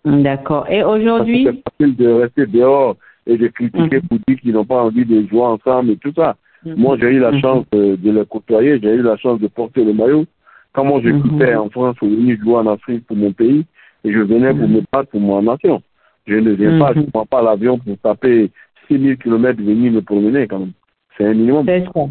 D'accord. 0.05 0.67
Et 0.71 0.83
aujourd'hui, 0.83 1.47
c'est 1.47 1.63
facile 1.71 1.97
de 1.97 2.09
rester 2.09 2.47
dehors 2.47 2.97
et 3.27 3.37
de 3.37 3.49
critiquer 3.49 4.01
pour 4.01 4.19
dire 4.27 4.41
qu'ils 4.41 4.53
n'ont 4.55 4.65
pas 4.65 4.83
envie 4.83 5.05
de 5.05 5.27
jouer 5.29 5.43
ensemble 5.43 5.91
et 5.91 5.97
tout 5.97 6.13
ça. 6.15 6.37
Moi, 6.65 6.97
j'ai 7.01 7.11
eu 7.11 7.19
la 7.21 7.39
chance 7.39 7.65
euh, 7.75 7.97
de 7.97 8.11
les 8.11 8.25
côtoyer, 8.27 8.81
j'ai 8.83 8.95
eu 8.95 9.03
la 9.03 9.17
chance 9.17 9.41
de 9.41 9.47
porter 9.47 9.85
le 9.85 9.93
maillot. 9.93 10.25
Quand 10.73 10.85
moi, 10.85 11.01
je 11.05 11.11
quittais 11.11 11.55
en 11.55 11.71
France 11.71 11.97
pour 11.97 12.09
venir 12.09 12.37
jouer 12.43 12.57
en 12.57 12.67
Afrique 12.67 13.07
pour 13.07 13.17
mon 13.17 13.33
pays, 13.33 13.65
et 14.05 14.13
je 14.13 14.19
venais 14.19 14.53
pour 14.53 14.69
me 14.69 14.81
battre 14.93 15.11
pour 15.11 15.21
ma 15.21 15.41
nation. 15.41 15.83
Je 16.27 16.35
ne 16.35 16.53
viens 16.53 16.79
pas, 16.79 16.93
je 16.95 17.01
ne 17.01 17.07
prends 17.07 17.27
pas 17.27 17.43
l'avion 17.43 17.79
pour 17.79 17.97
taper 17.99 18.51
6000 18.89 19.17
km 19.19 19.63
venir 19.63 19.93
me 19.93 20.03
promener 20.03 20.47
quand 20.47 20.59
même. 20.59 20.73
C'est 21.17 21.27
un 21.27 21.35
minimum. 21.35 21.65
C'est 21.67 21.85
ça. 21.85 22.09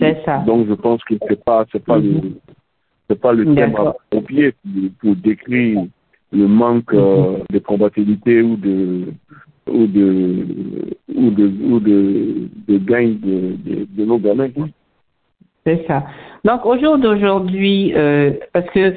C'est 0.00 0.22
ça. 0.24 0.38
Donc 0.46 0.66
je 0.68 0.74
pense 0.74 1.02
que 1.04 1.14
c'est 1.28 1.44
pas 1.44 1.64
c'est 1.70 1.84
pas 1.84 1.98
le 1.98 2.10
Mhm. 2.10 2.34
c'est 3.08 3.20
pas 3.20 3.32
le 3.32 3.54
thème 3.54 3.74
approprié 3.76 4.52
pour, 4.52 4.90
pour 5.00 5.16
décrire 5.16 5.84
le 6.32 6.46
manque 6.46 6.94
euh, 6.94 7.38
de 7.50 7.58
combativité 7.58 8.40
ou 8.42 8.56
de 8.56 9.06
ou 9.68 9.86
de 9.86 10.44
ou 11.14 11.30
de 11.30 11.46
ou 11.70 11.80
de, 11.80 12.48
de 12.68 12.78
gain 12.78 13.08
de, 13.20 13.56
de, 13.66 13.86
de 13.96 14.04
nos 14.04 14.18
gamins. 14.18 14.48
C'est 15.66 15.84
ça. 15.86 16.04
Donc 16.44 16.64
au 16.64 16.78
jour 16.78 16.98
d'aujourd'hui, 16.98 17.92
euh, 17.94 18.32
parce 18.52 18.68
que 18.70 18.94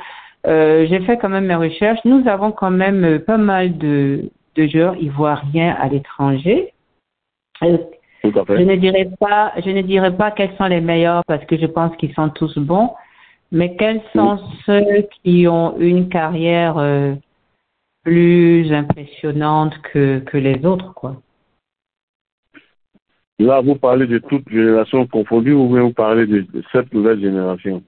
euh, 0.47 0.85
j'ai 0.89 0.99
fait 1.01 1.17
quand 1.17 1.29
même 1.29 1.45
mes 1.45 1.55
recherches, 1.55 1.99
nous 2.05 2.27
avons 2.27 2.51
quand 2.51 2.71
même 2.71 3.19
pas 3.19 3.37
mal 3.37 3.77
de, 3.77 4.29
de 4.55 4.67
joueurs 4.67 4.95
ivoiriens 4.97 5.75
à 5.79 5.87
l'étranger. 5.89 6.73
Tout 8.23 8.39
à 8.39 8.57
Je 8.57 8.63
ne 8.63 8.75
dirais 8.75 9.09
pas, 9.19 9.51
je 9.63 9.69
ne 9.69 9.81
dirais 9.81 10.15
pas 10.15 10.31
quels 10.31 10.55
sont 10.55 10.65
les 10.65 10.81
meilleurs 10.81 11.23
parce 11.27 11.43
que 11.45 11.57
je 11.57 11.65
pense 11.65 11.95
qu'ils 11.97 12.13
sont 12.13 12.29
tous 12.29 12.57
bons, 12.57 12.91
mais 13.51 13.75
quels 13.75 14.01
sont 14.15 14.39
ceux 14.65 15.07
qui 15.23 15.47
ont 15.47 15.77
une 15.77 16.07
carrière 16.07 16.77
euh, 16.77 17.15
plus 18.03 18.71
impressionnante 18.71 19.73
que, 19.81 20.19
que 20.19 20.37
les 20.37 20.65
autres, 20.65 20.93
quoi. 20.93 21.17
Là, 23.39 23.61
vous 23.61 23.75
parlez 23.75 24.07
de 24.07 24.19
toute 24.19 24.47
génération 24.49 25.05
confondue 25.07 25.53
ou 25.53 25.67
vous 25.67 25.91
parlez 25.91 26.25
de, 26.25 26.41
de 26.41 26.63
cette 26.71 26.93
nouvelle 26.93 27.19
génération 27.19 27.83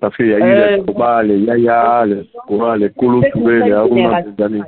Parce 0.00 0.14
qu'il 0.16 0.26
y 0.26 0.34
a 0.34 0.38
eu 0.38 0.42
Euh, 0.42 0.76
les 0.76 0.84
Koba, 0.84 1.22
les 1.22 1.38
Yaya, 1.38 2.04
les 2.06 2.28
Koba, 2.46 2.76
les 2.76 2.90
Kolo 2.90 3.22
les 3.22 3.72
Aouna 3.72 4.22
ces 4.24 4.42
années. 4.42 4.62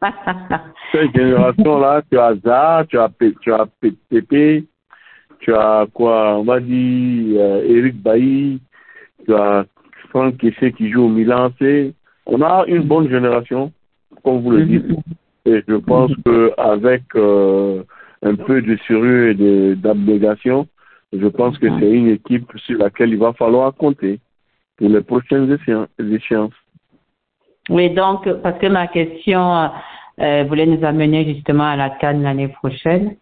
Cette 0.92 1.14
génération-là, 1.16 2.02
tu 2.10 2.18
as 2.18 2.34
Za, 2.44 2.84
tu 2.88 2.98
as, 2.98 3.10
tu 3.40 3.52
as 3.52 3.66
Pépé, 4.10 4.64
tu 5.40 5.54
as 5.54 5.86
quoi, 5.92 6.36
on 6.38 6.44
va 6.44 6.60
dire 6.60 7.40
euh, 7.40 7.64
Eric 7.66 8.00
Bailly, 8.02 8.60
tu 9.24 9.34
as 9.34 9.64
Franck 10.10 10.36
Kessé 10.38 10.72
qui 10.72 10.90
joue 10.90 11.04
au 11.04 11.08
Milan. 11.08 11.50
c'est- 11.58 11.94
On 12.26 12.40
a 12.42 12.64
une 12.68 12.82
bonne 12.82 13.08
génération, 13.08 13.72
comme 14.24 14.40
vous 14.42 14.52
le 14.52 14.64
dites. 14.64 14.86
Et 15.44 15.62
je 15.66 15.74
pense 15.74 16.12
que 16.24 16.52
avec 16.56 17.02
euh, 17.16 17.82
un 18.22 18.36
peu 18.36 18.62
de 18.62 18.76
sérieux 18.86 19.30
et 19.30 19.74
d'abnégation, 19.74 20.68
je 21.12 21.26
pense 21.26 21.58
que 21.58 21.66
c'est 21.80 21.90
une 21.90 22.08
équipe 22.08 22.46
sur 22.58 22.78
laquelle 22.78 23.10
il 23.10 23.18
va 23.18 23.32
falloir 23.32 23.74
compter 23.74 24.20
pour 24.76 24.88
les 24.88 25.00
prochaines 25.00 25.50
échéan- 25.52 25.88
échéances. 25.98 26.54
Oui, 27.70 27.90
donc, 27.90 28.28
parce 28.42 28.58
que 28.58 28.66
ma 28.66 28.86
question 28.88 29.70
euh, 30.20 30.44
voulait 30.48 30.66
nous 30.66 30.84
amener 30.84 31.24
justement 31.24 31.64
à 31.64 31.76
la 31.76 31.90
Cannes 31.90 32.22
l'année 32.22 32.48
prochaine, 32.48 33.14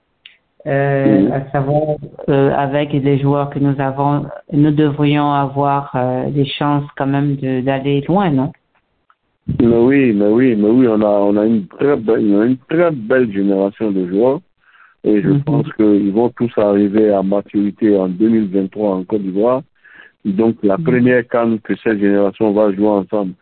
euh, 0.66 1.20
Mhm. 1.26 1.32
à 1.32 1.50
savoir 1.50 1.96
euh, 2.28 2.52
avec 2.54 2.92
les 2.92 3.18
joueurs 3.18 3.50
que 3.50 3.58
nous 3.58 3.78
avons, 3.80 4.26
nous 4.52 4.70
devrions 4.70 5.30
avoir 5.32 5.90
euh, 5.94 6.30
des 6.30 6.46
chances 6.46 6.84
quand 6.96 7.06
même 7.06 7.36
d'aller 7.36 8.02
loin, 8.08 8.30
non? 8.30 8.52
Mais 9.60 9.66
oui, 9.66 10.12
mais 10.12 10.26
oui, 10.28 10.54
mais 10.56 10.68
oui, 10.68 10.86
on 10.88 11.00
a, 11.00 11.06
on 11.08 11.36
a 11.36 11.44
une 11.46 11.66
très 11.66 11.96
belle, 11.96 12.20
une 12.24 12.56
très 12.68 12.90
belle 12.90 13.32
génération 13.32 13.90
de 13.90 14.06
joueurs. 14.06 14.40
Et 15.02 15.22
je 15.22 15.28
Mhm. 15.28 15.42
pense 15.44 15.72
qu'ils 15.74 16.12
vont 16.12 16.28
tous 16.30 16.52
arriver 16.58 17.10
à 17.10 17.22
maturité 17.22 17.96
en 17.96 18.08
2023 18.08 18.96
en 18.96 19.04
Côte 19.04 19.22
d'Ivoire. 19.22 19.62
Donc, 20.24 20.56
la 20.62 20.76
Mhm. 20.76 20.84
première 20.84 21.26
canne 21.28 21.58
que 21.60 21.74
cette 21.82 21.98
génération 21.98 22.52
va 22.52 22.70
jouer 22.72 22.86
ensemble, 22.86 23.32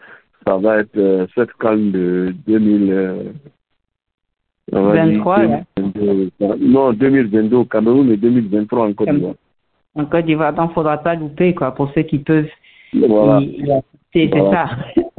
ça 0.49 0.57
va 0.57 0.79
être 0.79 0.97
euh, 0.97 1.27
cette 1.35 1.53
canne 1.55 1.91
de 1.93 2.35
2000, 2.47 2.91
euh, 2.93 3.23
on 4.73 4.83
va 4.83 4.93
dire 5.07 5.19
23, 5.25 5.39
ouais. 5.41 5.63
2022, 5.77 6.67
non, 6.67 6.93
2022 6.95 7.57
au 7.57 7.65
Cameroun 7.67 8.11
et 8.11 8.17
2023 8.17 8.87
en 8.89 8.93
Côte 8.95 9.11
d'Ivoire. 9.11 9.35
En 9.95 10.05
Côte 10.07 10.25
d'Ivoire, 10.25 10.55
donc, 10.55 10.73
faudra 10.73 10.97
pas 10.99 11.15
louper, 11.17 11.55
quoi, 11.55 11.73
pour 11.75 11.91
ceux 11.95 12.03
qui 12.03 12.19
peuvent 12.19 12.49
Voilà. 12.95 13.41
y, 13.41 13.61
y 13.61 13.71
assister, 13.73 14.31
c'est 14.33 14.51
ça. 14.51 14.69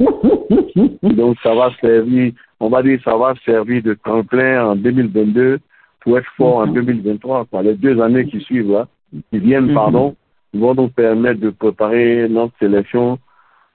Donc, 1.02 1.36
ça 1.42 1.54
va 1.54 1.70
servir, 1.80 2.32
on 2.58 2.68
va 2.68 2.82
dire, 2.82 2.98
ça 3.04 3.16
va 3.16 3.34
servir 3.44 3.82
de 3.82 3.94
tremplin 3.94 4.64
en 4.70 4.76
2022 4.76 5.58
pour 6.00 6.18
être 6.18 6.26
fort 6.36 6.56
en 6.58 6.66
Mhm. 6.66 6.74
2023. 6.74 7.44
Quoi. 7.46 7.62
Les 7.62 7.74
deux 7.74 8.00
années 8.00 8.26
qui 8.26 8.40
suivent, 8.40 8.72
là, 8.72 8.88
qui 9.30 9.38
viennent, 9.38 9.66
Mhm. 9.66 9.74
pardon, 9.74 10.16
vont 10.54 10.74
nous 10.74 10.88
permettre 10.88 11.40
de 11.40 11.50
préparer 11.50 12.28
notre 12.28 12.52
sélection 12.58 13.18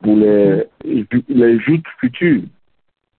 pour 0.01 0.15
les, 0.15 0.65
les 0.83 1.59
joutes 1.59 1.87
futures. 1.99 2.43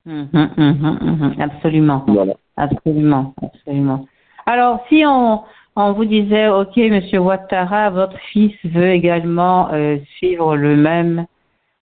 Mhm, 0.04 0.28
mhm, 0.32 0.98
mhm, 1.02 1.40
absolument. 1.40 2.04
Voilà. 2.06 2.34
Absolument, 2.56 3.34
absolument. 3.42 4.06
Alors, 4.46 4.84
si 4.88 5.04
on, 5.04 5.42
on 5.74 5.92
vous 5.92 6.04
disait, 6.04 6.48
OK, 6.48 6.76
Monsieur 6.76 7.18
Ouattara, 7.18 7.90
votre 7.90 8.18
fils 8.32 8.54
veut 8.64 8.90
également 8.90 9.72
euh, 9.72 9.98
suivre 10.16 10.56
le 10.56 10.76
même, 10.76 11.26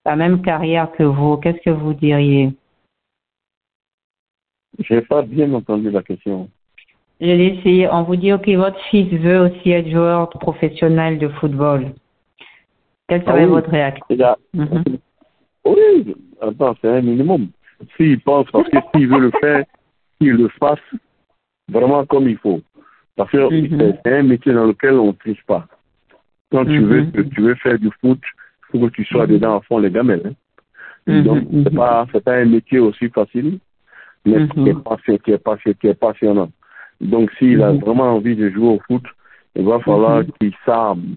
la 0.04 0.16
même 0.16 0.42
carrière 0.42 0.90
que 0.92 1.04
vous, 1.04 1.36
qu'est-ce 1.36 1.60
que 1.60 1.70
vous 1.70 1.94
diriez? 1.94 2.50
Je 4.78 4.94
n'ai 4.94 5.02
pas 5.02 5.22
bien 5.22 5.52
entendu 5.52 5.90
la 5.90 6.02
question. 6.02 6.48
Je 7.20 7.26
l'ai 7.26 7.58
essayé. 7.58 7.88
On 7.88 8.02
vous 8.02 8.16
dit, 8.16 8.32
OK, 8.32 8.48
votre 8.48 8.80
fils 8.90 9.08
veut 9.12 9.40
aussi 9.40 9.70
être 9.70 9.88
joueur 9.88 10.28
professionnel 10.30 11.18
de 11.18 11.28
football. 11.28 11.92
Quelle 13.08 13.22
Ah 13.26 13.30
serait 13.32 13.44
oui. 13.44 13.50
votre 13.50 13.70
réaction 13.70 14.04
a- 14.24 14.38
Mhm. 14.54 14.82
Oui, 15.66 16.14
attends, 16.40 16.74
c'est 16.80 16.88
un 16.88 17.02
minimum. 17.02 17.48
S'il 17.96 18.20
pense, 18.20 18.46
parce 18.50 18.68
que 18.68 18.78
s'il 18.94 19.08
veut 19.08 19.18
le 19.20 19.30
faire, 19.40 19.64
qu'il 20.20 20.32
le 20.32 20.48
fasse 20.60 20.78
vraiment 21.68 22.04
comme 22.06 22.28
il 22.28 22.36
faut. 22.38 22.60
Parce 23.16 23.30
que 23.30 23.36
Mhm. 23.52 23.78
c'est- 23.78 24.00
c'est 24.04 24.18
un 24.18 24.22
métier 24.22 24.52
dans 24.52 24.66
lequel 24.66 24.94
on 24.94 25.08
ne 25.08 25.12
triche 25.12 25.42
pas. 25.46 25.66
Quand 26.50 26.64
tu 26.64 26.80
Mhm. 26.80 26.86
veux 26.86 27.28
tu 27.30 27.40
veux 27.40 27.54
faire 27.56 27.78
du 27.78 27.90
foot, 28.00 28.20
il 28.22 28.80
faut 28.80 28.86
que 28.86 28.92
tu 28.92 29.04
sois 29.04 29.26
dedans 29.26 29.56
à 29.56 29.60
fond 29.62 29.78
les 29.78 29.90
gamelles. 29.90 30.22
hein. 31.06 31.22
Donc, 31.22 31.46
c'est 31.50 31.70
mhm. 31.70 31.76
pas, 31.76 32.06
c'est 32.12 32.24
pas 32.24 32.36
un 32.36 32.46
métier 32.46 32.78
aussi 32.78 33.08
facile, 33.10 33.58
mais 34.24 34.48
qui, 34.48 34.68
est 34.70 34.74
passi- 34.82 35.18
qui, 35.18 35.32
est 35.32 35.38
passi- 35.38 35.74
qui 35.74 35.88
est 35.88 35.94
passionnant. 36.00 36.50
Donc, 37.00 37.30
s'il 37.38 37.62
a 37.62 37.72
vraiment 37.72 38.14
envie 38.16 38.34
de 38.36 38.48
jouer 38.50 38.68
au 38.68 38.80
foot, 38.86 39.02
il 39.54 39.64
va 39.66 39.78
falloir 39.80 40.22
qu'il 40.40 40.52
s'arme, 40.64 41.16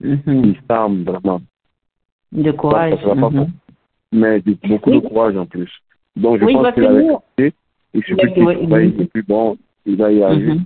Mhm. 0.00 0.18
qu'il 0.42 0.56
s'arme 0.68 1.02
vraiment. 1.04 1.40
De 2.32 2.50
courage. 2.52 2.92
Ça, 2.94 2.96
ça 2.98 3.02
sera 3.04 3.14
pas 3.16 3.30
Mhm. 3.30 3.46
mais 4.12 4.40
de- 4.40 4.56
beaucoup 4.68 4.90
Oui. 4.90 5.00
de 5.00 5.08
courage 5.08 5.36
en 5.36 5.46
plus. 5.46 5.70
Donc 6.16 6.40
je 6.40 6.44
Oui, 6.44 6.54
pense 6.54 6.72
qu'il 6.74 6.84
a- 6.84 6.88
qu'il 6.88 8.14
oui, 8.14 8.32
travaille, 8.66 8.86
oui. 8.86 8.94
et 9.00 9.04
puis 9.06 9.22
bon, 9.26 9.56
il 9.86 9.96
va 9.96 10.10
y 10.12 10.22
arriver. 10.22 10.54
Mhm. 10.54 10.64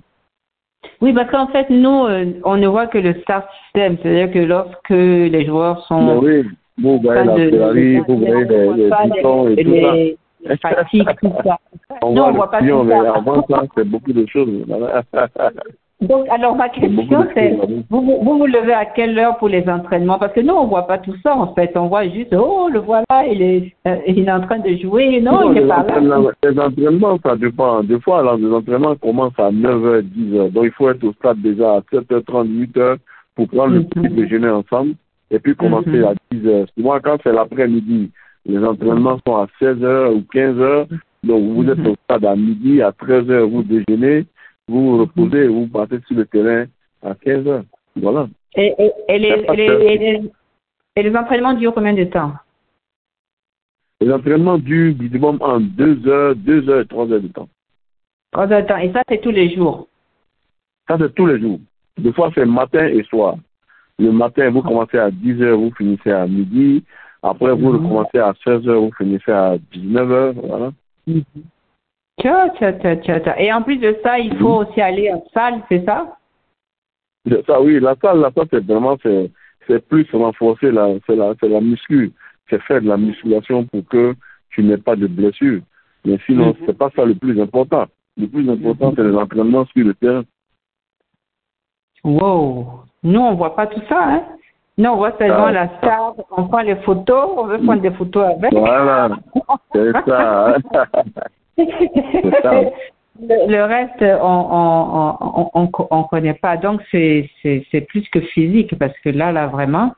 Oui, 1.01 1.13
parce 1.13 1.29
qu'en 1.31 1.47
fait, 1.47 1.69
nous, 1.69 2.05
euh, 2.05 2.33
on 2.43 2.57
ne 2.57 2.67
voit 2.67 2.87
que 2.87 2.97
le 2.97 3.13
star 3.21 3.43
system, 3.65 3.97
c'est-à-dire 4.01 4.31
que 4.31 4.39
lorsque 4.39 4.89
les 4.89 5.45
joueurs 5.45 5.77
Mais 5.77 5.83
sont 5.97 6.19
oui, 6.21 6.43
vous 6.77 6.99
voyez 6.99 7.23
la 7.25 7.35
Ferrari, 7.35 7.97
vous 8.07 8.17
voyez 8.17 8.45
les, 8.45 8.67
boutons 8.67 9.47
et 9.49 9.63
tout 9.63 9.71
les 9.71 10.57
fatigues, 10.57 11.07
tout 11.21 11.31
ça. 11.45 11.57
On 12.01 12.09
Nous, 12.09 12.15
voit 12.15 12.27
on 12.29 12.33
voit 12.33 12.51
pas 12.51 12.59
tout 12.59 12.83
mais 12.83 12.99
ça. 13.01 13.13
avant 13.15 13.45
ça, 13.49 13.63
c'est 13.75 13.87
beaucoup 13.87 14.11
de 14.11 14.25
choses. 14.27 14.65
Donc, 16.07 16.27
alors 16.29 16.55
ma 16.55 16.69
question, 16.69 17.25
c'est, 17.33 17.57
vous, 17.89 18.01
vous 18.21 18.45
levez 18.45 18.73
à 18.73 18.85
quelle 18.85 19.17
heure 19.17 19.37
pour 19.37 19.49
les 19.49 19.67
entraînements? 19.67 20.19
Parce 20.19 20.33
que 20.33 20.41
nous, 20.41 20.53
on 20.53 20.67
voit 20.67 20.85
pas 20.87 20.97
tout 20.97 21.15
ça, 21.23 21.35
en 21.35 21.53
fait. 21.53 21.71
On 21.75 21.87
voit 21.87 22.07
juste, 22.07 22.33
oh, 22.37 22.69
le 22.71 22.79
voilà, 22.79 23.05
il 23.29 23.41
est, 23.41 23.73
euh, 23.87 23.95
il 24.07 24.27
est 24.27 24.31
en 24.31 24.41
train 24.41 24.59
de 24.59 24.75
jouer. 24.77 25.21
Non, 25.21 25.51
il 25.51 25.55
les, 25.55 25.61
est 25.63 25.67
pas 25.67 25.83
là. 25.83 26.19
les 26.43 26.59
entraînements, 26.59 27.17
ça 27.23 27.35
dépend. 27.35 27.83
Des 27.83 27.99
fois, 27.99 28.19
alors, 28.19 28.37
les 28.37 28.51
entraînements 28.51 28.95
commencent 28.95 29.39
à 29.39 29.49
9h, 29.51 30.01
10h. 30.01 30.51
Donc, 30.51 30.63
il 30.65 30.71
faut 30.71 30.89
être 30.89 31.03
au 31.03 31.13
stade 31.13 31.41
déjà 31.41 31.75
à 31.75 31.79
7h30, 31.91 32.47
8h 32.47 32.97
pour 33.35 33.47
prendre 33.47 33.73
le 33.73 33.79
Mhm. 33.79 33.85
petit 33.89 34.09
déjeuner 34.09 34.49
ensemble 34.49 34.93
et 35.31 35.39
puis 35.39 35.55
commencer 35.55 35.89
Mhm. 35.89 36.05
à 36.05 36.13
10h. 36.31 36.65
Moi, 36.77 36.99
quand 37.01 37.17
c'est 37.23 37.33
l'après-midi, 37.33 38.11
les 38.45 38.59
entraînements 38.63 39.17
sont 39.25 39.35
à 39.37 39.47
16h 39.59 40.11
ou 40.13 40.21
15h. 40.33 40.87
Donc, 41.23 41.41
vous 41.53 41.63
êtes 41.69 41.77
Mhm. 41.77 41.87
au 41.87 41.95
stade 42.03 42.25
à 42.25 42.35
midi, 42.35 42.81
à 42.81 42.91
13h, 42.91 43.43
vous 43.49 43.63
déjeunez, 43.63 44.25
vous 44.67 44.81
vous 44.91 44.97
reposez, 44.99 45.47
vous 45.47 45.67
partez 45.67 45.99
sur 46.07 46.15
le 46.15 46.25
terrain 46.25 46.65
à 47.01 47.13
15h. 47.13 47.63
Voilà. 47.95 48.27
Et, 48.55 48.73
et, 48.77 48.91
et, 49.09 49.19
les, 49.19 49.27
et, 49.27 49.55
les, 49.55 49.63
et, 49.65 49.97
les, 49.97 50.31
et 50.95 51.03
les 51.03 51.15
entraînements 51.15 51.53
durent 51.53 51.73
combien 51.73 51.93
de 51.93 52.03
temps? 52.05 52.33
Les 54.01 54.11
entraînements 54.11 54.57
durent 54.57 54.95
minimum 54.97 55.37
en 55.41 55.59
2h, 55.59 56.33
2h 56.35 56.81
et 56.81 56.85
3h 56.85 57.21
de 57.21 57.27
temps. 57.27 57.49
Trois 58.31 58.51
heures 58.51 58.63
de 58.63 58.67
temps. 58.67 58.77
Et 58.77 58.91
ça, 58.91 59.01
c'est 59.07 59.21
tous 59.21 59.31
les 59.31 59.53
jours? 59.55 59.87
Ça, 60.87 60.97
c'est 60.99 61.13
tous 61.15 61.25
les 61.25 61.39
jours. 61.39 61.59
Des 61.97 62.11
fois, 62.13 62.31
c'est 62.33 62.45
matin 62.45 62.87
et 62.87 63.03
soir. 63.03 63.35
Le 63.99 64.11
matin, 64.11 64.49
vous 64.49 64.61
commencez 64.61 64.97
à 64.97 65.09
10h, 65.11 65.51
vous 65.51 65.71
finissez 65.77 66.11
à 66.11 66.25
midi. 66.25 66.83
Après, 67.21 67.51
vous 67.53 67.69
Mhm. 67.71 67.75
recommencez 67.85 68.17
à 68.19 68.33
16h, 68.43 68.73
vous 68.73 68.91
finissez 68.97 69.31
à 69.31 69.57
19h. 69.71 70.33
Voilà. 70.33 70.71
Tcha, 71.07 71.21
tcha, 72.19 72.49
tcha, 72.57 72.73
tcha, 72.73 73.19
tcha. 73.19 73.39
Et 73.41 73.51
en 73.53 73.61
plus 73.61 73.77
de 73.77 73.95
ça, 74.03 74.19
il 74.19 74.35
faut 74.37 74.61
aussi 74.63 74.81
aller 74.81 75.11
en 75.11 75.23
salle, 75.33 75.61
c'est 75.69 75.83
ça? 75.85 76.17
Ça, 77.47 77.61
oui, 77.61 77.79
la 77.79 77.95
salle, 78.01 78.19
la 78.19 78.31
salle, 78.31 78.47
c'est 78.51 78.65
vraiment, 78.65 78.97
c'est, 79.01 79.31
c'est 79.67 79.85
plus 79.87 80.07
renforcer 80.13 80.71
la, 80.71 80.89
c'est 81.07 81.15
la, 81.15 81.33
c'est 81.39 81.47
la 81.49 81.61
muscu. 81.61 82.11
C'est 82.49 82.61
faire 82.63 82.81
de 82.81 82.87
la 82.87 82.97
musculation 82.97 83.65
pour 83.65 83.85
que 83.87 84.13
tu 84.49 84.63
n'aies 84.63 84.77
pas 84.77 84.95
de 84.95 85.07
blessure. 85.07 85.61
Mais 86.05 86.17
sinon, 86.25 86.47
Mhm. 86.47 86.55
c'est 86.65 86.77
pas 86.77 86.89
ça 86.95 87.05
le 87.05 87.15
plus 87.15 87.39
important. 87.41 87.85
Le 88.17 88.27
plus 88.27 88.49
important, 88.49 88.93
c'est 88.95 89.03
les 89.03 89.15
entraînements 89.15 89.65
sur 89.67 89.85
le 89.85 89.93
terrain. 89.93 90.23
Wow. 92.03 92.81
Nous, 93.03 93.19
on 93.19 93.35
voit 93.35 93.55
pas 93.55 93.67
tout 93.67 93.81
ça, 93.87 93.99
hein? 94.03 94.23
Nous, 94.77 94.89
on 94.89 94.97
voit 94.97 95.15
seulement 95.17 95.45
Ah. 95.45 95.51
la 95.51 95.67
star, 95.77 96.13
on 96.31 96.47
prend 96.47 96.61
les 96.61 96.75
photos, 96.77 97.29
on 97.37 97.45
veut 97.45 97.59
prendre 97.59 97.81
des 97.81 97.91
photos 97.91 98.25
avec. 98.25 98.51
Voilà. 98.53 99.09
C'est 99.73 99.91
ça. 100.05 100.57
hein. 101.57 102.31
ça. 102.41 102.61
Le, 103.21 103.47
le 103.51 103.63
reste, 103.65 104.01
on 104.01 104.47
on 104.51 105.17
on 105.21 105.49
on, 105.53 105.69
on, 105.79 105.87
on 105.91 106.03
connaît 106.03 106.33
pas. 106.33 106.57
Donc 106.57 106.81
c'est 106.91 107.29
c'est 107.41 107.63
c'est 107.71 107.81
plus 107.81 108.07
que 108.09 108.19
physique 108.19 108.77
parce 108.79 108.97
que 109.03 109.09
là 109.09 109.31
là 109.31 109.47
vraiment, 109.47 109.93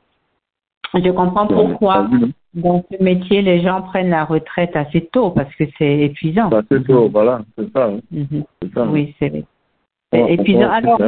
je 0.94 1.10
comprends 1.10 1.46
pourquoi 1.46 2.08
non 2.08 2.28
dans 2.54 2.84
ce 2.90 3.02
métier 3.02 3.42
les 3.42 3.60
gens 3.60 3.82
prennent 3.82 4.10
la 4.10 4.24
retraite 4.24 4.76
assez 4.76 5.02
tôt 5.12 5.30
parce 5.30 5.54
que 5.56 5.64
c'est 5.78 5.98
épuisant. 6.00 6.48
C'est 6.70 6.86
ça, 6.86 6.94
voilà. 7.10 7.40
C'est 7.58 7.72
ça. 7.72 7.84
hein. 7.86 8.00
Mhm. 8.10 8.44
C'est 8.62 8.72
ça. 8.74 8.82
Oui, 8.84 9.14
c'est 9.18 9.44
c'est 10.12 10.22
on 10.22 10.26
épuisant. 10.26 10.70
Alors, 10.70 11.00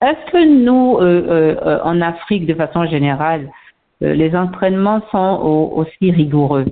est-ce 0.00 0.30
que 0.30 0.64
nous, 0.64 0.96
euh, 0.98 1.02
euh, 1.02 1.56
euh, 1.66 1.78
en 1.82 2.00
Afrique, 2.00 2.46
de 2.46 2.54
façon 2.54 2.86
générale, 2.86 3.50
euh, 4.02 4.14
les 4.14 4.34
entraînements 4.36 5.00
sont 5.10 5.40
au- 5.42 5.72
aussi 5.80 6.10
rigoureux? 6.10 6.66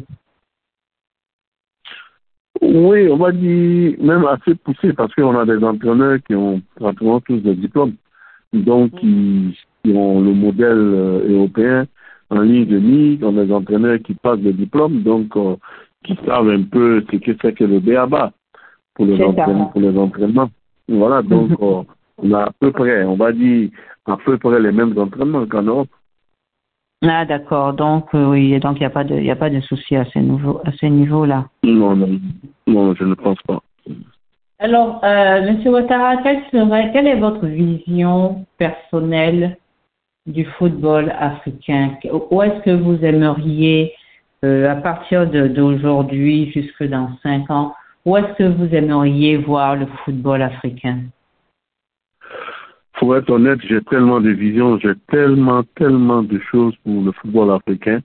Oui, 2.63 3.09
on 3.11 3.17
va 3.17 3.33
dire 3.33 3.97
même 4.01 4.25
assez 4.25 4.55
poussé 4.55 4.93
parce 4.93 5.15
qu'on 5.15 5.37
a 5.39 5.45
des 5.45 5.63
entraîneurs 5.63 6.19
qui 6.27 6.35
ont 6.35 6.61
pratiquement 6.77 7.21
tous 7.21 7.39
des 7.39 7.55
diplômes. 7.55 7.95
Donc, 8.53 8.93
qui, 9.01 9.59
qui 9.85 9.93
ont 9.93 10.21
le 10.21 10.33
modèle 10.33 10.79
euh, 10.79 11.29
européen 11.29 11.87
en 12.31 12.41
ligne 12.41 12.67
de 12.67 12.79
mire, 12.79 13.19
on 13.23 13.37
a 13.39 13.45
des 13.45 13.53
entraîneurs 13.53 13.99
qui 14.05 14.15
passent 14.15 14.41
des 14.41 14.53
diplômes, 14.53 15.03
donc 15.03 15.37
euh, 15.37 15.57
qui 16.05 16.17
savent 16.27 16.49
un 16.49 16.63
peu 16.63 17.05
ce 17.11 17.17
que 17.17 17.33
c'est 17.41 17.53
que 17.53 17.65
le 17.65 17.81
BABA 17.81 18.33
pour 18.95 19.07
les, 19.07 19.23
entraînements, 19.23 19.67
pour 19.67 19.81
les 19.81 19.99
entraînements. 19.99 20.51
Voilà, 20.89 21.23
donc 21.23 21.51
euh, 21.63 21.83
on 22.19 22.33
a 22.33 22.45
à 22.45 22.51
peu 22.59 22.73
près, 22.73 23.05
on 23.05 23.17
va 23.17 23.33
dire, 23.33 23.71
à 24.07 24.17
peu 24.17 24.39
près 24.39 24.61
les 24.61 24.73
mêmes 24.73 24.97
entraînements 24.97 25.47
qu'en 25.47 25.63
Europe. 25.63 25.89
Ah 27.03 27.25
d'accord. 27.25 27.75
Donc 27.75 28.15
euh, 28.15 28.31
oui, 28.31 28.59
donc 28.59 28.77
il 28.77 28.81
n'y 28.81 28.87
a 28.87 28.91
pas 28.91 29.05
de 29.05 29.17
il 29.17 29.25
y 29.25 29.31
a 29.31 29.37
pas 29.37 29.51
de 29.51 29.61
souci 29.61 29.97
à 29.97 30.05
ce 30.07 30.19
niveau 30.19 30.61
à 30.65 30.73
ce 30.73 30.87
niveau-là. 30.87 31.47
Non, 31.63 31.95
non, 31.95 32.19
non, 32.67 32.95
je 32.95 33.05
ne 33.05 33.15
pense 33.15 33.39
pas. 33.43 33.61
Alors, 34.59 35.05
euh, 35.05 35.53
Monsieur 35.53 35.71
Ouattara, 35.71 36.17
quelle 36.23 36.43
serait 36.51 36.91
quelle 36.93 37.07
est 37.07 37.21
votre 37.21 37.45
vision 37.45 38.47
personnelle 38.57 39.59
du 40.27 40.47
football 40.59 41.15
africain? 41.19 41.99
Où 42.31 42.43
est-ce 42.43 42.63
que 42.63 42.71
vous 42.71 43.05
aimeriez, 43.05 43.93
euh, 44.45 44.71
à 44.71 44.77
partir 44.77 45.27
d'aujourd'hui 45.27 46.51
jusque 46.53 46.85
dans 46.85 47.11
cinq 47.23 47.51
ans, 47.51 47.75
où 48.07 48.17
est-ce 48.17 48.33
que 48.39 48.45
vous 48.45 48.75
aimeriez 48.75 49.37
voir 49.37 49.77
le 49.77 49.87
football 50.05 50.41
africain? 50.41 51.01
Pour 52.97 53.15
être 53.17 53.31
honnête, 53.31 53.61
j'ai 53.69 53.83
tellement 53.83 54.21
de 54.21 54.31
visions, 54.31 54.79
j'ai 54.79 54.95
tellement, 55.09 55.63
tellement 55.75 56.23
de 56.23 56.39
choses 56.51 56.75
pour 56.83 57.03
le 57.05 57.13
football 57.13 57.51
africain. 57.51 58.01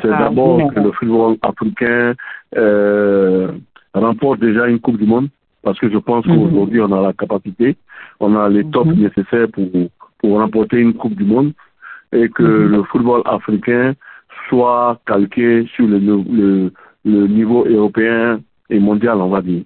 C'est 0.00 0.10
Ah, 0.10 0.18
d'abord 0.24 0.56
oui. 0.58 0.64
que 0.74 0.80
le 0.80 0.92
football 0.92 1.36
africain 1.42 2.14
euh, 2.56 3.52
remporte 3.94 4.40
déjà 4.40 4.66
une 4.66 4.80
Coupe 4.80 4.98
du 4.98 5.06
Monde, 5.06 5.28
parce 5.62 5.78
que 5.78 5.88
je 5.88 5.96
pense 5.98 6.26
Mhm. 6.26 6.34
qu'aujourd'hui, 6.34 6.80
on 6.80 6.92
a 6.92 7.00
la 7.00 7.12
capacité, 7.12 7.76
on 8.20 8.34
a 8.36 8.48
les 8.48 8.64
tops 8.64 8.94
Mhm. 8.94 9.02
nécessaires 9.04 9.48
pour, 9.52 9.68
pour 10.18 10.38
remporter 10.38 10.78
une 10.80 10.94
Coupe 10.94 11.14
du 11.14 11.24
Monde, 11.24 11.52
et 12.12 12.28
que 12.28 12.42
Mhm. 12.42 12.72
le 12.72 12.82
football 12.84 13.22
africain 13.24 13.94
soit 14.48 14.98
calqué 15.06 15.66
sur 15.74 15.86
le, 15.86 15.98
le, 15.98 16.72
le 17.04 17.26
niveau 17.28 17.64
européen 17.64 18.40
et 18.70 18.80
mondial, 18.80 19.18
on 19.18 19.28
va 19.28 19.40
dire. 19.40 19.62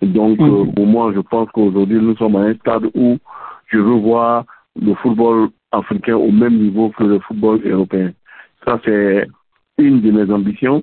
Et 0.00 0.06
donc, 0.06 0.40
euh, 0.40 0.64
pour 0.74 0.86
moi, 0.86 1.12
je 1.14 1.20
pense 1.20 1.48
qu'aujourd'hui, 1.52 1.98
nous 2.00 2.16
sommes 2.16 2.36
à 2.36 2.40
un 2.40 2.54
stade 2.54 2.86
où 2.94 3.18
je 3.66 3.78
veux 3.78 3.98
voir 3.98 4.44
le 4.80 4.94
football 4.94 5.48
africain 5.72 6.16
au 6.16 6.30
même 6.30 6.56
niveau 6.58 6.90
que 6.90 7.04
le 7.04 7.18
football 7.20 7.60
européen. 7.64 8.12
Ça, 8.64 8.80
c'est 8.84 9.26
une 9.78 10.00
de 10.00 10.10
mes 10.10 10.32
ambitions, 10.32 10.82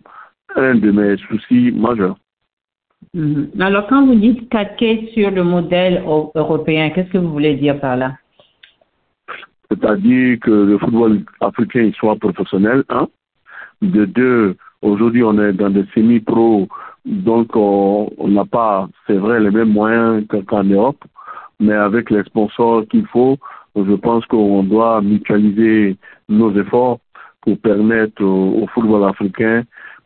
un 0.55 0.75
de 0.75 0.91
mes 0.91 1.17
soucis 1.17 1.71
majeurs. 1.71 2.17
Mhm. 3.13 3.49
Alors, 3.59 3.87
quand 3.87 4.05
vous 4.05 4.15
dites 4.15 4.49
calquer 4.49 5.09
sur 5.13 5.29
le 5.29 5.43
modèle 5.43 6.03
européen, 6.35 6.89
qu'est-ce 6.89 7.09
que 7.11 7.17
vous 7.17 7.31
voulez 7.31 7.55
dire 7.55 7.79
par 7.79 7.97
là? 7.97 8.13
C'est-à-dire 9.69 10.39
que 10.39 10.51
le 10.51 10.77
football 10.77 11.21
africain 11.41 11.91
soit 11.97 12.15
professionnel, 12.15 12.83
un. 12.89 13.07
De 13.81 14.05
deux, 14.05 14.55
aujourd'hui, 14.81 15.23
on 15.23 15.37
est 15.39 15.53
dans 15.53 15.69
des 15.69 15.85
semi-pro, 15.93 16.67
donc 17.05 17.55
on 17.55 18.27
n'a 18.27 18.45
pas, 18.45 18.87
c'est 19.07 19.17
vrai, 19.17 19.39
les 19.39 19.51
mêmes 19.51 19.73
moyens 19.73 20.25
que- 20.27 20.37
qu'en 20.37 20.63
Europe, 20.63 21.03
mais 21.63 21.73
avec 21.73 22.09
les 22.09 22.23
sponsors 22.23 22.85
qu'il 22.89 23.07
faut, 23.07 23.37
je 23.75 23.93
pense 23.95 24.25
qu'on 24.25 24.63
doit 24.63 25.01
mutualiser 25.01 25.97
nos 26.29 26.51
efforts 26.59 26.99
pour 27.41 27.57
permettre 27.57 28.23
au, 28.23 28.67
football 28.73 29.03
africain 29.05 29.63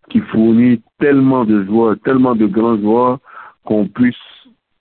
qui 0.10 0.20
fournit 0.20 0.82
tellement 0.99 1.43
de 1.45 1.64
joueurs, 1.66 1.95
tellement 2.05 2.36
de 2.36 2.45
grands 2.45 2.78
joueurs, 2.78 3.20
qu'on 3.66 3.88
puisse 3.88 4.16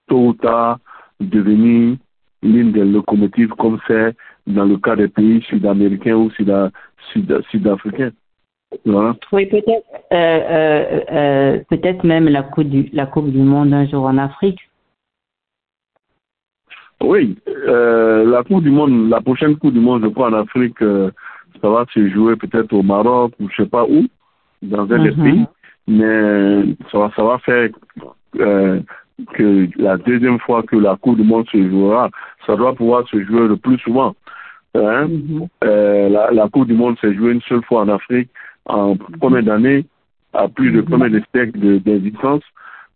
tôt 0.07 0.29
ou 0.29 0.33
tard 0.35 0.79
devenir 1.19 1.97
l'une 2.43 2.73
des 2.73 2.85
locomotives 2.85 3.55
comme 3.59 3.79
c'est 3.89 4.15
dans 4.47 4.65
le 4.65 4.77
cas 4.77 4.95
des 4.95 5.09
pays 5.09 5.43
sud-américains 5.43 6.15
ou 6.15 6.31
sud- 6.31 6.71
sud- 7.13 7.43
sud-africains. 7.51 8.13
Voilà. 8.85 9.17
Oui, 9.33 9.47
peut-être, 9.47 9.87
euh, 10.13 10.41
euh, 10.51 11.01
euh, 11.11 11.59
peut-être 11.71 12.05
même 12.05 12.29
la 12.29 12.43
coupe 12.43 12.69
du 12.69 12.91
la 12.93 13.07
coupe 13.07 13.31
du 13.31 13.39
monde 13.39 13.73
un 13.73 13.87
jour 13.87 14.05
en 14.05 14.19
Afrique. 14.19 14.61
Oui, 17.03 17.37
euh, 17.49 18.25
la 18.31 18.43
Coupe 18.43 18.63
du 18.63 18.71
Monde, 18.71 19.09
la 19.11 19.21
prochaine 19.21 19.57
Coupe 19.57 19.75
du 19.75 19.81
Monde, 19.81 20.03
je 20.05 20.09
crois 20.09 20.29
en 20.31 20.33
Afrique, 20.35 20.81
euh, 20.83 21.11
ça 21.61 21.69
va 21.69 21.85
se 21.93 22.09
jouer 22.09 22.37
peut-être 22.37 22.73
au 22.73 22.83
Maroc 22.83 23.33
ou 23.41 23.49
je 23.51 23.63
sais 23.63 23.69
pas 23.69 23.85
où, 23.85 24.07
dans 24.63 24.91
un 24.91 25.03
des 25.03 25.11
Mhm. 25.11 25.23
pays, 25.25 25.47
mais 25.89 26.75
ça 26.91 26.99
va, 26.99 27.11
ça 27.15 27.23
va 27.23 27.39
faire 27.39 27.69
euh, 28.41 28.81
que 29.35 29.69
la 29.77 29.97
deuxième 29.99 30.39
fois 30.41 30.63
que 30.63 30.77
la 30.77 30.97
Coupe 30.97 31.17
du 31.17 31.23
Monde 31.25 31.47
se 31.51 31.69
jouera, 31.69 32.11
ça 32.47 32.57
doit 32.57 32.75
pouvoir 32.75 33.07
se 33.09 33.23
jouer 33.25 33.47
le 33.49 33.57
plus 33.57 33.79
souvent. 33.79 34.15
Hein? 34.75 35.09
Mhm. 35.09 35.47
La, 35.63 36.31
la 36.33 36.49
Coupe 36.49 36.67
du 36.67 36.75
Monde 36.75 36.99
s'est 37.01 37.15
jouée 37.15 37.33
une 37.33 37.43
seule 37.43 37.65
fois 37.65 37.83
en 37.83 37.89
Afrique 37.89 38.29
en 38.67 38.97
combien 39.21 39.43
d'années, 39.43 39.85
à 40.33 40.49
plus 40.49 40.71
de 40.71 40.81
combien 40.81 41.09
de 41.09 41.23
siècles 41.35 41.59
de- 41.59 41.79
d'existence. 41.79 42.43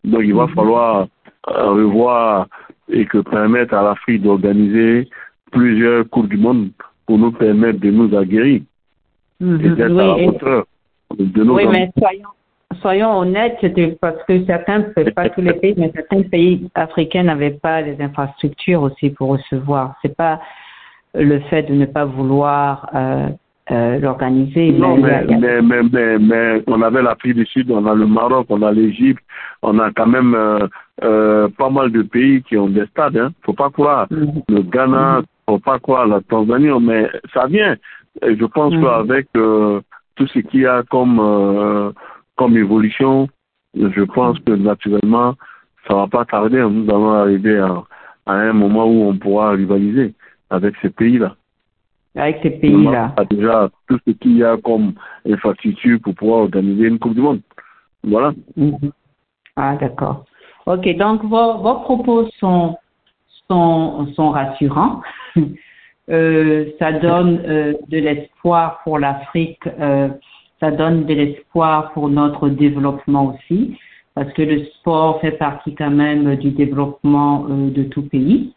Donc 0.05 0.22
il 0.24 0.34
va 0.34 0.46
falloir 0.48 1.07
revoir 1.47 2.47
et 2.88 3.05
que 3.07 3.18
permettre 3.18 3.74
à 3.74 3.82
l'Afrique 3.82 4.22
d'organiser 4.22 5.09
plusieurs 5.53 6.09
Coupes 6.09 6.28
du 6.28 6.36
Monde 6.36 6.70
pour 7.07 7.18
nous 7.18 7.32
permettre 7.32 7.80
de 7.80 7.91
nous 7.91 8.16
aguerrir 8.16 8.61
Mhm. 9.41 9.61
et 9.64 9.68
d'être 9.70 9.93
Oui, 9.93 10.01
à 10.01 10.07
la 10.07 10.18
et- 10.18 10.28
hauteur 10.28 10.64
de 11.18 11.45
nos 11.45 11.57
oui, 11.57 11.66
ambitions. 11.66 11.80
mais 11.86 11.91
soyons, 11.99 12.28
soyons 12.80 13.18
honnêtes, 13.18 13.99
parce 14.01 14.22
que 14.28 14.45
certains, 14.45 14.82
pas 15.14 15.28
tous 15.30 15.41
les 15.41 15.55
pays, 15.55 15.74
mais 15.76 15.91
certains 15.95 16.22
pays 16.22 16.68
africains 16.74 17.22
n'avaient 17.24 17.51
pas 17.62 17.80
les 17.80 18.01
infrastructures 18.01 18.82
aussi 18.82 19.11
pour 19.11 19.30
recevoir. 19.30 19.95
C'est 20.03 20.14
pas 20.16 20.41
le 21.14 21.41
fait 21.51 21.62
de 21.64 21.74
ne 21.74 21.86
pas 21.86 22.05
vouloir 22.05 22.88
euh, 22.95 23.28
euh, 23.72 23.99
l'organiser. 23.99 24.70
Non, 24.72 24.97
mais, 24.97 25.24
mais, 25.26 25.61
mais, 25.62 26.18
mais 26.18 26.62
on 26.68 26.82
avait 26.82 27.03
l'Afrique 27.03 27.34
du 27.34 27.47
Sud, 27.47 27.70
on 27.70 27.84
a 27.86 27.95
le 27.95 28.07
Maroc, 28.07 28.47
on 28.51 28.62
a 28.62 28.70
l'Égypte, 28.72 29.22
on 29.62 29.78
a 29.80 29.91
quand 29.93 30.07
même 30.07 30.34
euh, 30.34 30.66
euh, 31.03 31.48
pas 31.57 31.70
mal 31.70 31.90
de 31.92 32.03
pays 32.03 32.42
qui 32.42 32.57
ont 32.57 32.68
des 32.68 32.86
stades. 32.86 33.16
Hein. 33.16 33.30
faut 33.42 33.53
pas 33.55 33.70
croire. 33.70 34.07
Mhm. 34.11 34.42
Le 34.48 34.62
Ghana, 34.62 35.22
faut 35.48 35.59
pas 35.59 35.78
croire 35.78 36.07
la 36.07 36.20
Tanzanie, 36.20 36.70
mais 36.80 37.09
ça 37.32 37.46
vient. 37.46 37.76
Et 38.22 38.36
je 38.36 38.44
pense 38.44 38.72
Mhm. 38.74 38.82
qu'avec 38.82 39.26
euh, 39.36 39.80
tout 40.16 40.26
ce 40.26 40.38
qu'il 40.40 40.61
y 40.61 40.66
a 40.66 40.82
comme, 40.90 41.18
euh, 41.20 41.90
comme 42.36 42.57
évolution, 42.57 43.28
je 43.74 44.03
pense 44.03 44.38
que 44.40 44.53
naturellement, 44.53 45.34
ça 45.86 45.94
va 45.94 46.07
pas 46.07 46.24
tarder. 46.24 46.61
Nous 46.61 46.88
allons 46.90 47.12
arriver 47.12 47.59
à, 47.59 47.82
à 48.26 48.32
un 48.34 48.53
moment 48.53 48.84
où 48.86 49.09
on 49.09 49.16
pourra 49.16 49.51
rivaliser 49.53 50.14
avec 50.51 50.74
ces 50.82 50.90
pays-là. 50.90 51.34
avec 52.16 52.38
ces 52.42 52.51
pays-là. 52.51 53.14
Déjà 53.30 53.70
tout 53.88 53.98
ce 54.07 54.11
qu'il 54.12 54.36
y 54.38 54.44
a 54.44 54.57
comme 54.57 54.92
infrastructure 55.24 55.98
pour 56.03 56.14
pouvoir 56.16 56.40
organiser 56.40 56.88
une 56.88 56.98
Coupe 56.98 57.14
du 57.14 57.20
Monde. 57.20 57.40
Voilà. 58.03 58.32
Mhm. 58.57 58.90
Ah, 59.57 59.76
d'accord. 59.76 60.24
Ok, 60.70 60.88
donc 60.98 61.24
vos, 61.24 61.80
propos 61.80 62.28
sont, 62.38 62.78
sont, 63.48 64.30
rassurants. 64.30 65.00
Euh, 66.08 66.72
ça 66.80 66.90
donne 66.90 67.40
euh, 67.46 67.74
de 67.86 67.98
l'espoir 67.98 68.80
pour 68.82 68.98
l'Afrique, 68.98 69.60
euh, 69.78 70.08
ça 70.58 70.72
donne 70.72 71.04
de 71.04 71.14
l'espoir 71.14 71.92
pour 71.92 72.08
notre 72.08 72.48
développement 72.48 73.36
aussi, 73.36 73.78
parce 74.16 74.32
que 74.32 74.42
le 74.42 74.64
sport 74.64 75.20
fait 75.20 75.38
partie 75.38 75.72
quand 75.76 75.92
même 75.92 76.34
du 76.34 76.50
développement 76.50 77.46
de 77.48 77.84
tout 77.84 78.02
pays. 78.02 78.52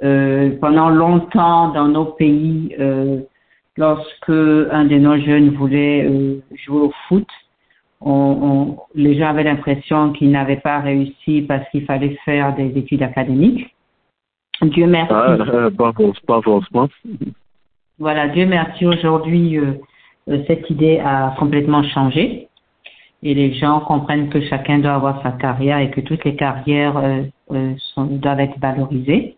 Pendant 0.00 0.88
longtemps 0.88 1.68
dans 1.74 1.88
nos 1.88 2.06
pays, 2.06 2.74
lorsque 3.76 4.30
un 4.30 4.86
de 4.86 4.96
nos 4.96 5.18
jeunes 5.18 5.50
voulait 5.50 6.10
jouer 6.64 6.80
au 6.80 6.92
foot, 7.08 7.28
on, 8.06 8.76
les 8.94 9.18
gens 9.18 9.28
avaient 9.28 9.42
l'impression 9.42 10.12
qu'ils 10.12 10.30
n'avaient 10.30 10.56
pas 10.56 10.78
réussi 10.80 11.42
parce 11.42 11.68
qu'il 11.70 11.84
fallait 11.84 12.16
faire 12.24 12.54
des 12.54 12.68
études 12.76 13.02
académiques. 13.02 13.74
Dieu 14.62 14.86
merci. 14.86 15.12
Ah, 15.12 15.32
euh, 15.32 15.70
pas, 15.70 15.92
pas 16.26 16.40
forcément. 16.40 16.88
Voilà, 17.98 18.28
Dieu 18.28 18.46
merci. 18.46 18.86
Aujourd'hui, 18.86 19.58
euh, 19.58 19.72
euh, 20.28 20.42
cette 20.46 20.70
idée 20.70 21.00
a 21.04 21.34
complètement 21.38 21.82
changé 21.82 22.48
et 23.22 23.34
les 23.34 23.54
gens 23.54 23.80
comprennent 23.80 24.28
que 24.28 24.40
chacun 24.42 24.78
doit 24.78 24.94
avoir 24.94 25.22
sa 25.22 25.32
carrière 25.32 25.78
et 25.78 25.90
que 25.90 26.00
toutes 26.00 26.24
les 26.24 26.36
carrières 26.36 27.02
sont, 27.78 28.04
doivent 28.04 28.40
être 28.40 28.58
valorisées. 28.60 29.36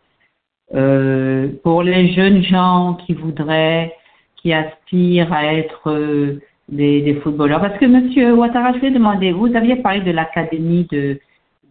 pour 1.62 1.82
les 1.82 2.12
jeunes 2.12 2.42
gens 2.42 2.98
qui 3.06 3.14
voudraient, 3.14 3.94
qui 4.36 4.52
aspirent 4.52 5.32
à 5.32 5.54
être 5.54 6.40
des, 6.68 7.02
des, 7.02 7.14
footballeurs, 7.14 7.60
parce 7.60 7.78
que 7.78 7.86
Monsieur 7.86 8.34
Ouattara, 8.34 8.72
je 8.74 8.78
vais 8.80 8.90
demander, 8.90 9.32
vous 9.32 9.54
aviez 9.54 9.76
parlé 9.76 10.00
de 10.00 10.10
l'académie 10.10 10.86
de, 10.90 11.18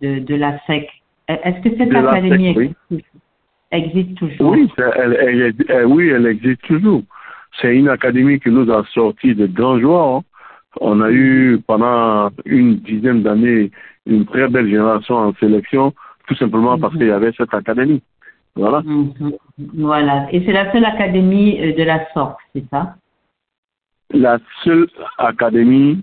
de, 0.02 0.20
de 0.20 0.36
la 0.36 0.60
SEC. 0.66 0.90
Est-ce 1.28 1.62
que 1.62 1.78
cette 1.78 1.94
académie 1.94 2.48
existe 2.48 3.06
existe 3.72 4.16
toujours? 4.16 4.52
Oui, 4.52 4.72
elle, 4.78 5.54
elle, 5.68 5.86
oui, 5.86 6.10
elle 6.10 6.26
existe 6.26 6.62
toujours. 6.62 7.04
C'est 7.60 7.76
une 7.76 7.90
académie 7.90 8.40
qui 8.40 8.50
nous 8.50 8.72
a 8.72 8.84
sorti 8.94 9.36
de 9.36 9.46
grands 9.48 9.80
joueurs. 9.80 10.18
Hein. 10.18 10.22
On 10.80 11.02
a 11.02 11.12
eu 11.12 11.60
pendant 11.66 12.30
une 12.46 12.76
dizaine 12.78 13.24
d'années 13.24 13.72
une 14.06 14.26
très 14.26 14.48
belle 14.48 14.68
génération 14.68 15.16
en 15.16 15.34
sélection, 15.36 15.94
tout 16.28 16.36
simplement 16.36 16.78
parce 16.78 16.94
qu'il 16.94 17.08
y 17.08 17.12
avait 17.12 17.34
cette 17.38 17.54
académie. 17.54 18.02
Voilà. 18.56 18.82
Mhm. 18.82 19.34
Voilà. 19.76 20.28
Et 20.32 20.44
c'est 20.46 20.54
la 20.54 20.72
seule 20.72 20.86
académie 20.86 21.60
euh, 21.60 21.76
de 21.76 21.84
la 21.84 22.08
sorte, 22.14 22.38
c'est 22.54 22.64
ça? 22.70 22.96
La 24.14 24.40
seule 24.64 24.88
académie, 25.18 26.02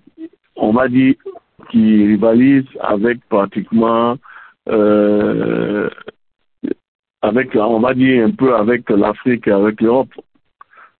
on 0.56 0.72
va 0.72 0.88
dire, 0.88 1.14
qui 1.70 2.06
rivalise 2.06 2.66
avec 2.80 3.20
pratiquement 3.28 4.16
euh, 4.68 5.88
avec, 7.22 7.54
on 7.54 7.80
va 7.80 7.94
dire 7.94 8.26
un 8.26 8.30
peu 8.30 8.54
avec 8.54 8.88
l'Afrique 8.90 9.48
et 9.48 9.52
avec 9.52 9.80
l'Europe, 9.80 10.12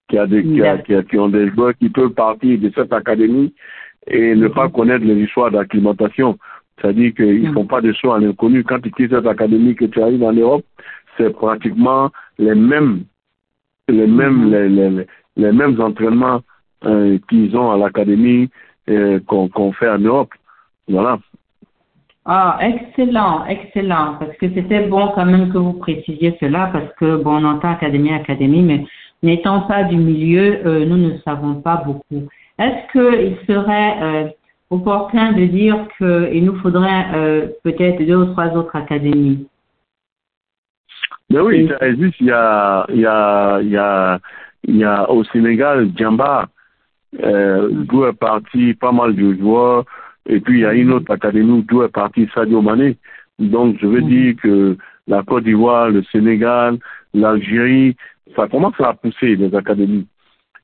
qui, 0.08 0.18
a 0.18 0.26
des, 0.26 0.42
qui, 0.42 0.62
qui, 1.08 1.18
ont 1.18 1.28
des 1.28 1.50
joueurs 1.50 1.74
qui 1.78 1.90
peuvent 1.90 2.10
partir 2.10 2.58
de 2.58 2.70
cette 2.74 2.92
académie 2.92 3.54
et 4.06 4.34
ne 4.34 4.48
pas 4.48 4.68
connaître 4.68 5.04
les 5.04 5.22
histoires 5.22 5.50
d'acclimatation. 5.50 6.38
C'est-à-dire 6.80 7.14
qu'ils 7.14 7.48
ne 7.48 7.52
font 7.52 7.66
pas 7.66 7.80
de 7.80 7.92
choix 7.92 8.16
à 8.16 8.18
l'inconnu. 8.18 8.64
Quand 8.64 8.80
tu 8.80 8.90
quittes 8.90 9.10
cette 9.10 9.26
académie 9.26 9.74
que 9.74 9.84
tu 9.84 10.00
arrives 10.00 10.22
en 10.22 10.32
Europe, 10.32 10.64
c'est 11.16 11.30
pratiquement 11.30 12.10
les 12.38 12.54
mêmes, 12.54 13.04
les 13.88 14.06
mêmes, 14.06 14.50
les, 14.50 14.68
les, 14.68 15.06
les 15.36 15.52
mêmes 15.52 15.80
entraînements 15.80 16.40
euh, 16.86 17.18
qu'ils 17.28 17.56
ont 17.56 17.70
à 17.70 17.76
l'académie 17.76 18.50
euh, 18.88 19.20
qu'on 19.26 19.72
fait 19.72 19.88
en 19.88 19.98
Europe. 19.98 20.32
Voilà. 20.88 21.18
Ah, 22.26 22.58
excellent, 22.62 23.44
excellent, 23.46 24.16
parce 24.18 24.34
que 24.38 24.48
c'était 24.54 24.86
bon 24.86 25.08
quand 25.14 25.26
même 25.26 25.52
que 25.52 25.58
vous 25.58 25.74
précisiez 25.74 26.34
cela, 26.40 26.70
parce 26.72 26.90
que 26.98 27.16
bon, 27.16 27.42
on 27.42 27.44
entend 27.44 27.72
académie, 27.72 28.14
académie, 28.14 28.62
mais 28.62 28.86
n'étant 29.22 29.62
pas 29.62 29.84
du 29.84 29.96
milieu, 29.96 30.66
euh, 30.66 30.86
nous 30.86 30.96
ne 30.96 31.18
savons 31.18 31.56
pas 31.56 31.76
beaucoup. 31.84 32.26
Est-ce 32.58 32.92
qu'il 32.92 33.36
serait 33.46 34.02
euh, 34.02 34.28
opportun 34.70 35.32
de 35.32 35.44
dire 35.44 35.86
qu'il 35.98 36.44
nous 36.46 36.56
faudrait 36.60 37.06
euh, 37.14 37.48
peut-être 37.62 38.02
deux 38.06 38.16
ou 38.16 38.32
trois 38.32 38.48
autres 38.56 38.74
académies? 38.74 39.46
Mais 41.28 41.40
oui, 41.40 41.68
ça 41.68 41.86
existe. 41.88 42.20
Il 42.20 42.26
y 42.28 42.32
a, 42.32 42.86
il 42.88 43.00
y 43.00 43.06
a, 43.06 43.60
il 43.60 43.70
y 43.70 43.76
a, 43.76 44.18
il 44.66 44.76
y 44.76 44.84
a 44.84 45.10
au 45.10 45.24
Sénégal, 45.24 45.90
Djamba, 45.94 46.48
euh, 47.22 47.68
d'où 47.70 48.04
est 48.04 48.18
parti 48.18 48.74
pas 48.74 48.92
mal 48.92 49.14
de 49.14 49.34
joueurs 49.34 49.84
et 50.26 50.40
puis, 50.40 50.58
il 50.58 50.60
y 50.62 50.66
a 50.66 50.74
une 50.74 50.92
autre 50.92 51.12
académie 51.12 51.64
où 51.70 51.82
est 51.82 51.88
parti 51.88 52.28
Sadio 52.34 52.62
Mané. 52.62 52.96
Donc, 53.38 53.76
je 53.80 53.86
veux 53.86 54.00
mhm. 54.00 54.08
dire 54.08 54.34
que 54.42 54.76
la 55.06 55.22
Côte 55.22 55.44
d'Ivoire, 55.44 55.90
le 55.90 56.02
Sénégal, 56.04 56.78
l'Algérie, 57.12 57.96
ça 58.34 58.48
commence 58.48 58.80
à 58.80 58.94
pousser 58.94 59.36
les 59.36 59.54
académies. 59.54 60.06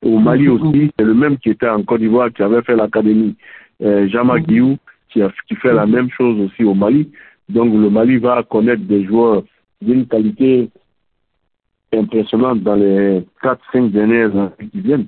Au 0.01 0.17
Mali 0.17 0.47
mhm. 0.47 0.53
aussi, 0.53 0.91
c'est 0.97 1.05
le 1.05 1.13
même 1.13 1.37
qui 1.37 1.49
était 1.49 1.69
en 1.69 1.83
Côte 1.83 2.01
d'Ivoire 2.01 2.31
qui 2.33 2.41
avait 2.41 2.63
fait 2.63 2.75
l'académie. 2.75 3.35
Euh, 3.83 4.07
Jama 4.07 4.37
mhm. 4.37 4.45
Guiou, 4.45 4.77
qui, 5.09 5.21
a, 5.21 5.31
qui 5.47 5.55
fait 5.55 5.73
la 5.73 5.85
même 5.85 6.09
chose 6.09 6.39
aussi 6.39 6.63
au 6.63 6.73
Mali. 6.73 7.11
Donc, 7.49 7.73
le 7.73 7.89
Mali 7.89 8.17
va 8.17 8.41
connaître 8.43 8.83
des 8.83 9.05
joueurs 9.05 9.43
d'une 9.81 10.07
qualité 10.07 10.69
impressionnante 11.93 12.61
dans 12.61 12.75
les 12.75 13.21
4-5 13.43 13.91
dernières 13.91 14.31
années 14.31 14.69
qui 14.71 14.79
viennent. 14.79 15.07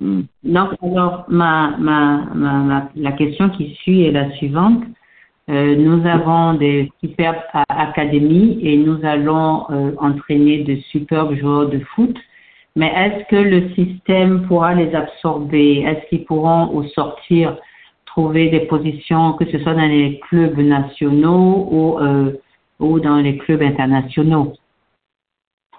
Hmm. 0.00 0.22
Donc, 0.42 0.70
alors, 0.82 1.24
ma, 1.28 1.76
ma, 1.78 2.24
ma, 2.34 2.90
la 2.96 3.12
question 3.12 3.48
qui 3.50 3.74
suit 3.82 4.02
est 4.02 4.12
la 4.12 4.30
suivante. 4.32 4.82
Euh, 5.50 5.76
nous 5.76 6.06
avons 6.06 6.54
des 6.54 6.90
superbes 7.00 7.36
académies 7.68 8.58
et 8.62 8.76
nous 8.78 8.98
allons 9.04 9.66
euh, 9.70 9.92
entraîner 9.98 10.64
de 10.64 10.76
superbes 10.90 11.34
joueurs 11.34 11.68
de 11.68 11.80
foot. 11.94 12.16
Mais 12.76 12.92
est-ce 12.96 13.28
que 13.28 13.36
le 13.36 13.68
système 13.74 14.46
pourra 14.46 14.74
les 14.74 14.94
absorber? 14.94 15.82
Est-ce 15.82 16.08
qu'ils 16.08 16.24
pourront 16.24 16.74
au 16.74 16.82
sortir 16.88 17.56
trouver 18.06 18.48
des 18.48 18.60
positions, 18.60 19.34
que 19.34 19.44
ce 19.50 19.58
soit 19.58 19.74
dans 19.74 19.86
les 19.86 20.20
clubs 20.28 20.58
nationaux 20.58 21.68
ou, 21.70 21.98
euh, 21.98 22.32
ou 22.80 22.98
dans 22.98 23.16
les 23.16 23.36
clubs 23.38 23.62
internationaux? 23.62 24.54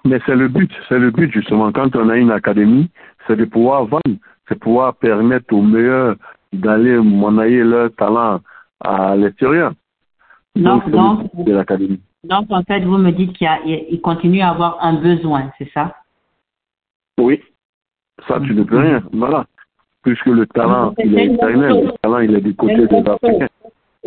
Mais 0.04 0.20
c'est 0.24 0.36
le 0.36 0.48
but, 0.48 0.70
c'est 0.88 0.98
le 0.98 1.10
but 1.10 1.32
justement. 1.32 1.72
Quand 1.72 1.96
on 1.96 2.08
a 2.08 2.16
une 2.16 2.30
académie, 2.30 2.88
c'est 3.26 3.36
de 3.36 3.44
pouvoir 3.44 3.84
vendre, 3.84 4.18
c'est 4.48 4.58
pouvoir 4.58 4.94
permettre 4.94 5.54
aux 5.54 5.62
meilleurs 5.62 6.16
d'aller 6.52 6.96
monnayer 6.98 7.62
leur 7.62 7.94
talent 7.94 8.40
à 8.80 9.16
l'extérieur. 9.16 9.72
Donc, 10.54 10.88
donc, 10.90 11.28
de 11.34 11.52
l'académie. 11.52 12.00
Donc, 12.24 12.46
en 12.50 12.62
fait, 12.62 12.80
vous 12.80 12.98
me 12.98 13.12
dites 13.12 13.36
qu'il 13.36 14.00
continue 14.00 14.40
à 14.40 14.50
avoir 14.50 14.78
un 14.80 14.94
besoin, 14.94 15.50
c'est 15.58 15.70
ça? 15.72 15.94
Oui. 17.18 17.40
Ça, 18.26 18.40
tu 18.40 18.54
ne 18.54 18.62
peux 18.62 18.78
rien. 18.78 19.02
Voilà. 19.12 19.44
Puisque 20.02 20.26
le 20.26 20.46
talent, 20.46 20.94
il 20.98 21.18
est 21.18 21.26
éternel. 21.26 21.84
Le 21.84 21.92
talent, 22.02 22.18
il 22.20 22.34
est 22.34 22.40
du 22.40 22.54
côté 22.54 22.86
des 22.86 23.10
Africains. 23.10 23.48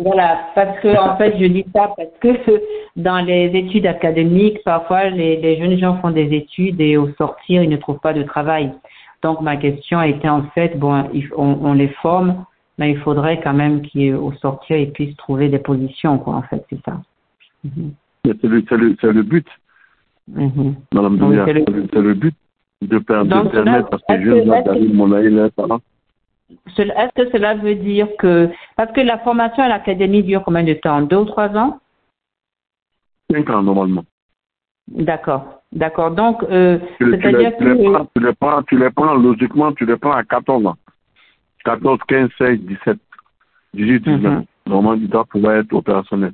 Voilà, 0.02 0.38
parce 0.54 0.80
que 0.80 0.98
en 0.98 1.16
fait, 1.18 1.36
je 1.38 1.44
dis 1.44 1.64
ça 1.74 1.92
parce 1.94 2.08
que 2.20 2.62
dans 2.96 3.20
les 3.24 3.50
études 3.54 3.86
académiques, 3.86 4.62
parfois 4.64 5.10
les, 5.10 5.36
les, 5.36 5.58
jeunes 5.58 5.78
gens 5.78 5.98
font 6.00 6.10
des 6.10 6.34
études 6.34 6.80
et 6.80 6.96
au 6.96 7.12
sortir, 7.18 7.62
ils 7.62 7.68
ne 7.68 7.76
trouvent 7.76 8.00
pas 8.00 8.14
de 8.14 8.22
travail. 8.22 8.72
Donc 9.22 9.40
ma 9.40 9.56
question 9.56 10.00
était 10.02 10.28
en 10.28 10.44
fait, 10.54 10.78
bon, 10.78 11.08
on, 11.36 11.58
on 11.62 11.72
les 11.74 11.88
forme, 12.02 12.44
mais 12.78 12.92
il 12.92 12.98
faudrait 12.98 13.40
quand 13.42 13.52
même 13.52 13.82
qu'au 13.82 14.32
sortir, 14.40 14.76
ils 14.78 14.92
puissent 14.92 15.16
trouver 15.16 15.48
des 15.48 15.58
positions, 15.58 16.18
quoi, 16.18 16.36
en 16.36 16.42
fait, 16.42 16.64
c'est 16.70 16.82
ça. 16.84 17.00
Mhm. 17.64 17.92
C'est 18.24 18.42
le, 18.42 18.64
le, 18.70 19.12
le, 19.12 19.22
but. 19.22 19.46
Mhm. 20.28 20.76
Madame 20.92 21.44
c'est 21.46 21.52
le, 22.00 22.14
but 22.14 22.34
de, 22.82 22.98
permettre 22.98 23.94
à 23.94 23.98
ces 24.08 24.22
jeunes 24.22 24.48
d'aller 24.48 24.88
monnayer 24.88 25.30
leur 25.30 25.52
talent. 25.52 25.80
Est-ce 26.78 27.14
que 27.14 27.30
cela 27.30 27.54
veut 27.54 27.74
dire 27.74 28.08
que 28.18 28.48
parce 28.76 28.92
que 28.92 29.00
la 29.00 29.18
formation 29.18 29.62
à 29.62 29.68
l'académie 29.68 30.22
dure 30.22 30.42
combien 30.44 30.64
de 30.64 30.74
temps? 30.74 31.02
Deux 31.02 31.18
ou 31.18 31.24
trois 31.24 31.48
ans? 31.56 31.78
Cinq 33.30 33.48
ans 33.50 33.62
normalement. 33.62 34.04
D'accord, 34.90 35.62
d'accord. 35.72 36.10
Donc, 36.10 36.42
euh, 36.42 36.78
c'est-à-dire 36.98 37.56
que 37.56 37.64
tu 37.64 38.20
les, 38.20 38.32
prends, 38.34 38.62
tu 38.64 38.78
les 38.78 38.90
prends 38.90 39.14
logiquement, 39.14 39.72
tu 39.72 39.86
les 39.86 39.96
prends 39.96 40.12
à 40.12 40.24
14 40.24 40.66
ans. 40.66 40.76
14, 41.64 41.98
15, 42.08 42.28
16, 42.38 42.60
17, 42.60 42.98
18, 43.74 44.00
19. 44.00 44.44
Normalement, 44.66 45.00
tu 45.00 45.08
dois 45.08 45.24
pouvoir 45.24 45.56
être 45.56 45.72
opérationnel. 45.72 46.32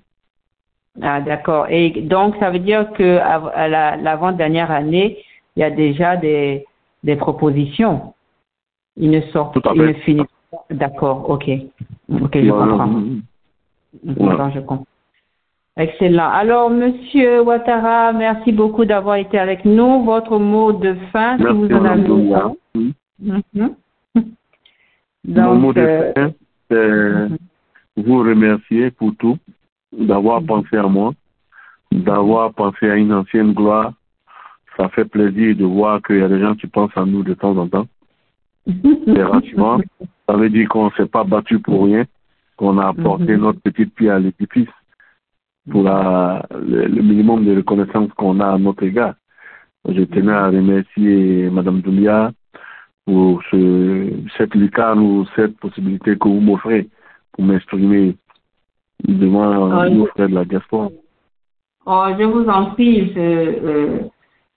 Ah, 1.02 1.20
d'accord. 1.20 1.66
Et 1.68 1.90
donc, 1.90 2.36
ça 2.40 2.50
veut 2.50 2.58
dire 2.58 2.90
que 2.92 3.18
à 3.18 3.96
l'avant-dernière 3.98 4.70
année, 4.70 5.18
il 5.54 5.60
y 5.60 5.62
a 5.62 5.70
déjà 5.70 6.16
des, 6.16 6.64
des 7.04 7.16
propositions. 7.16 8.14
Il 8.96 9.10
ne 9.10 9.20
sort, 9.32 9.52
il 9.74 9.82
ne 9.82 9.92
finit 9.92 10.24
pas. 10.50 10.64
D'accord, 10.70 11.28
ok. 11.28 11.50
Ok, 12.22 12.38
je 12.38 12.50
comprends. 12.50 13.02
Voilà. 14.04 14.50
je 14.54 14.60
comprends. 14.60 14.86
Excellent. 15.78 16.30
Alors, 16.30 16.70
Monsieur 16.70 17.42
Ouattara, 17.42 18.12
merci 18.14 18.50
beaucoup 18.50 18.86
d'avoir 18.86 19.16
été 19.16 19.38
avec 19.38 19.66
nous. 19.66 20.04
Votre 20.04 20.38
mot 20.38 20.72
de 20.72 20.94
fin, 21.12 21.36
si 21.36 21.44
vous 21.44 21.68
en 21.68 21.84
avez 21.84 22.34
un. 22.34 22.54
Mm 22.74 23.40
Mon 25.28 25.54
mot 25.56 25.72
de 25.72 25.80
euh, 25.80 26.12
fin, 26.14 26.32
c'est 26.70 27.28
mhm. 27.28 27.36
vous 27.96 28.18
remercier 28.20 28.90
pour 28.92 29.14
tout, 29.16 29.36
d'avoir 29.92 30.40
mhm. 30.40 30.46
pensé 30.46 30.76
à 30.76 30.84
moi, 30.84 31.12
d'avoir 31.92 32.54
pensé 32.54 32.88
à 32.88 32.96
une 32.96 33.12
ancienne 33.12 33.52
gloire. 33.52 33.92
Ça 34.78 34.88
fait 34.90 35.04
plaisir 35.04 35.56
de 35.56 35.64
voir 35.64 36.00
qu'il 36.02 36.18
y 36.18 36.22
a 36.22 36.28
des 36.28 36.40
gens 36.40 36.54
qui 36.54 36.68
pensent 36.68 36.96
à 36.96 37.04
nous 37.04 37.22
de 37.22 37.34
temps 37.34 37.56
en 37.56 37.68
temps. 37.68 37.86
Ça 40.26 40.32
veut 40.36 40.50
dire 40.50 40.68
qu'on 40.68 40.86
ne 40.86 40.90
s'est 40.96 41.06
pas 41.06 41.24
battu 41.24 41.58
pour 41.58 41.84
rien, 41.84 42.04
qu'on 42.56 42.78
a 42.78 42.88
apporté 42.88 43.36
mhm. 43.36 43.42
notre 43.42 43.60
petite 43.60 43.94
pierre 43.94 44.14
à 44.14 44.18
l'édifice 44.18 44.68
pour 45.70 45.82
la, 45.82 46.44
le, 46.50 46.88
minimum 47.02 47.44
de 47.44 47.56
reconnaissance 47.56 48.10
qu'on 48.16 48.40
a 48.40 48.52
à 48.52 48.58
notre 48.58 48.82
égard. 48.84 49.14
Je 49.88 50.02
tenais 50.02 50.32
à 50.32 50.46
remercier 50.48 51.48
Madame 51.50 51.80
Doulia 51.80 52.32
pour 53.04 53.42
ce, 53.50 54.08
cette 54.36 54.54
lucarne 54.54 55.00
ou 55.00 55.26
cette 55.36 55.56
possibilité 55.58 56.16
que 56.18 56.28
vous 56.28 56.40
m'offrez 56.40 56.88
pour 57.32 57.44
m'exprimer 57.44 58.16
devant 59.06 59.84
Oh, 59.86 59.88
nos 59.88 60.06
je- 60.06 60.10
frères 60.10 60.28
de 60.28 60.34
la 60.34 60.44
diaspora. 60.44 60.88
Oh, 61.86 62.06
je 62.18 62.24
vous 62.24 62.48
en 62.48 62.66
prie, 62.70 63.12
je, 63.14 63.20
euh, 63.20 63.98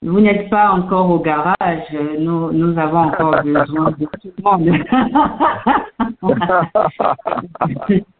vous 0.01 0.19
n'êtes 0.19 0.49
pas 0.49 0.71
encore 0.71 1.11
au 1.11 1.19
garage. 1.19 1.55
Nous, 2.17 2.51
nous 2.51 2.77
avons 2.77 2.99
encore 2.99 3.43
besoin 3.43 3.91
de 3.91 4.05
tout 4.05 4.31
le 4.37 4.43
monde. 4.43 4.71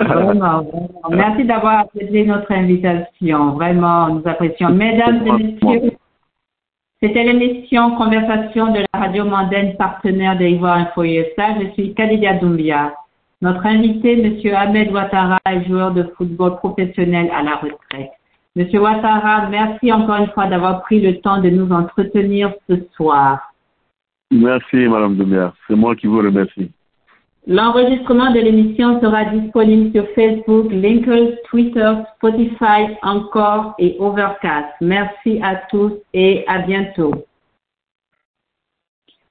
Vraiment, 0.00 0.62
vraiment. 0.62 0.90
Merci 1.10 1.44
d'avoir 1.44 1.80
accepté 1.80 2.24
notre 2.24 2.50
invitation. 2.52 3.52
Vraiment, 3.52 4.08
nous 4.08 4.22
apprécions. 4.24 4.70
Mesdames 4.70 5.26
et 5.26 5.32
messieurs, 5.32 5.92
c'était 7.00 7.24
l'émission 7.24 7.96
Conversation 7.96 8.72
de 8.72 8.80
la 8.92 9.00
radio 9.00 9.24
mondaine 9.24 9.76
partenaire 9.76 10.38
de 10.38 10.44
Ivoire 10.44 10.78
Info 10.78 11.04
USA. 11.04 11.60
Je 11.60 11.70
suis 11.74 11.94
Kadidia 11.94 12.34
Doumbia. 12.34 12.94
Notre 13.42 13.66
invité, 13.66 14.12
M. 14.24 14.54
Ahmed 14.54 14.90
Ouattara, 14.90 15.38
est 15.46 15.64
joueur 15.68 15.92
de 15.92 16.04
football 16.16 16.56
professionnel 16.56 17.30
à 17.34 17.42
la 17.42 17.56
retraite. 17.56 18.10
Monsieur 18.56 18.80
Ouattara, 18.80 19.48
merci 19.48 19.92
encore 19.92 20.16
une 20.16 20.30
fois 20.30 20.46
d'avoir 20.46 20.82
pris 20.82 21.00
le 21.00 21.20
temps 21.20 21.40
de 21.40 21.50
nous 21.50 21.70
entretenir 21.72 22.52
ce 22.68 22.76
soir. 22.96 23.52
Merci, 24.30 24.88
Madame 24.88 25.16
Demère. 25.16 25.52
C'est 25.68 25.76
moi 25.76 25.94
qui 25.94 26.06
vous 26.06 26.18
remercie. 26.18 26.70
L'enregistrement 27.46 28.30
de 28.30 28.40
l'émission 28.40 29.00
sera 29.02 29.26
disponible 29.26 29.92
sur 29.92 30.08
Facebook, 30.14 30.72
LinkedIn, 30.72 31.36
Twitter, 31.50 31.92
Spotify, 32.16 32.96
encore 33.02 33.74
et 33.78 33.96
Overcast. 33.98 34.68
Merci 34.80 35.40
à 35.42 35.56
tous 35.70 35.92
et 36.14 36.44
à 36.48 36.60
bientôt. 36.60 37.12